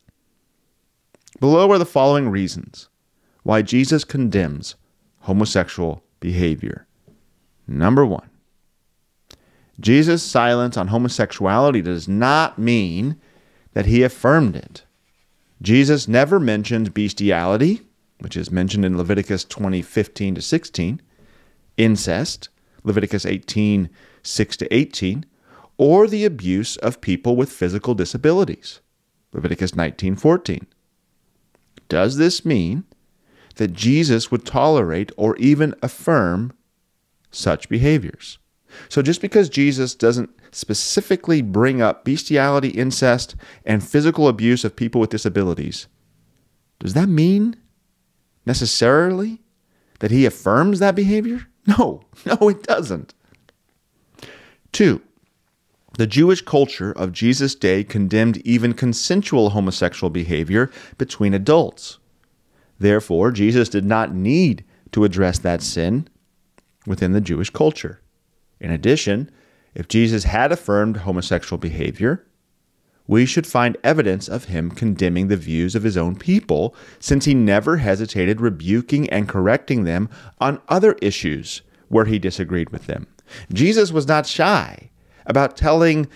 Below 1.40 1.72
are 1.72 1.80
the 1.80 1.86
following 1.86 2.30
reasons 2.30 2.90
why 3.44 3.62
Jesus 3.62 4.04
condemns 4.04 4.76
homosexual 5.22 6.04
behavior. 6.20 6.86
Number 7.68 8.06
one, 8.06 8.30
Jesus' 9.80 10.24
silence 10.24 10.76
on 10.78 10.88
homosexuality 10.88 11.82
does 11.82 12.08
not 12.08 12.58
mean 12.58 13.20
that 13.74 13.86
he 13.86 14.04
affirmed 14.04 14.56
it. 14.56 14.84
Jesus 15.62 16.08
never 16.08 16.40
mentioned 16.40 16.94
bestiality, 16.94 17.82
which 18.20 18.36
is 18.36 18.52
mentioned 18.52 18.86
in 18.86 18.98
Leviticus 18.98 19.44
20, 19.44 19.82
15 19.82 20.36
to 20.36 20.42
16, 20.42 21.02
incest, 21.78 22.50
Leviticus 22.84 23.26
18, 23.26 23.90
6 24.24 24.58
to 24.58 24.74
18, 24.74 25.26
or 25.78 26.08
the 26.08 26.26
abuse 26.26 26.78
of 26.78 27.02
people 27.02 27.36
with 27.36 27.52
physical 27.52 27.94
disabilities, 27.94 28.82
Leviticus 29.32 29.76
19:14. 29.76 30.66
Does 31.88 32.18
this 32.18 32.44
mean 32.44 32.84
that 33.56 33.74
Jesus 33.74 34.32
would 34.32 34.46
tolerate 34.46 35.12
or 35.18 35.36
even 35.38 35.76
affirm 35.82 36.54
such 37.32 37.70
behaviors? 37.70 38.40
So 38.90 39.02
just 39.02 39.22
because 39.22 39.50
Jesus 39.50 39.96
doesn't 39.96 40.30
specifically 40.52 41.42
bring 41.42 41.82
up 41.82 42.06
bestiality, 42.06 42.70
incest, 42.70 43.36
and 43.66 43.84
physical 43.84 44.28
abuse 44.28 44.64
of 44.64 44.76
people 44.76 45.02
with 45.02 45.10
disabilities, 45.10 45.88
does 46.80 46.94
that 46.94 47.08
mean 47.08 47.56
necessarily 48.46 49.42
that 50.00 50.12
he 50.12 50.26
affirms 50.26 50.80
that 50.80 50.96
behavior? 50.96 51.48
No, 51.78 52.04
no, 52.26 52.48
it 52.48 52.64
doesn't. 52.64 53.14
Two, 54.72 55.02
the 55.98 56.08
Jewish 56.08 56.42
culture 56.42 56.94
of 56.94 57.12
Jesus' 57.12 57.56
day 57.56 57.84
condemned 57.84 58.38
even 58.46 58.74
consensual 58.74 59.50
homosexual 59.50 60.10
behavior 60.10 60.72
between 60.98 61.34
adults. 61.34 61.98
Therefore, 62.80 63.32
Jesus 63.32 63.68
did 63.68 63.84
not 63.84 64.14
need 64.14 64.64
to 64.92 65.04
address 65.04 65.40
that 65.40 65.62
sin 65.62 66.08
within 66.86 67.12
the 67.12 67.20
Jewish 67.20 67.50
culture. 67.50 68.00
In 68.60 68.72
addition, 68.72 69.30
if 69.74 69.88
Jesus 69.88 70.24
had 70.24 70.52
affirmed 70.52 70.98
homosexual 70.98 71.60
behavior, 71.60 72.26
we 73.08 73.26
should 73.26 73.48
find 73.48 73.78
evidence 73.84 74.28
of 74.28 74.46
him 74.46 74.70
condemning 74.72 75.28
the 75.28 75.38
views 75.38 75.76
of 75.76 75.84
his 75.84 75.96
own 75.98 76.16
people, 76.16 76.76
since 77.00 77.26
he 77.26 77.34
never 77.34 77.78
hesitated 77.78 78.42
rebuking 78.42 79.10
and 79.10 79.30
correcting 79.30 79.86
them 79.86 80.10
on 80.40 80.62
other 80.68 80.96
issues 81.02 81.62
where 81.88 82.06
he 82.06 82.20
disagreed 82.20 82.70
with 82.70 82.88
them. 82.88 83.08
Jesus 83.52 83.92
was 83.92 84.08
not 84.08 84.26
shy 84.26 84.90
about 85.26 85.56
telling 85.56 86.08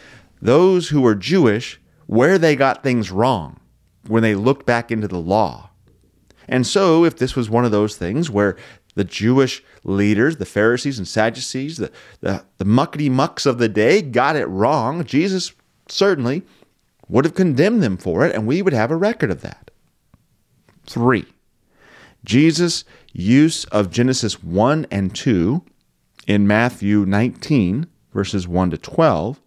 those 0.42 0.89
who 0.89 1.02
were 1.02 1.16
Jewish 1.16 1.80
where 2.08 2.38
they 2.38 2.56
got 2.56 2.84
things 2.84 3.12
wrong 3.12 3.60
when 4.08 4.24
they 4.24 4.36
looked 4.36 4.66
back 4.66 4.92
into 4.92 5.08
the 5.08 5.20
law. 5.20 5.70
And 6.48 6.68
so, 6.68 7.06
if 7.06 7.18
this 7.18 7.36
was 7.36 7.50
one 7.50 7.64
of 7.64 7.72
those 7.72 7.96
things 7.96 8.30
where 8.30 8.58
the 8.96 9.04
Jewish 9.04 9.64
leaders, 9.84 10.38
the 10.38 10.46
Pharisees 10.46 10.98
and 10.98 11.08
Sadducees, 11.08 11.78
the, 11.78 11.92
the, 12.20 12.44
the 12.58 12.66
muckety 12.66 13.10
mucks 13.10 13.46
of 13.46 13.58
the 13.58 13.70
day 13.70 14.02
got 14.02 14.36
it 14.36 14.46
wrong, 14.48 15.04
Jesus 15.06 15.54
certainly 15.88 16.44
would 17.08 17.26
have 17.26 17.36
condemned 17.36 17.84
them 17.84 17.98
for 17.98 18.26
it, 18.26 18.34
and 18.34 18.48
we 18.48 18.62
would 18.62 18.74
have 18.74 18.92
a 18.92 18.96
record 18.96 19.32
of 19.32 19.42
that. 19.42 19.72
Three, 20.86 21.26
Jesus' 22.24 22.84
use 23.14 23.66
of 23.66 23.92
Genesis 23.92 24.44
1 24.44 24.88
and 24.92 25.14
2 25.14 25.64
in 26.28 26.48
Matthew 26.48 27.06
19, 27.06 27.88
verses 28.14 28.48
1 28.48 28.72
to 28.72 28.78
12, 28.78 29.39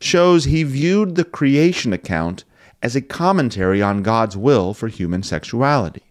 shows 0.00 0.44
he 0.44 0.62
viewed 0.62 1.14
the 1.14 1.24
creation 1.24 1.92
account 1.92 2.44
as 2.82 2.94
a 2.94 3.02
commentary 3.02 3.82
on 3.82 4.02
God's 4.02 4.36
will 4.36 4.72
for 4.72 4.88
human 4.88 5.22
sexuality. 5.22 6.02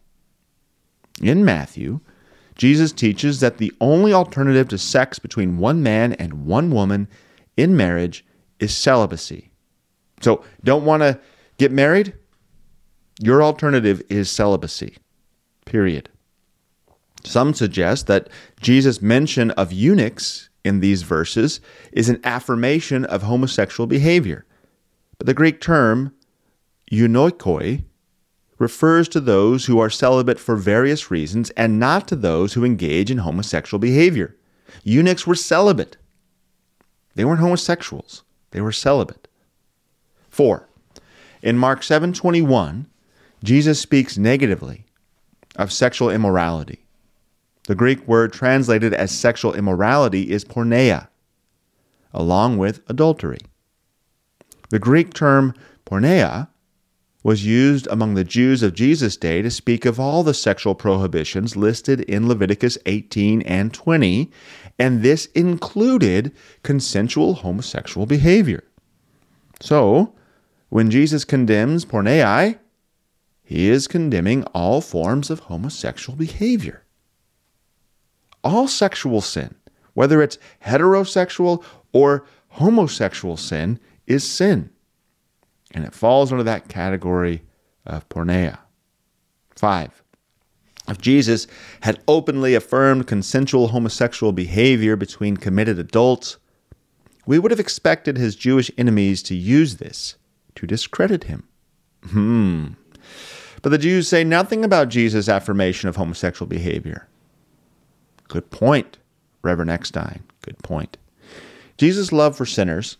In 1.22 1.43
Matthew, 1.45 2.01
Jesus 2.58 2.91
teaches 2.91 3.39
that 3.39 3.58
the 3.58 3.72
only 3.80 4.14
alternative 4.14 4.68
to 4.70 4.78
sex 4.78 5.20
between 5.20 5.58
one 5.58 5.84
man 5.84 6.14
and 6.14 6.45
one 6.45 6.72
woman 6.72 7.08
in 7.55 7.78
marriage 7.78 8.26
is 8.60 8.76
celibacy. 8.76 9.51
So, 10.22 10.43
don't 10.64 10.86
want 10.86 11.03
to 11.03 11.20
get 11.58 11.72
married? 11.72 12.14
Your 13.22 13.43
alternative 13.43 14.01
is 14.10 14.30
celibacy. 14.30 14.97
Period. 15.66 16.10
Some 17.24 17.53
suggest 17.53 18.08
that 18.08 18.30
Jesus' 18.62 19.01
mention 19.01 19.51
of 19.51 19.72
eunuchs 19.72 20.49
in 20.64 20.80
these 20.80 21.03
verses 21.03 21.62
is 21.91 22.10
an 22.10 22.20
affirmation 22.24 23.05
of 23.05 23.24
homosexual 23.24 23.88
behavior. 23.88 24.45
But 25.18 25.28
the 25.28 25.34
Greek 25.34 25.62
term 25.62 26.14
eunuchoi 26.91 27.84
refers 28.60 29.08
to 29.10 29.20
those 29.20 29.66
who 29.66 29.80
are 29.80 29.89
celibate 29.89 30.39
for 30.39 30.55
various 30.55 31.12
reasons 31.12 31.49
and 31.51 31.80
not 31.80 32.08
to 32.08 32.16
those 32.16 32.53
who 32.53 32.66
engage 32.66 33.12
in 33.12 33.20
homosexual 33.20 33.80
behavior. 33.80 34.36
Eunuchs 34.84 35.28
were 35.28 35.36
celibate. 35.36 35.97
They 37.16 37.26
weren't 37.26 37.39
homosexuals. 37.39 38.24
They 38.51 38.62
were 38.62 38.72
celibate. 38.72 39.28
4. 40.30 40.68
In 41.41 41.58
Mark 41.58 41.82
7:21, 41.82 42.88
Jesus 43.43 43.80
speaks 43.80 44.18
negatively 44.18 44.86
of 45.55 45.72
sexual 45.72 46.10
immorality. 46.10 46.86
The 47.68 47.76
Greek 47.76 48.08
word 48.08 48.34
translated 48.34 48.93
as 48.93 49.12
sexual 49.12 49.53
immorality 49.53 50.32
is 50.32 50.45
porneia, 50.45 51.10
along 52.14 52.58
with 52.58 52.82
adultery. 52.88 53.39
The 54.70 54.80
Greek 54.80 55.14
term 55.14 55.53
porneia 55.86 56.47
was 57.28 57.45
used 57.45 57.86
among 57.88 58.13
the 58.13 58.23
Jews 58.23 58.63
of 58.63 58.73
Jesus' 58.73 59.17
day 59.17 59.41
to 59.41 59.51
speak 59.51 59.84
of 59.84 59.99
all 59.99 60.23
the 60.23 60.34
sexual 60.34 60.73
prohibitions 60.73 61.57
listed 61.57 61.99
in 61.99 62.25
Leviticus 62.25 62.78
18 62.86 63.41
and 63.41 63.73
20, 63.73 64.32
and 64.80 65.03
this 65.03 65.25
included 65.36 66.32
consensual 66.63 67.34
homosexual 67.34 68.05
behavior. 68.05 68.63
So, 69.59 70.13
when 70.69 70.89
Jesus 70.89 71.25
condemns 71.25 71.84
pornei, 71.84 72.59
he 73.43 73.67
is 73.67 73.89
condemning 73.89 74.45
all 74.53 74.80
forms 74.80 75.30
of 75.30 75.41
homosexual 75.41 76.17
behavior. 76.17 76.86
All 78.41 78.69
sexual 78.69 79.19
sin, 79.19 79.53
whether 79.95 80.21
it's 80.21 80.38
heterosexual 80.65 81.61
or 81.91 82.23
homosexual 82.51 83.36
sin, 83.36 83.82
is 84.05 84.25
sin. 84.25 84.69
And 85.72 85.86
it 85.86 85.93
falls 85.93 86.32
under 86.32 86.43
that 86.43 86.70
category 86.70 87.43
of 87.86 88.07
porneia. 88.09 88.59
Five, 89.55 90.03
if 90.88 90.99
Jesus 90.99 91.47
had 91.82 92.01
openly 92.07 92.55
affirmed 92.55 93.07
consensual 93.07 93.70
homosexual 93.70 94.32
behavior 94.32 94.95
between 94.95 95.38
committed 95.38 95.78
adults, 95.78 96.38
we 97.26 97.39
would 97.39 97.51
have 97.51 97.59
expected 97.59 98.18
his 98.18 98.36
Jewish 98.36 98.72
enemies 98.78 99.22
to 99.24 99.36
use 99.36 99.78
this 99.78 100.15
to 100.55 100.65
discredit 100.65 101.26
him. 101.26 101.47
Hmm. 102.05 102.68
But 103.61 103.70
the 103.70 103.78
Jews 103.78 104.07
say 104.07 104.24
nothing 104.24 104.63
about 104.63 104.89
Jesus' 104.89 105.28
affirmation 105.28 105.89
of 105.89 105.95
homosexual 105.95 106.47
behavior. 106.47 107.07
Good 108.28 108.49
point, 108.51 108.97
Reverend 109.41 109.72
Eckstein. 109.72 110.24
Good 110.41 110.57
point. 110.59 110.97
Jesus' 111.78 112.11
love 112.11 112.36
for 112.36 112.45
sinners 112.45 112.97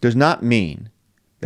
does 0.00 0.16
not 0.16 0.42
mean 0.42 0.90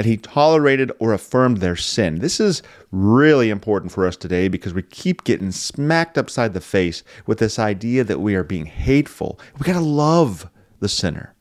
that 0.01 0.07
he 0.07 0.16
tolerated 0.16 0.90
or 0.98 1.12
affirmed 1.12 1.59
their 1.59 1.76
sin. 1.76 2.20
This 2.20 2.40
is 2.40 2.62
really 2.90 3.51
important 3.51 3.92
for 3.92 4.07
us 4.07 4.16
today 4.16 4.48
because 4.48 4.72
we 4.72 4.80
keep 4.80 5.24
getting 5.24 5.53
smacked 5.53 6.16
upside 6.16 6.55
the 6.55 6.61
face 6.62 7.03
with 7.26 7.38
this 7.38 7.59
idea 7.59 8.03
that 8.05 8.18
we 8.18 8.34
are 8.34 8.42
being 8.42 8.64
hateful. 8.64 9.38
We 9.59 9.66
got 9.66 9.74
to 9.74 9.80
love 9.80 10.48
the 10.78 10.88
sinner. 10.88 11.34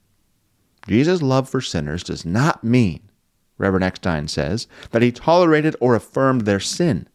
Jesus' 0.89 1.21
love 1.21 1.47
for 1.47 1.61
sinners 1.61 2.03
does 2.03 2.25
not 2.25 2.61
mean 2.61 3.09
Reverend 3.57 3.85
Eckstein 3.85 4.27
says, 4.27 4.67
that 4.91 5.01
he 5.01 5.13
tolerated 5.13 5.77
or 5.79 5.95
affirmed 5.95 6.41
their 6.41 6.59
sin. 6.59 7.07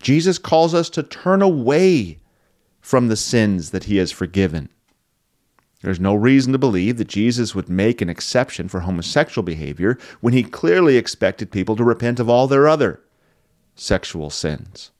Jesus 0.00 0.38
calls 0.38 0.72
us 0.72 0.88
to 0.88 1.02
turn 1.02 1.42
away 1.42 2.20
from 2.80 3.08
the 3.08 3.16
sins 3.16 3.70
that 3.72 3.84
he 3.84 3.98
has 3.98 4.10
forgiven. 4.10 4.70
There's 5.84 6.00
no 6.00 6.14
reason 6.14 6.52
to 6.52 6.58
believe 6.58 6.96
that 6.96 7.08
Jesus 7.08 7.54
would 7.54 7.68
make 7.68 8.00
an 8.00 8.08
exception 8.08 8.70
for 8.70 8.80
homosexual 8.80 9.44
behavior 9.44 9.98
when 10.22 10.32
he 10.32 10.42
clearly 10.42 10.96
expected 10.96 11.52
people 11.52 11.76
to 11.76 11.84
repent 11.84 12.18
of 12.18 12.26
all 12.26 12.46
their 12.46 12.66
other 12.66 13.02
sexual 13.74 14.30
sins 14.30 14.92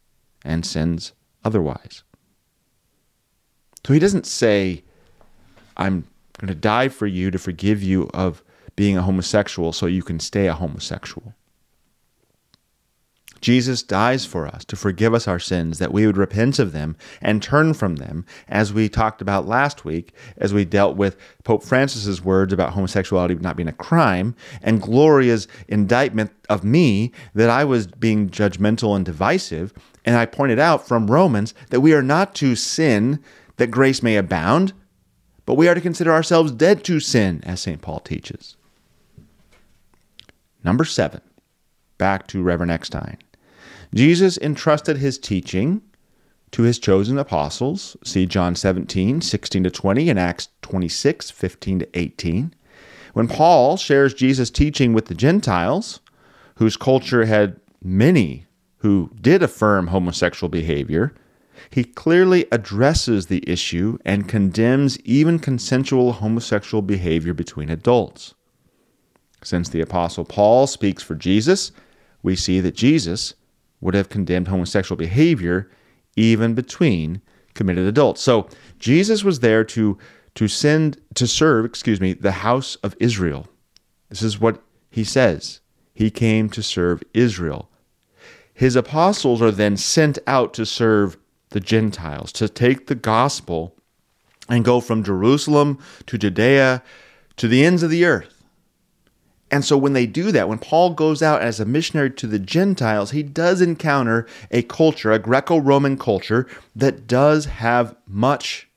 and 0.45 0.67
sins 0.67 1.13
otherwise. 1.43 2.03
So 3.87 3.95
he 3.95 3.99
doesn't 3.99 4.27
say, 4.27 4.85
I'm 5.79 6.07
going 6.39 6.49
to 6.49 6.55
die 6.55 6.89
for 6.89 7.07
you 7.07 7.31
to 7.31 7.39
forgive 7.39 7.83
you 7.83 8.11
of 8.13 8.45
being 8.77 8.99
a 8.99 9.03
homosexual 9.03 9.73
so 9.73 9.87
you 9.87 10.03
can 10.03 10.21
stay 10.21 10.49
a 10.49 10.55
homosexual. 10.55 11.35
Jesus 13.45 13.83
dies 13.83 14.25
for 14.25 14.47
us 14.47 14.65
to 14.65 14.75
forgive 14.75 15.13
us 15.13 15.29
our 15.29 15.39
sins, 15.39 15.79
that 15.79 15.93
we 15.93 16.07
would 16.07 16.17
repent 16.17 16.59
of 16.59 16.73
them 16.73 16.97
and 17.21 17.43
turn 17.43 17.75
from 17.75 17.97
them, 17.97 18.25
as 18.49 18.73
we 18.73 18.89
talked 18.89 19.21
about 19.21 19.47
last 19.47 19.85
week, 19.85 20.15
as 20.39 20.55
we 20.55 20.65
dealt 20.65 20.97
with 20.97 21.19
Pope 21.45 21.63
Francis's 21.63 22.25
words 22.25 22.55
about 22.55 22.73
homosexuality 22.73 23.35
not 23.35 23.57
being 23.57 23.69
a 23.69 23.73
crime, 23.73 24.35
and 24.63 24.81
Gloria's 24.81 25.47
indictment 25.69 26.31
of 26.49 26.65
me 26.65 27.13
that 27.35 27.51
I 27.51 27.65
was 27.65 27.87
being 27.87 28.31
judgmental 28.31 28.97
and 28.97 29.05
divisive. 29.05 29.75
And 30.07 30.17
I 30.17 30.25
pointed 30.25 30.59
out 30.59 30.89
from 30.89 31.11
Romans 31.11 31.53
that 31.69 31.83
we 31.83 31.93
are 31.93 32.03
not 32.03 32.35
to 32.37 32.57
sin 32.57 33.23
that 33.59 33.67
grace 33.67 34.03
may 34.03 34.17
abound, 34.17 34.73
but 35.45 35.59
we 35.59 35.69
are 35.69 35.75
to 35.75 35.83
consider 35.83 36.15
ourselves 36.15 36.51
dead 36.51 36.83
to 36.85 36.99
sin, 36.99 37.43
as 37.45 37.61
St. 37.61 37.83
Paul 37.83 38.01
teaches. 38.01 38.57
Number 40.65 40.87
seven, 40.87 41.21
back 41.99 42.27
to 42.29 42.43
Reverend 42.43 42.73
Eckstein. 42.73 43.19
Jesus 43.95 44.37
entrusted 44.39 44.97
his 44.97 45.19
teaching 45.19 45.81
to 46.51 46.63
his 46.63 46.81
chosen 46.81 47.17
apostles. 47.17 47.97
See 48.05 48.27
John 48.27 48.57
17, 48.57 49.21
16 49.21 49.65
to 49.65 49.71
20, 49.71 50.11
and 50.11 50.19
Acts 50.19 50.49
26, 50.63 51.31
15 51.31 51.79
to 51.79 51.89
18. 51.99 52.55
When 53.13 53.29
Paul 53.29 53.77
shares 53.77 54.13
Jesus' 54.13 54.51
teaching 54.51 54.93
with 54.93 55.07
the 55.07 55.15
Gentiles, 55.15 56.01
whose 56.57 56.77
culture 56.77 57.25
had 57.25 57.61
many 57.83 58.47
who 58.79 59.11
did 59.21 59.43
affirm 59.43 59.87
homosexual 59.87 60.49
behavior, 60.49 61.15
he 61.71 61.85
clearly 61.85 62.47
addresses 62.51 63.27
the 63.27 63.49
issue 63.49 63.97
and 64.05 64.29
condemns 64.29 64.99
even 65.01 65.39
consensual 65.39 66.15
homosexual 66.15 66.83
behavior 66.83 67.33
between 67.33 67.71
adults. 67.71 68.35
Since 69.43 69.69
the 69.69 69.81
Apostle 69.81 70.25
Paul 70.25 70.67
speaks 70.67 71.03
for 71.03 71.15
Jesus, 71.15 71.71
we 72.23 72.35
see 72.35 72.61
that 72.61 72.75
Jesus 72.75 73.35
would 73.85 73.95
have 73.95 74.09
condemned 74.09 74.49
homosexual 74.49 74.97
behavior 74.97 75.71
even 76.17 76.55
between 76.55 77.21
committed 77.53 77.87
adults. 77.87 78.23
So 78.23 78.49
Jesus 78.79 79.23
was 79.23 79.41
there 79.41 79.63
to 79.65 79.99
to 80.35 80.49
send 80.49 81.01
to 81.15 81.29
serve, 81.29 81.65
excuse 81.65 82.01
me, 82.01 82.13
the 82.13 82.33
house 82.33 82.75
of 82.77 82.97
Israel. 82.99 83.47
This 84.09 84.23
is 84.23 84.41
what 84.41 84.61
he 84.91 85.05
says. 85.05 85.61
He 85.93 86.11
came 86.11 86.49
to 86.51 86.63
serve 86.63 87.05
Israel. 87.13 87.71
His 88.53 88.75
apostles 88.75 89.41
are 89.41 89.53
then 89.53 89.77
sent 89.77 90.19
out 90.27 90.53
to 90.55 90.67
serve 90.67 91.17
the 91.51 91.61
Gentiles, 91.61 92.33
to 92.33 92.49
take 92.49 92.89
the 92.89 92.97
gospel 92.97 93.77
and 94.49 94.65
go 94.65 94.81
from 94.81 95.05
Jerusalem 95.05 95.79
to 96.07 96.19
Judea 96.19 96.83
to 97.37 97.47
the 97.47 97.65
ends 97.65 97.85
of 97.85 97.91
the 97.91 98.05
earth. 98.05 98.34
And 99.55 99.65
so 99.65 99.79
when 99.79 99.93
they 99.93 100.07
do 100.07 100.33
that, 100.33 100.49
when 100.49 100.59
Paul 100.59 100.95
goes 100.95 101.23
out 101.23 101.41
as 101.41 101.61
a 101.61 101.65
missionary 101.65 102.11
to 102.11 102.27
the 102.27 102.41
Gentiles, 102.41 103.13
he 103.13 103.23
does 103.23 103.61
encounter 103.61 104.27
a 104.51 104.63
culture, 104.63 105.13
a 105.13 105.19
Greco 105.21 105.59
Roman 105.59 105.97
culture, 105.97 106.49
that 106.75 107.07
does 107.07 107.45
have 107.45 107.95
much 108.05 108.69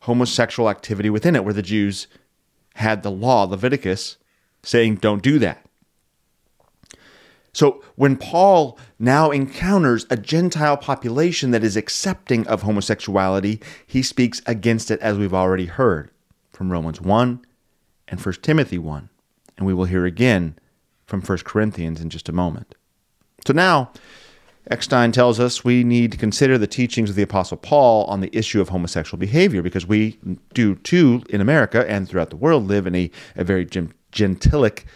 homosexual 0.00 0.68
activity 0.68 1.08
within 1.08 1.36
it, 1.36 1.42
where 1.42 1.54
the 1.54 1.62
Jews 1.62 2.06
had 2.74 3.02
the 3.02 3.10
law, 3.10 3.44
Leviticus, 3.44 4.18
saying, 4.62 4.96
don't 4.96 5.22
do 5.22 5.38
that. 5.38 5.64
So 7.54 7.82
when 7.94 8.18
Paul 8.18 8.78
now 8.98 9.30
encounters 9.30 10.04
a 10.10 10.18
Gentile 10.18 10.76
population 10.76 11.50
that 11.52 11.64
is 11.64 11.78
accepting 11.78 12.46
of 12.46 12.60
homosexuality, 12.60 13.58
he 13.86 14.02
speaks 14.02 14.42
against 14.44 14.90
it, 14.90 15.00
as 15.00 15.16
we've 15.16 15.32
already 15.32 15.64
heard 15.64 16.10
from 16.52 16.70
Romans 16.70 17.00
1 17.00 17.40
and 18.08 18.20
1 18.20 18.34
Timothy 18.42 18.76
1 18.76 19.08
and 19.56 19.66
we 19.66 19.74
will 19.74 19.84
hear 19.84 20.04
again 20.04 20.56
from 21.06 21.20
1 21.20 21.38
Corinthians 21.38 22.00
in 22.00 22.10
just 22.10 22.28
a 22.28 22.32
moment. 22.32 22.74
So 23.46 23.52
now, 23.52 23.92
Eckstein 24.70 25.12
tells 25.12 25.38
us 25.38 25.64
we 25.64 25.84
need 25.84 26.10
to 26.10 26.18
consider 26.18 26.58
the 26.58 26.66
teachings 26.66 27.08
of 27.08 27.16
the 27.16 27.22
Apostle 27.22 27.56
Paul 27.56 28.04
on 28.06 28.20
the 28.20 28.36
issue 28.36 28.60
of 28.60 28.70
homosexual 28.70 29.18
behavior 29.18 29.62
because 29.62 29.86
we 29.86 30.18
do 30.54 30.74
too 30.76 31.22
in 31.30 31.40
America 31.40 31.88
and 31.88 32.08
throughout 32.08 32.30
the 32.30 32.36
world 32.36 32.66
live 32.66 32.86
in 32.86 32.94
a, 32.96 33.10
a 33.36 33.44
very 33.44 33.66
gentilic 34.10 34.86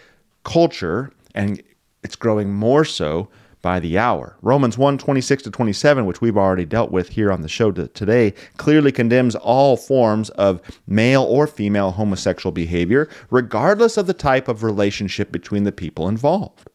culture, 0.43 1.13
and 1.35 1.63
it's 2.03 2.17
growing 2.17 2.53
more 2.53 2.85
so 2.85 3.29
by 3.63 3.81
the 3.81 3.99
hour. 3.99 4.37
Romans 4.43 4.79
1 4.79 4.99
26 4.99 5.45
to 5.45 5.51
27, 5.51 6.07
which 6.07 6.21
we've 6.21 6.37
already 6.37 6.65
dealt 6.65 6.91
with 6.91 7.11
here 7.11 7.31
on 7.31 7.43
the 7.43 7.49
show 7.49 7.71
today, 7.71 8.35
clearly 8.57 8.93
condemns 8.93 9.35
all 9.37 9.77
forms 9.77 10.31
of 10.31 10.61
male 10.87 11.23
or 11.23 11.47
female 11.47 11.93
homosexual 11.93 12.53
behavior, 12.53 13.09
regardless 13.31 13.97
of 13.97 14.07
the 14.07 14.15
type 14.15 14.49
of 14.49 14.63
relationship 14.63 15.31
between 15.33 15.65
the 15.65 15.73
people 15.73 16.09
involved. 16.09 16.69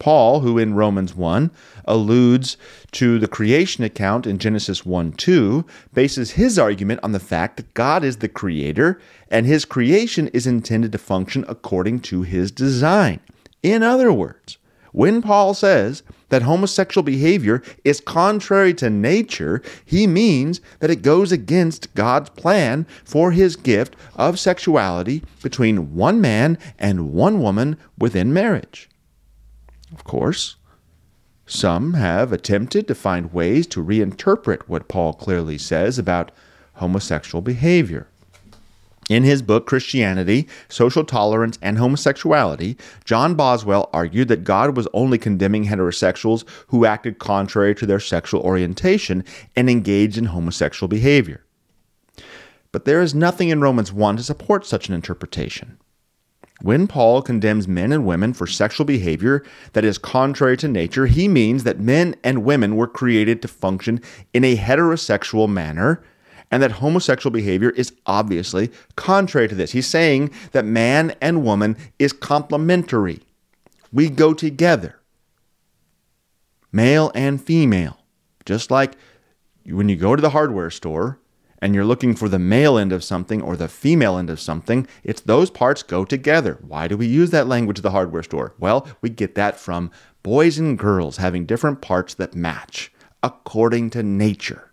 Paul, 0.00 0.40
who 0.40 0.58
in 0.58 0.74
Romans 0.74 1.14
1 1.14 1.50
alludes 1.84 2.56
to 2.92 3.20
the 3.20 3.28
creation 3.28 3.84
account 3.84 4.26
in 4.26 4.38
Genesis 4.38 4.84
1 4.84 5.12
2, 5.12 5.64
bases 5.94 6.32
his 6.32 6.58
argument 6.58 7.00
on 7.02 7.12
the 7.12 7.20
fact 7.20 7.56
that 7.56 7.72
God 7.72 8.02
is 8.02 8.16
the 8.16 8.28
creator 8.28 9.00
and 9.30 9.46
his 9.46 9.64
creation 9.64 10.26
is 10.28 10.46
intended 10.46 10.90
to 10.92 10.98
function 10.98 11.44
according 11.48 12.00
to 12.00 12.22
his 12.22 12.50
design. 12.50 13.20
In 13.62 13.84
other 13.84 14.12
words, 14.12 14.58
when 14.96 15.20
Paul 15.20 15.52
says 15.52 16.02
that 16.30 16.40
homosexual 16.40 17.02
behavior 17.02 17.62
is 17.84 18.00
contrary 18.00 18.72
to 18.76 18.88
nature, 18.88 19.60
he 19.84 20.06
means 20.06 20.62
that 20.78 20.90
it 20.90 21.02
goes 21.02 21.32
against 21.32 21.94
God's 21.94 22.30
plan 22.30 22.86
for 23.04 23.30
his 23.30 23.56
gift 23.56 23.94
of 24.14 24.38
sexuality 24.38 25.22
between 25.42 25.94
one 25.94 26.22
man 26.22 26.56
and 26.78 27.12
one 27.12 27.42
woman 27.42 27.76
within 27.98 28.32
marriage. 28.32 28.88
Of 29.92 30.04
course, 30.04 30.56
some 31.44 31.92
have 31.92 32.32
attempted 32.32 32.88
to 32.88 32.94
find 32.94 33.34
ways 33.34 33.66
to 33.66 33.84
reinterpret 33.84 34.62
what 34.62 34.88
Paul 34.88 35.12
clearly 35.12 35.58
says 35.58 35.98
about 35.98 36.32
homosexual 36.76 37.42
behavior. 37.42 38.08
In 39.08 39.22
his 39.22 39.40
book, 39.40 39.66
Christianity, 39.66 40.48
Social 40.68 41.04
Tolerance, 41.04 41.58
and 41.62 41.78
Homosexuality, 41.78 42.76
John 43.04 43.36
Boswell 43.36 43.88
argued 43.92 44.26
that 44.28 44.42
God 44.42 44.76
was 44.76 44.88
only 44.92 45.16
condemning 45.16 45.66
heterosexuals 45.66 46.44
who 46.68 46.84
acted 46.84 47.20
contrary 47.20 47.74
to 47.76 47.86
their 47.86 48.00
sexual 48.00 48.40
orientation 48.40 49.24
and 49.54 49.70
engaged 49.70 50.18
in 50.18 50.26
homosexual 50.26 50.88
behavior. 50.88 51.44
But 52.72 52.84
there 52.84 53.00
is 53.00 53.14
nothing 53.14 53.48
in 53.48 53.60
Romans 53.60 53.92
1 53.92 54.16
to 54.16 54.22
support 54.24 54.66
such 54.66 54.88
an 54.88 54.94
interpretation. 54.94 55.78
When 56.62 56.88
Paul 56.88 57.22
condemns 57.22 57.68
men 57.68 57.92
and 57.92 58.06
women 58.06 58.32
for 58.32 58.46
sexual 58.46 58.86
behavior 58.86 59.44
that 59.74 59.84
is 59.84 59.98
contrary 59.98 60.56
to 60.56 60.68
nature, 60.68 61.06
he 61.06 61.28
means 61.28 61.64
that 61.64 61.78
men 61.78 62.16
and 62.24 62.44
women 62.44 62.76
were 62.76 62.88
created 62.88 63.40
to 63.42 63.48
function 63.48 64.00
in 64.34 64.42
a 64.42 64.56
heterosexual 64.56 65.48
manner 65.48 66.02
and 66.50 66.62
that 66.62 66.72
homosexual 66.72 67.32
behavior 67.32 67.70
is 67.70 67.92
obviously 68.06 68.70
contrary 68.94 69.48
to 69.48 69.54
this. 69.54 69.72
He's 69.72 69.86
saying 69.86 70.30
that 70.52 70.64
man 70.64 71.14
and 71.20 71.44
woman 71.44 71.76
is 71.98 72.12
complementary. 72.12 73.20
We 73.92 74.08
go 74.08 74.34
together, 74.34 75.00
male 76.72 77.10
and 77.14 77.42
female. 77.42 77.98
Just 78.44 78.70
like 78.70 78.94
when 79.64 79.88
you 79.88 79.96
go 79.96 80.14
to 80.14 80.22
the 80.22 80.30
hardware 80.30 80.70
store 80.70 81.18
and 81.60 81.74
you're 81.74 81.84
looking 81.84 82.14
for 82.14 82.28
the 82.28 82.38
male 82.38 82.78
end 82.78 82.92
of 82.92 83.02
something 83.02 83.42
or 83.42 83.56
the 83.56 83.68
female 83.68 84.18
end 84.18 84.30
of 84.30 84.38
something, 84.38 84.86
it's 85.02 85.22
those 85.22 85.50
parts 85.50 85.82
go 85.82 86.04
together. 86.04 86.58
Why 86.60 86.86
do 86.86 86.96
we 86.96 87.06
use 87.06 87.30
that 87.30 87.48
language 87.48 87.78
at 87.78 87.82
the 87.82 87.90
hardware 87.90 88.22
store? 88.22 88.54
Well, 88.58 88.86
we 89.00 89.08
get 89.08 89.34
that 89.34 89.58
from 89.58 89.90
boys 90.22 90.58
and 90.58 90.78
girls 90.78 91.16
having 91.16 91.46
different 91.46 91.80
parts 91.80 92.14
that 92.14 92.34
match 92.34 92.92
according 93.22 93.90
to 93.90 94.02
nature. 94.02 94.65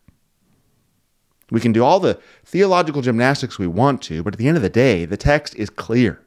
We 1.54 1.62
can 1.62 1.72
do 1.72 1.84
all 1.84 2.00
the 2.00 2.20
theological 2.44 3.04
gymnastics 3.04 3.60
we 3.60 3.68
want 3.68 4.02
to, 4.04 4.24
but 4.24 4.34
at 4.34 4.40
the 4.40 4.48
end 4.48 4.58
of 4.58 4.64
the 4.64 4.72
day, 4.72 5.06
the 5.06 5.16
text 5.16 5.54
is 5.56 5.70
clear. 5.70 6.20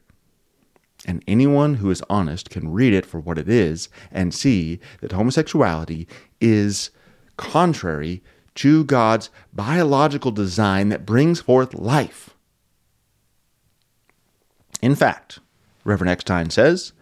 And 1.05 1.21
anyone 1.27 1.75
who 1.75 1.91
is 1.91 2.01
honest 2.09 2.49
can 2.49 2.71
read 2.71 2.93
it 2.93 3.05
for 3.05 3.19
what 3.19 3.37
it 3.37 3.49
is 3.49 3.89
and 4.09 4.33
see 4.33 4.79
that 5.01 5.11
homosexuality 5.11 6.07
is 6.39 6.91
contrary 7.35 8.23
to 8.55 8.85
God's 8.85 9.29
biological 9.51 10.31
design 10.31 10.87
that 10.89 11.05
brings 11.05 11.41
forth 11.41 11.73
life. 11.73 12.29
In 14.81 14.95
fact, 14.95 15.39
Reverend 15.83 16.09
Eckstein 16.09 16.51
says, 16.51 16.93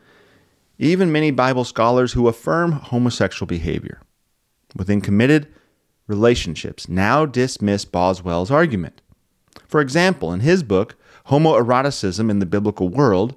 even 0.79 1.11
many 1.11 1.29
Bible 1.29 1.63
scholars 1.63 2.13
who 2.13 2.27
affirm 2.27 2.71
homosexual 2.71 3.45
behavior 3.45 4.01
within 4.75 4.99
committed 4.99 5.47
relationships 6.07 6.87
now 6.87 7.25
dismiss 7.25 7.85
Boswell's 7.85 8.51
argument. 8.51 9.01
For 9.67 9.81
example, 9.81 10.31
in 10.31 10.41
his 10.41 10.63
book, 10.63 10.95
Homoeroticism 11.27 12.29
in 12.29 12.39
the 12.39 12.45
Biblical 12.45 12.89
World, 12.89 13.35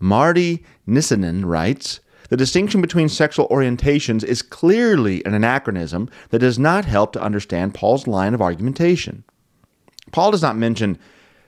Martti 0.00 0.64
Nissinen 0.86 1.44
writes 1.44 2.00
The 2.28 2.36
distinction 2.36 2.80
between 2.80 3.08
sexual 3.08 3.48
orientations 3.48 4.22
is 4.22 4.42
clearly 4.42 5.24
an 5.24 5.32
anachronism 5.32 6.10
that 6.30 6.40
does 6.40 6.58
not 6.58 6.84
help 6.84 7.12
to 7.12 7.22
understand 7.22 7.74
Paul's 7.74 8.06
line 8.06 8.34
of 8.34 8.42
argumentation. 8.42 9.24
Paul 10.12 10.30
does 10.30 10.42
not 10.42 10.56
mention 10.56 10.98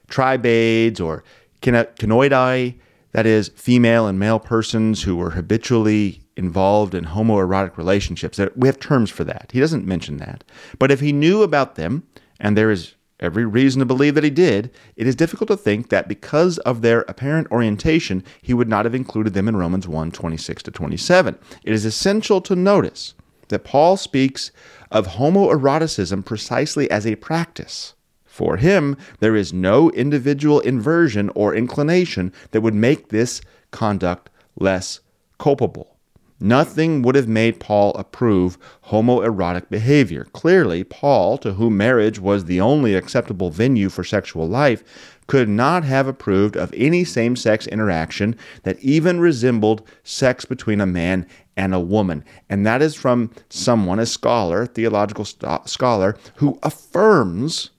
tribades 0.08 1.00
or 1.00 1.22
koinonia, 1.60 2.78
that 3.12 3.26
is, 3.26 3.48
female 3.48 4.06
and 4.06 4.18
male 4.18 4.38
persons 4.38 5.02
who 5.02 5.16
were 5.16 5.30
habitually 5.30 6.22
involved 6.38 6.94
in 6.94 7.04
homoerotic 7.04 7.76
relationships. 7.76 8.40
We 8.54 8.68
have 8.68 8.78
terms 8.78 9.10
for 9.10 9.24
that. 9.24 9.50
He 9.52 9.58
doesn't 9.58 9.84
mention 9.84 10.18
that. 10.18 10.44
But 10.78 10.92
if 10.92 11.00
he 11.00 11.12
knew 11.12 11.42
about 11.42 11.74
them, 11.74 12.04
and 12.38 12.56
there 12.56 12.70
is 12.70 12.94
every 13.18 13.44
reason 13.44 13.80
to 13.80 13.84
believe 13.84 14.14
that 14.14 14.22
he 14.22 14.30
did, 14.30 14.70
it 14.94 15.08
is 15.08 15.16
difficult 15.16 15.48
to 15.48 15.56
think 15.56 15.88
that 15.88 16.06
because 16.06 16.58
of 16.58 16.80
their 16.80 17.00
apparent 17.08 17.50
orientation, 17.50 18.22
he 18.40 18.54
would 18.54 18.68
not 18.68 18.84
have 18.84 18.94
included 18.94 19.34
them 19.34 19.48
in 19.48 19.56
Romans 19.56 19.88
1 19.88 20.12
26 20.12 20.62
to 20.62 20.70
27. 20.70 21.36
It 21.64 21.72
is 21.72 21.84
essential 21.84 22.40
to 22.42 22.54
notice 22.54 23.14
that 23.48 23.64
Paul 23.64 23.96
speaks 23.96 24.52
of 24.92 25.08
homoeroticism 25.08 26.24
precisely 26.24 26.88
as 26.88 27.04
a 27.04 27.16
practice. 27.16 27.94
For 28.24 28.58
him, 28.58 28.96
there 29.18 29.34
is 29.34 29.52
no 29.52 29.90
individual 29.90 30.60
inversion 30.60 31.30
or 31.34 31.52
inclination 31.52 32.32
that 32.52 32.60
would 32.60 32.74
make 32.74 33.08
this 33.08 33.40
conduct 33.72 34.30
less 34.56 35.00
culpable. 35.38 35.97
Nothing 36.40 37.02
would 37.02 37.16
have 37.16 37.26
made 37.26 37.58
Paul 37.58 37.92
approve 37.94 38.58
homoerotic 38.86 39.68
behavior. 39.68 40.24
Clearly, 40.32 40.84
Paul, 40.84 41.36
to 41.38 41.54
whom 41.54 41.76
marriage 41.76 42.20
was 42.20 42.44
the 42.44 42.60
only 42.60 42.94
acceptable 42.94 43.50
venue 43.50 43.88
for 43.88 44.04
sexual 44.04 44.48
life, 44.48 44.84
could 45.26 45.48
not 45.48 45.84
have 45.84 46.06
approved 46.06 46.56
of 46.56 46.72
any 46.74 47.04
same 47.04 47.36
sex 47.36 47.66
interaction 47.66 48.36
that 48.62 48.78
even 48.80 49.20
resembled 49.20 49.86
sex 50.04 50.44
between 50.44 50.80
a 50.80 50.86
man 50.86 51.26
and 51.56 51.74
a 51.74 51.80
woman. 51.80 52.24
And 52.48 52.64
that 52.64 52.82
is 52.82 52.94
from 52.94 53.30
someone, 53.50 53.98
a 53.98 54.06
scholar, 54.06 54.64
theological 54.64 55.24
st- 55.24 55.68
scholar, 55.68 56.16
who 56.36 56.58
affirms 56.62 57.70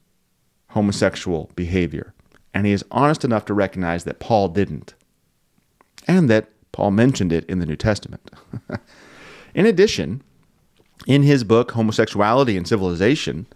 homosexual 0.70 1.50
behavior. 1.56 2.14
And 2.54 2.66
he 2.66 2.74
is 2.74 2.84
honest 2.92 3.24
enough 3.24 3.46
to 3.46 3.54
recognize 3.54 4.04
that 4.04 4.20
Paul 4.20 4.50
didn't, 4.50 4.96
and 6.08 6.30
that 6.30 6.50
Paul 6.80 6.92
mentioned 6.92 7.34
it 7.34 7.44
in 7.50 7.60
the 7.60 7.66
New 7.66 7.76
Testament. 7.76 8.32
in 9.54 9.66
addition, 9.66 10.24
in 11.08 11.24
his 11.24 11.44
book, 11.44 11.72
Homosexuality 11.72 12.56
and 12.56 12.66
Civilization, 12.66 13.48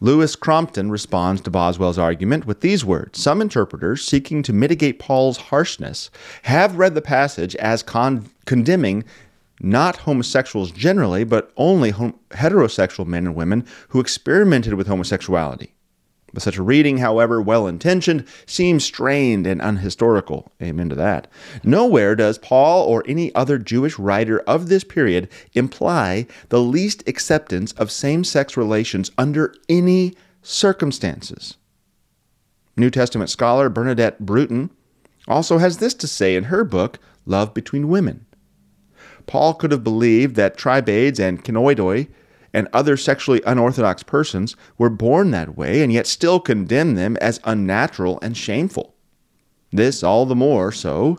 Louis 0.00 0.34
Crompton 0.34 0.90
responds 0.90 1.40
to 1.42 1.50
Boswell's 1.50 1.96
argument 1.96 2.46
with 2.46 2.60
these 2.60 2.84
words 2.84 3.22
Some 3.22 3.40
interpreters, 3.40 4.04
seeking 4.04 4.42
to 4.42 4.52
mitigate 4.52 4.98
Paul's 4.98 5.36
harshness, 5.38 6.10
have 6.42 6.74
read 6.74 6.96
the 6.96 7.00
passage 7.00 7.54
as 7.54 7.84
con- 7.84 8.28
condemning 8.46 9.04
not 9.60 9.98
homosexuals 9.98 10.72
generally, 10.72 11.22
but 11.22 11.52
only 11.56 11.90
hom- 11.90 12.18
heterosexual 12.30 13.06
men 13.06 13.28
and 13.28 13.36
women 13.36 13.64
who 13.90 14.00
experimented 14.00 14.74
with 14.74 14.88
homosexuality. 14.88 15.72
But 16.32 16.42
such 16.42 16.58
a 16.58 16.62
reading, 16.62 16.98
however 16.98 17.42
well 17.42 17.66
intentioned, 17.66 18.24
seems 18.46 18.84
strained 18.84 19.46
and 19.46 19.60
unhistorical. 19.60 20.52
Amen 20.62 20.88
to 20.88 20.94
that. 20.94 21.26
Nowhere 21.64 22.14
does 22.14 22.38
Paul 22.38 22.84
or 22.84 23.02
any 23.06 23.34
other 23.34 23.58
Jewish 23.58 23.98
writer 23.98 24.40
of 24.40 24.68
this 24.68 24.84
period 24.84 25.28
imply 25.54 26.26
the 26.48 26.60
least 26.60 27.02
acceptance 27.08 27.72
of 27.72 27.90
same 27.90 28.22
sex 28.22 28.56
relations 28.56 29.10
under 29.18 29.54
any 29.68 30.14
circumstances. 30.42 31.56
New 32.76 32.90
Testament 32.90 33.30
scholar 33.30 33.68
Bernadette 33.68 34.20
Brooten 34.20 34.70
also 35.28 35.58
has 35.58 35.78
this 35.78 35.94
to 35.94 36.06
say 36.06 36.36
in 36.36 36.44
her 36.44 36.64
book, 36.64 36.98
Love 37.26 37.52
Between 37.52 37.88
Women. 37.88 38.26
Paul 39.26 39.54
could 39.54 39.70
have 39.70 39.84
believed 39.84 40.34
that 40.36 40.56
tribades 40.56 41.20
and 41.20 41.44
kinaidoi 41.44 42.08
and 42.52 42.68
other 42.72 42.96
sexually 42.96 43.42
unorthodox 43.46 44.02
persons 44.02 44.56
were 44.78 44.90
born 44.90 45.30
that 45.30 45.56
way 45.56 45.82
and 45.82 45.92
yet 45.92 46.06
still 46.06 46.40
condemn 46.40 46.94
them 46.94 47.16
as 47.18 47.40
unnatural 47.44 48.18
and 48.22 48.36
shameful. 48.36 48.94
This 49.72 50.02
all 50.02 50.26
the 50.26 50.34
more 50.34 50.72
so. 50.72 51.18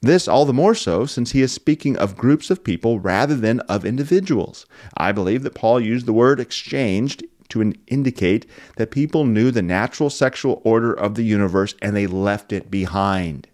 This 0.00 0.26
all 0.26 0.44
the 0.44 0.52
more 0.52 0.74
so 0.74 1.06
since 1.06 1.32
he 1.32 1.42
is 1.42 1.52
speaking 1.52 1.96
of 1.96 2.16
groups 2.16 2.50
of 2.50 2.64
people 2.64 2.98
rather 2.98 3.36
than 3.36 3.60
of 3.60 3.84
individuals. 3.84 4.66
I 4.96 5.12
believe 5.12 5.42
that 5.44 5.54
Paul 5.54 5.80
used 5.80 6.06
the 6.06 6.12
word 6.12 6.40
exchanged 6.40 7.22
to 7.50 7.72
indicate 7.86 8.46
that 8.76 8.90
people 8.90 9.26
knew 9.26 9.50
the 9.50 9.62
natural 9.62 10.10
sexual 10.10 10.60
order 10.64 10.92
of 10.92 11.14
the 11.14 11.22
universe 11.22 11.74
and 11.82 11.94
they 11.94 12.06
left 12.06 12.52
it 12.52 12.70
behind. 12.70 13.46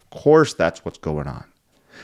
Of 0.00 0.10
course, 0.10 0.54
that's 0.54 0.84
what's 0.84 0.98
going 0.98 1.26
on. 1.26 1.44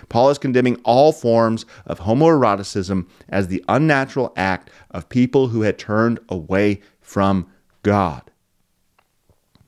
Paul 0.08 0.30
is 0.30 0.38
condemning 0.38 0.80
all 0.84 1.12
forms 1.12 1.66
of 1.86 2.00
homoeroticism 2.00 3.08
as 3.28 3.48
the 3.48 3.64
unnatural 3.68 4.32
act 4.36 4.70
of 4.90 5.08
people 5.08 5.48
who 5.48 5.62
had 5.62 5.78
turned 5.78 6.18
away 6.28 6.80
from 7.00 7.46
God. 7.82 8.22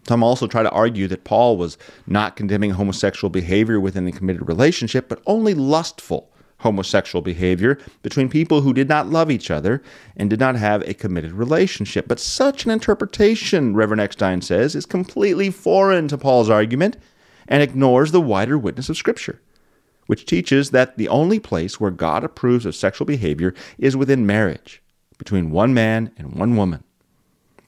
Some 0.06 0.22
also 0.22 0.46
try 0.46 0.62
to 0.62 0.70
argue 0.70 1.08
that 1.08 1.24
Paul 1.24 1.56
was 1.56 1.76
not 2.06 2.36
condemning 2.36 2.70
homosexual 2.70 3.30
behavior 3.30 3.80
within 3.80 4.06
a 4.06 4.12
committed 4.12 4.46
relationship, 4.46 5.08
but 5.08 5.20
only 5.26 5.52
lustful 5.52 6.30
homosexual 6.58 7.22
behavior 7.22 7.78
between 8.02 8.28
people 8.28 8.60
who 8.60 8.72
did 8.72 8.88
not 8.88 9.10
love 9.10 9.30
each 9.30 9.50
other 9.50 9.82
and 10.16 10.30
did 10.30 10.40
not 10.40 10.56
have 10.56 10.82
a 10.82 10.94
committed 10.94 11.32
relationship. 11.32 12.08
But 12.08 12.20
such 12.20 12.64
an 12.64 12.70
interpretation, 12.70 13.74
Reverend 13.74 14.00
Eckstein 14.00 14.40
says, 14.40 14.74
is 14.74 14.86
completely 14.86 15.50
foreign 15.50 16.08
to 16.08 16.16
Paul's 16.16 16.48
argument 16.48 16.96
and 17.48 17.62
ignores 17.62 18.12
the 18.12 18.20
wider 18.20 18.56
witness 18.56 18.88
of 18.88 18.96
Scripture 18.96 19.40
which 20.06 20.26
teaches 20.26 20.70
that 20.70 20.96
the 20.96 21.08
only 21.08 21.38
place 21.38 21.80
where 21.80 21.90
God 21.90 22.24
approves 22.24 22.66
of 22.66 22.74
sexual 22.74 23.06
behavior 23.06 23.54
is 23.78 23.96
within 23.96 24.26
marriage 24.26 24.82
between 25.18 25.50
one 25.50 25.74
man 25.74 26.10
and 26.16 26.34
one 26.34 26.56
woman. 26.56 26.84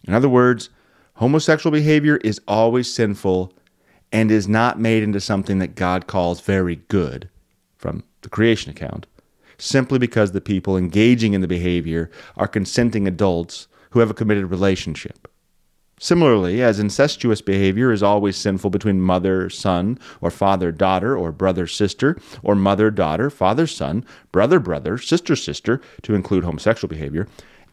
In 0.07 0.15
other 0.15 0.29
words, 0.29 0.71
homosexual 1.15 1.73
behavior 1.73 2.17
is 2.19 2.41
always 2.47 2.93
sinful 2.93 3.53
and 4.13 4.31
is 4.31 4.49
not 4.49 4.81
made 4.81 5.03
into 5.03 5.21
something 5.21 5.59
that 5.59 5.75
God 5.75 6.07
calls 6.07 6.41
very 6.41 6.77
good 6.77 7.29
from 7.77 8.03
the 8.23 8.29
creation 8.29 8.71
account, 8.71 9.07
simply 9.59 9.99
because 9.99 10.33
the 10.33 10.41
people 10.41 10.77
engaging 10.77 11.35
in 11.35 11.41
the 11.41 11.49
behavior 11.49 12.11
are 12.37 12.49
consenting 12.49 13.07
adults 13.07 13.69
who 13.91 14.01
have 14.01 14.11
a 14.11 14.15
committed 14.15 14.47
relationship. 14.47 15.29
Similarly, 15.99 16.63
as 16.63 16.79
incestuous 16.79 17.41
behavior 17.41 17.93
is 17.93 18.03
always 18.03 18.37
sinful 18.37 18.71
between 18.71 19.01
mother, 19.01 19.51
son, 19.51 19.99
or 20.21 20.31
father, 20.31 20.71
daughter, 20.71 21.17
or 21.17 21.33
brother, 21.33 21.67
sister, 21.67 22.17
or 22.43 22.55
mother, 22.55 22.91
daughter, 22.91 23.31
father, 23.31 23.67
son, 23.67 24.05
brother, 24.31 24.61
brother, 24.61 24.99
sister, 24.99 25.35
sister, 25.35 25.81
to 26.03 26.15
include 26.15 26.45
homosexual 26.45 26.89
behavior, 26.89 27.27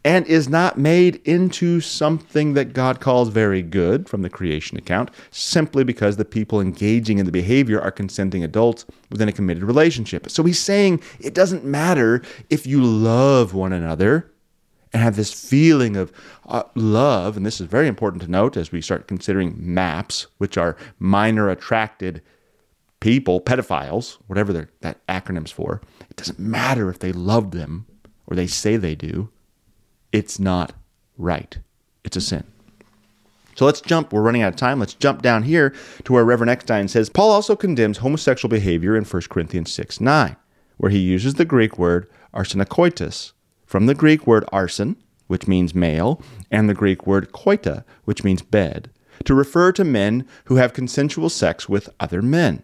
and 0.03 0.27
is 0.27 0.47
not 0.47 0.77
made 0.77 1.15
into 1.25 1.81
something 1.81 2.53
that 2.53 2.73
God 2.73 2.99
calls 2.99 3.29
very 3.29 3.63
good 3.63 4.07
from 4.07 4.21
the 4.21 4.29
creation 4.29 4.77
account, 4.77 5.09
simply 5.31 5.83
because 5.83 6.17
the 6.17 6.23
people 6.23 6.61
engaging 6.61 7.17
in 7.17 7.25
the 7.25 7.31
behavior 7.31 7.81
are 7.81 7.91
consenting 7.91 8.43
adults 8.43 8.85
within 9.09 9.27
a 9.27 9.33
committed 9.33 9.63
relationship. 9.63 10.29
So 10.29 10.43
he's 10.43 10.59
saying 10.59 11.01
it 11.19 11.33
doesn't 11.33 11.65
matter 11.65 12.21
if 12.51 12.67
you 12.67 12.83
love 12.83 13.55
one 13.55 13.73
another 13.73 14.31
and 14.95 15.03
have 15.03 15.17
this 15.17 15.33
feeling 15.33 15.97
of 15.97 16.13
uh, 16.47 16.63
love. 16.73 17.35
And 17.35 17.45
this 17.45 17.59
is 17.59 17.67
very 17.67 17.89
important 17.89 18.23
to 18.23 18.31
note 18.31 18.55
as 18.55 18.71
we 18.71 18.79
start 18.79 19.09
considering 19.09 19.53
MAPS, 19.57 20.27
which 20.37 20.57
are 20.57 20.77
minor 20.99 21.49
attracted 21.49 22.21
people, 23.01 23.41
pedophiles, 23.41 24.19
whatever 24.27 24.69
that 24.79 25.05
acronym's 25.07 25.51
for. 25.51 25.81
It 26.09 26.15
doesn't 26.15 26.39
matter 26.39 26.89
if 26.89 26.99
they 26.99 27.11
love 27.11 27.51
them 27.51 27.87
or 28.25 28.37
they 28.37 28.47
say 28.47 28.77
they 28.77 28.95
do. 28.95 29.27
It's 30.13 30.39
not 30.39 30.71
right. 31.17 31.59
It's 32.05 32.15
a 32.15 32.21
sin. 32.21 32.45
So 33.55 33.65
let's 33.65 33.81
jump. 33.81 34.13
We're 34.13 34.21
running 34.21 34.43
out 34.43 34.53
of 34.53 34.55
time. 34.55 34.79
Let's 34.79 34.93
jump 34.93 35.21
down 35.21 35.43
here 35.43 35.75
to 36.05 36.13
where 36.13 36.23
Reverend 36.23 36.51
Eckstein 36.51 36.87
says 36.87 37.09
Paul 37.09 37.31
also 37.31 37.57
condemns 37.57 37.97
homosexual 37.97 38.49
behavior 38.49 38.95
in 38.95 39.03
1 39.03 39.23
Corinthians 39.23 39.73
6 39.73 39.99
9, 39.99 40.37
where 40.77 40.91
he 40.91 40.99
uses 40.99 41.33
the 41.33 41.43
Greek 41.43 41.77
word 41.77 42.09
arsenokoitos, 42.33 43.33
from 43.65 43.85
the 43.85 43.95
Greek 43.95 44.25
word 44.27 44.45
arsen, 44.51 44.95
which 45.27 45.47
means 45.47 45.73
male, 45.73 46.21
and 46.51 46.69
the 46.69 46.73
Greek 46.73 47.07
word 47.07 47.31
koita, 47.31 47.83
which 48.03 48.23
means 48.23 48.41
bed, 48.41 48.89
to 49.23 49.33
refer 49.33 49.71
to 49.71 49.83
men 49.83 50.27
who 50.45 50.57
have 50.57 50.73
consensual 50.73 51.29
sex 51.29 51.67
with 51.67 51.89
other 51.99 52.21
men. 52.21 52.63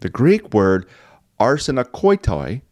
The 0.00 0.08
Greek 0.08 0.54
word 0.54 0.86
arsenokoitoi 1.38 2.62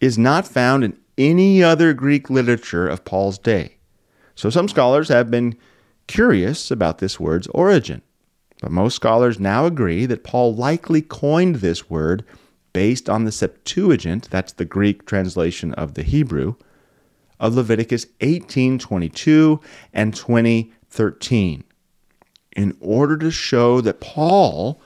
is 0.00 0.18
not 0.18 0.46
found 0.46 0.84
in 0.84 0.98
any 1.16 1.62
other 1.62 1.92
Greek 1.92 2.28
literature 2.30 2.88
of 2.88 3.04
Paul's 3.04 3.38
day. 3.38 3.76
So 4.34 4.50
some 4.50 4.68
scholars 4.68 5.08
have 5.08 5.30
been 5.30 5.56
curious 6.06 6.70
about 6.70 6.98
this 6.98 7.20
word's 7.20 7.46
origin. 7.48 8.02
But 8.60 8.72
most 8.72 8.96
scholars 8.96 9.38
now 9.38 9.66
agree 9.66 10.06
that 10.06 10.24
Paul 10.24 10.54
likely 10.54 11.02
coined 11.02 11.56
this 11.56 11.90
word 11.90 12.24
based 12.72 13.10
on 13.10 13.24
the 13.24 13.32
Septuagint, 13.32 14.30
that's 14.30 14.52
the 14.52 14.64
Greek 14.64 15.04
translation 15.04 15.74
of 15.74 15.94
the 15.94 16.02
Hebrew, 16.02 16.54
of 17.40 17.54
Leviticus 17.54 18.06
18:22 18.20 19.60
and 19.92 20.14
20:13 20.14 21.64
in 22.54 22.76
order 22.80 23.16
to 23.16 23.30
show 23.30 23.80
that 23.80 24.00
Paul 24.00 24.80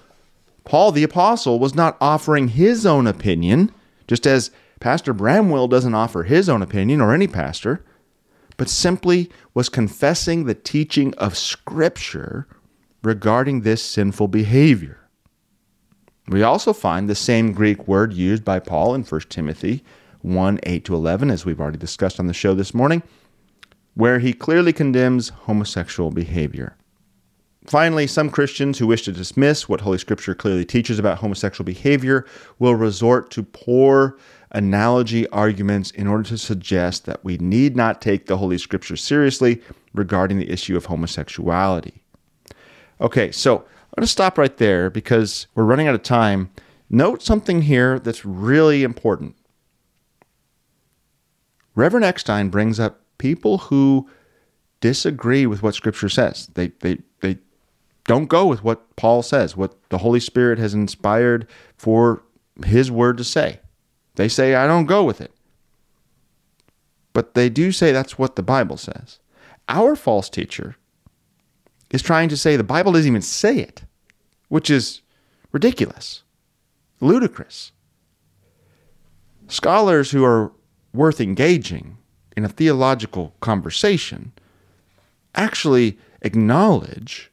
Paul 0.64 0.92
the 0.92 1.05
apostle 1.05 1.59
was 1.59 1.74
not 1.74 1.97
offering 2.01 2.49
his 2.49 2.84
own 2.84 3.07
opinion 3.07 3.70
just 4.07 4.26
as 4.26 4.51
Pastor 4.80 5.12
Bramwell 5.12 5.68
doesn't 5.68 5.94
offer 5.94 6.24
his 6.24 6.49
own 6.49 6.62
opinion 6.62 7.01
or 7.01 7.14
any 7.14 7.26
pastor 7.26 7.84
but 8.57 8.68
simply 8.68 9.30
was 9.55 9.68
confessing 9.68 10.44
the 10.44 10.55
teaching 10.55 11.14
of 11.14 11.36
scripture 11.36 12.47
regarding 13.03 13.61
this 13.61 13.82
sinful 13.82 14.28
behavior. 14.28 14.99
We 16.28 16.42
also 16.42 16.72
find 16.72 17.09
the 17.09 17.14
same 17.14 17.53
Greek 17.53 17.86
word 17.86 18.12
used 18.12 18.44
by 18.44 18.59
Paul 18.59 18.94
in 18.94 19.05
1 19.05 19.20
Timothy 19.28 19.84
1 20.27 20.59
8 20.64 20.85
to 20.85 20.95
11, 20.95 21.31
as 21.31 21.47
we've 21.47 21.61
already 21.61 21.79
discussed 21.79 22.18
on 22.18 22.27
the 22.27 22.35
show 22.35 22.53
this 22.53 22.74
morning, 22.74 23.03
where 23.95 24.18
he 24.18 24.33
clearly 24.33 24.72
condemns 24.72 25.29
homosexual 25.29 26.11
behavior. 26.11 26.77
Finally, 27.66 28.07
some 28.07 28.31
Christians 28.31 28.79
who 28.79 28.87
wish 28.87 29.03
to 29.03 29.12
dismiss 29.12 29.68
what 29.68 29.81
Holy 29.81 29.99
Scripture 29.99 30.35
clearly 30.35 30.64
teaches 30.64 30.99
about 30.99 31.18
homosexual 31.18 31.64
behavior 31.64 32.27
will 32.59 32.74
resort 32.74 33.31
to 33.31 33.43
poor 33.43 34.18
analogy 34.51 35.29
arguments 35.29 35.91
in 35.93 36.07
order 36.07 36.22
to 36.24 36.39
suggest 36.39 37.07
that 37.07 37.24
we 37.24 37.37
need 37.39 37.77
not 37.77 38.01
take 38.01 38.27
the 38.27 38.37
Holy 38.37 38.59
Scripture 38.59 38.97
seriously 38.97 39.61
regarding 39.95 40.39
the 40.39 40.51
issue 40.51 40.77
of 40.77 40.87
homosexuality. 40.87 42.03
Okay, 43.01 43.31
so 43.31 43.59
I'm 43.59 43.62
going 43.97 44.03
to 44.03 44.07
stop 44.07 44.39
right 44.39 44.57
there 44.57 44.91
because 44.91 45.47
we're 45.55 45.64
running 45.64 45.89
out 45.89 45.95
of 45.95 46.03
time. 46.03 46.51
Note 46.91 47.22
something 47.22 47.62
here 47.62 47.99
that's 47.99 48.24
really 48.24 48.83
important 48.83 49.36
Reverend 51.77 52.05
Eckstein 52.05 52.49
brings 52.49 52.81
up 52.81 53.03
people 53.18 53.59
who 53.59 54.11
disagree 54.81 55.47
with 55.47 55.62
what 55.62 55.74
Scripture 55.74 56.09
says. 56.09 56.49
They, 56.55 56.68
they, 56.81 56.99
they 57.20 57.39
don't 58.05 58.27
go 58.27 58.47
with 58.47 58.64
what 58.64 58.97
Paul 58.97 59.22
says, 59.22 59.57
what 59.57 59.77
the 59.91 59.99
Holy 59.99 60.20
Spirit 60.20 60.59
has 60.59 60.74
inspired 60.74 61.47
for 61.77 62.22
his 62.64 62.91
word 62.91 63.18
to 63.18 63.24
say. 63.24 63.61
They 64.16 64.29
say, 64.29 64.55
I 64.55 64.66
don't 64.66 64.87
go 64.87 65.05
with 65.05 65.20
it. 65.20 65.33
But 67.12 67.35
they 67.35 67.49
do 67.49 67.72
say 67.72 67.93
that's 67.93 68.18
what 68.18 68.37
the 68.37 68.43
Bible 68.43 68.77
says. 68.77 69.18
Our 69.68 69.97
false 69.97 70.31
teacher 70.31 70.77
is 71.91 72.03
trying 72.03 72.29
to 72.31 72.37
say 72.37 72.57
the 72.57 72.64
Bible 72.64 72.93
doesn't 72.93 73.09
even 73.09 73.22
say 73.22 73.59
it, 73.59 73.85
which 74.49 74.70
is 74.70 75.03
ridiculous, 75.53 76.22
ludicrous. 77.01 77.72
Scholars 79.49 80.11
who 80.11 80.24
are 80.24 80.53
worth 80.97 81.20
engaging 81.20 81.99
in 82.36 82.44
a 82.44 82.49
theological 82.49 83.34
conversation 83.40 84.32
actually 85.34 85.99
acknowledge 86.22 87.30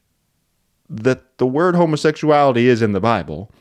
that 0.89 1.37
the 1.37 1.47
word 1.47 1.75
homosexuality 1.75 2.67
is 2.67 2.81
in 2.81 2.91
the 2.91 2.99
Bible. 2.99 3.51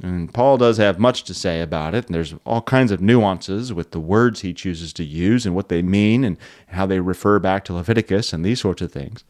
And 0.00 0.32
Paul 0.32 0.58
does 0.58 0.76
have 0.76 1.00
much 1.00 1.24
to 1.24 1.34
say 1.34 1.60
about 1.60 1.94
it. 1.94 2.06
And 2.06 2.14
there's 2.14 2.34
all 2.44 2.62
kinds 2.62 2.92
of 2.92 3.00
nuances 3.00 3.72
with 3.72 3.90
the 3.90 4.00
words 4.00 4.40
he 4.40 4.54
chooses 4.54 4.92
to 4.94 5.04
use 5.04 5.44
and 5.44 5.54
what 5.54 5.68
they 5.68 5.82
mean 5.82 6.22
and 6.22 6.36
how 6.68 6.86
they 6.86 7.00
refer 7.00 7.38
back 7.38 7.64
to 7.64 7.74
Leviticus 7.74 8.32
and 8.32 8.44
these 8.44 8.60
sorts 8.60 8.80
of 8.80 8.92
things. 8.92 9.24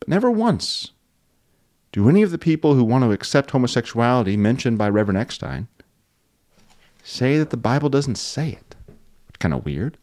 But 0.00 0.08
never 0.08 0.30
once 0.30 0.92
do 1.92 2.08
any 2.08 2.22
of 2.22 2.30
the 2.30 2.38
people 2.38 2.74
who 2.74 2.84
want 2.84 3.04
to 3.04 3.12
accept 3.12 3.50
homosexuality 3.50 4.36
mentioned 4.36 4.78
by 4.78 4.88
Reverend 4.88 5.18
Eckstein 5.18 5.68
say 7.02 7.36
that 7.38 7.50
the 7.50 7.56
Bible 7.56 7.90
doesn't 7.90 8.16
say 8.16 8.48
it. 8.48 8.73
Kind 9.38 9.54
of 9.54 9.64
weird. 9.64 9.98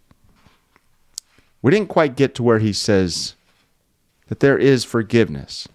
We 1.62 1.72
didn't 1.72 1.90
quite 1.90 2.16
get 2.16 2.36
to 2.36 2.44
where 2.44 2.60
he 2.60 2.74
says 2.74 3.36
that 4.28 4.40
there 4.40 4.58
is 4.58 4.84
forgiveness 4.84 5.68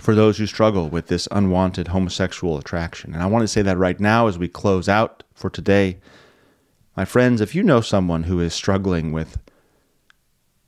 for 0.00 0.14
those 0.14 0.38
who 0.38 0.46
struggle 0.46 0.88
with 0.88 1.08
this 1.08 1.28
unwanted 1.30 1.88
homosexual 1.88 2.58
attraction. 2.58 3.12
And 3.12 3.22
I 3.22 3.26
want 3.26 3.42
to 3.42 3.48
say 3.48 3.62
that 3.62 3.76
right 3.76 4.00
now 4.00 4.26
as 4.26 4.38
we 4.38 4.48
close 4.48 4.88
out 4.88 5.22
for 5.34 5.50
today. 5.50 5.98
My 6.96 7.04
friends, 7.04 7.40
if 7.40 7.54
you 7.54 7.62
know 7.62 7.80
someone 7.80 8.24
who 8.24 8.40
is 8.40 8.54
struggling 8.54 9.12
with 9.12 9.38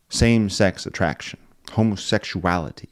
same 0.08 0.50
sex 0.50 0.84
attraction, 0.84 1.40
homosexuality, 1.72 2.90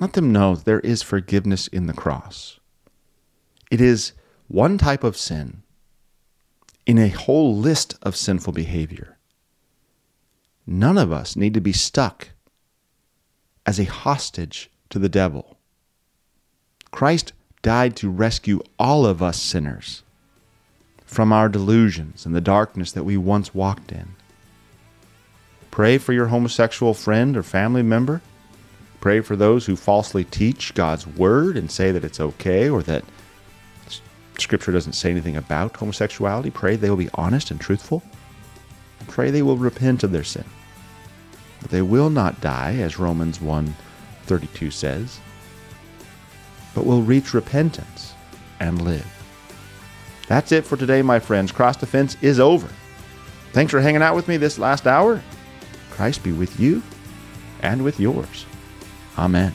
let 0.00 0.12
them 0.12 0.32
know 0.32 0.54
there 0.54 0.80
is 0.80 1.02
forgiveness 1.02 1.68
in 1.68 1.86
the 1.86 1.92
cross. 1.92 2.58
It 3.70 3.80
is 3.80 4.12
one 4.48 4.78
type 4.78 5.04
of 5.04 5.16
sin 5.16 5.62
in 6.88 6.98
a 6.98 7.08
whole 7.08 7.54
list 7.54 7.96
of 8.00 8.16
sinful 8.16 8.54
behavior. 8.54 9.18
None 10.66 10.96
of 10.96 11.12
us 11.12 11.36
need 11.36 11.52
to 11.52 11.60
be 11.60 11.72
stuck 11.72 12.30
as 13.66 13.78
a 13.78 13.84
hostage 13.84 14.70
to 14.88 14.98
the 14.98 15.10
devil. 15.10 15.58
Christ 16.90 17.34
died 17.60 17.94
to 17.96 18.08
rescue 18.08 18.62
all 18.78 19.04
of 19.04 19.22
us 19.22 19.38
sinners 19.38 20.02
from 21.04 21.30
our 21.30 21.50
delusions 21.50 22.24
and 22.24 22.34
the 22.34 22.40
darkness 22.40 22.90
that 22.92 23.04
we 23.04 23.18
once 23.18 23.54
walked 23.54 23.92
in. 23.92 24.14
Pray 25.70 25.98
for 25.98 26.14
your 26.14 26.28
homosexual 26.28 26.94
friend 26.94 27.36
or 27.36 27.42
family 27.42 27.82
member. 27.82 28.22
Pray 28.98 29.20
for 29.20 29.36
those 29.36 29.66
who 29.66 29.76
falsely 29.76 30.24
teach 30.24 30.74
God's 30.74 31.06
word 31.06 31.58
and 31.58 31.70
say 31.70 31.92
that 31.92 32.04
it's 32.04 32.18
okay 32.18 32.70
or 32.70 32.82
that 32.84 33.04
Scripture 34.38 34.72
doesn't 34.72 34.92
say 34.92 35.10
anything 35.10 35.36
about 35.36 35.76
homosexuality. 35.76 36.50
Pray 36.50 36.76
they 36.76 36.90
will 36.90 36.96
be 36.96 37.10
honest 37.14 37.50
and 37.50 37.60
truthful. 37.60 38.02
Pray 39.08 39.30
they 39.30 39.42
will 39.42 39.56
repent 39.56 40.02
of 40.02 40.12
their 40.12 40.24
sin. 40.24 40.44
But 41.60 41.70
they 41.70 41.82
will 41.82 42.10
not 42.10 42.40
die, 42.40 42.76
as 42.76 42.98
Romans 42.98 43.38
1:32 43.40 44.70
says, 44.72 45.18
but 46.74 46.86
will 46.86 47.02
reach 47.02 47.34
repentance 47.34 48.14
and 48.60 48.82
live. 48.82 49.06
That's 50.28 50.52
it 50.52 50.66
for 50.66 50.76
today, 50.76 51.02
my 51.02 51.18
friends. 51.18 51.50
Cross 51.50 51.78
Defense 51.78 52.16
is 52.20 52.38
over. 52.38 52.68
Thanks 53.52 53.72
for 53.72 53.80
hanging 53.80 54.02
out 54.02 54.14
with 54.14 54.28
me 54.28 54.36
this 54.36 54.58
last 54.58 54.86
hour. 54.86 55.22
Christ 55.90 56.22
be 56.22 56.32
with 56.32 56.60
you 56.60 56.82
and 57.62 57.82
with 57.82 57.98
yours. 57.98 58.44
Amen. 59.16 59.52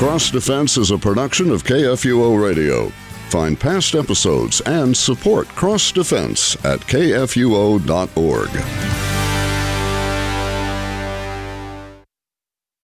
Cross 0.00 0.30
Defense 0.30 0.78
is 0.78 0.92
a 0.92 0.96
production 0.96 1.50
of 1.50 1.62
KFUO 1.62 2.42
Radio. 2.42 2.88
Find 3.28 3.60
past 3.60 3.94
episodes 3.94 4.62
and 4.62 4.96
support 4.96 5.46
Cross 5.48 5.92
Defense 5.92 6.56
at 6.64 6.80
kfuo.org. 6.80 8.48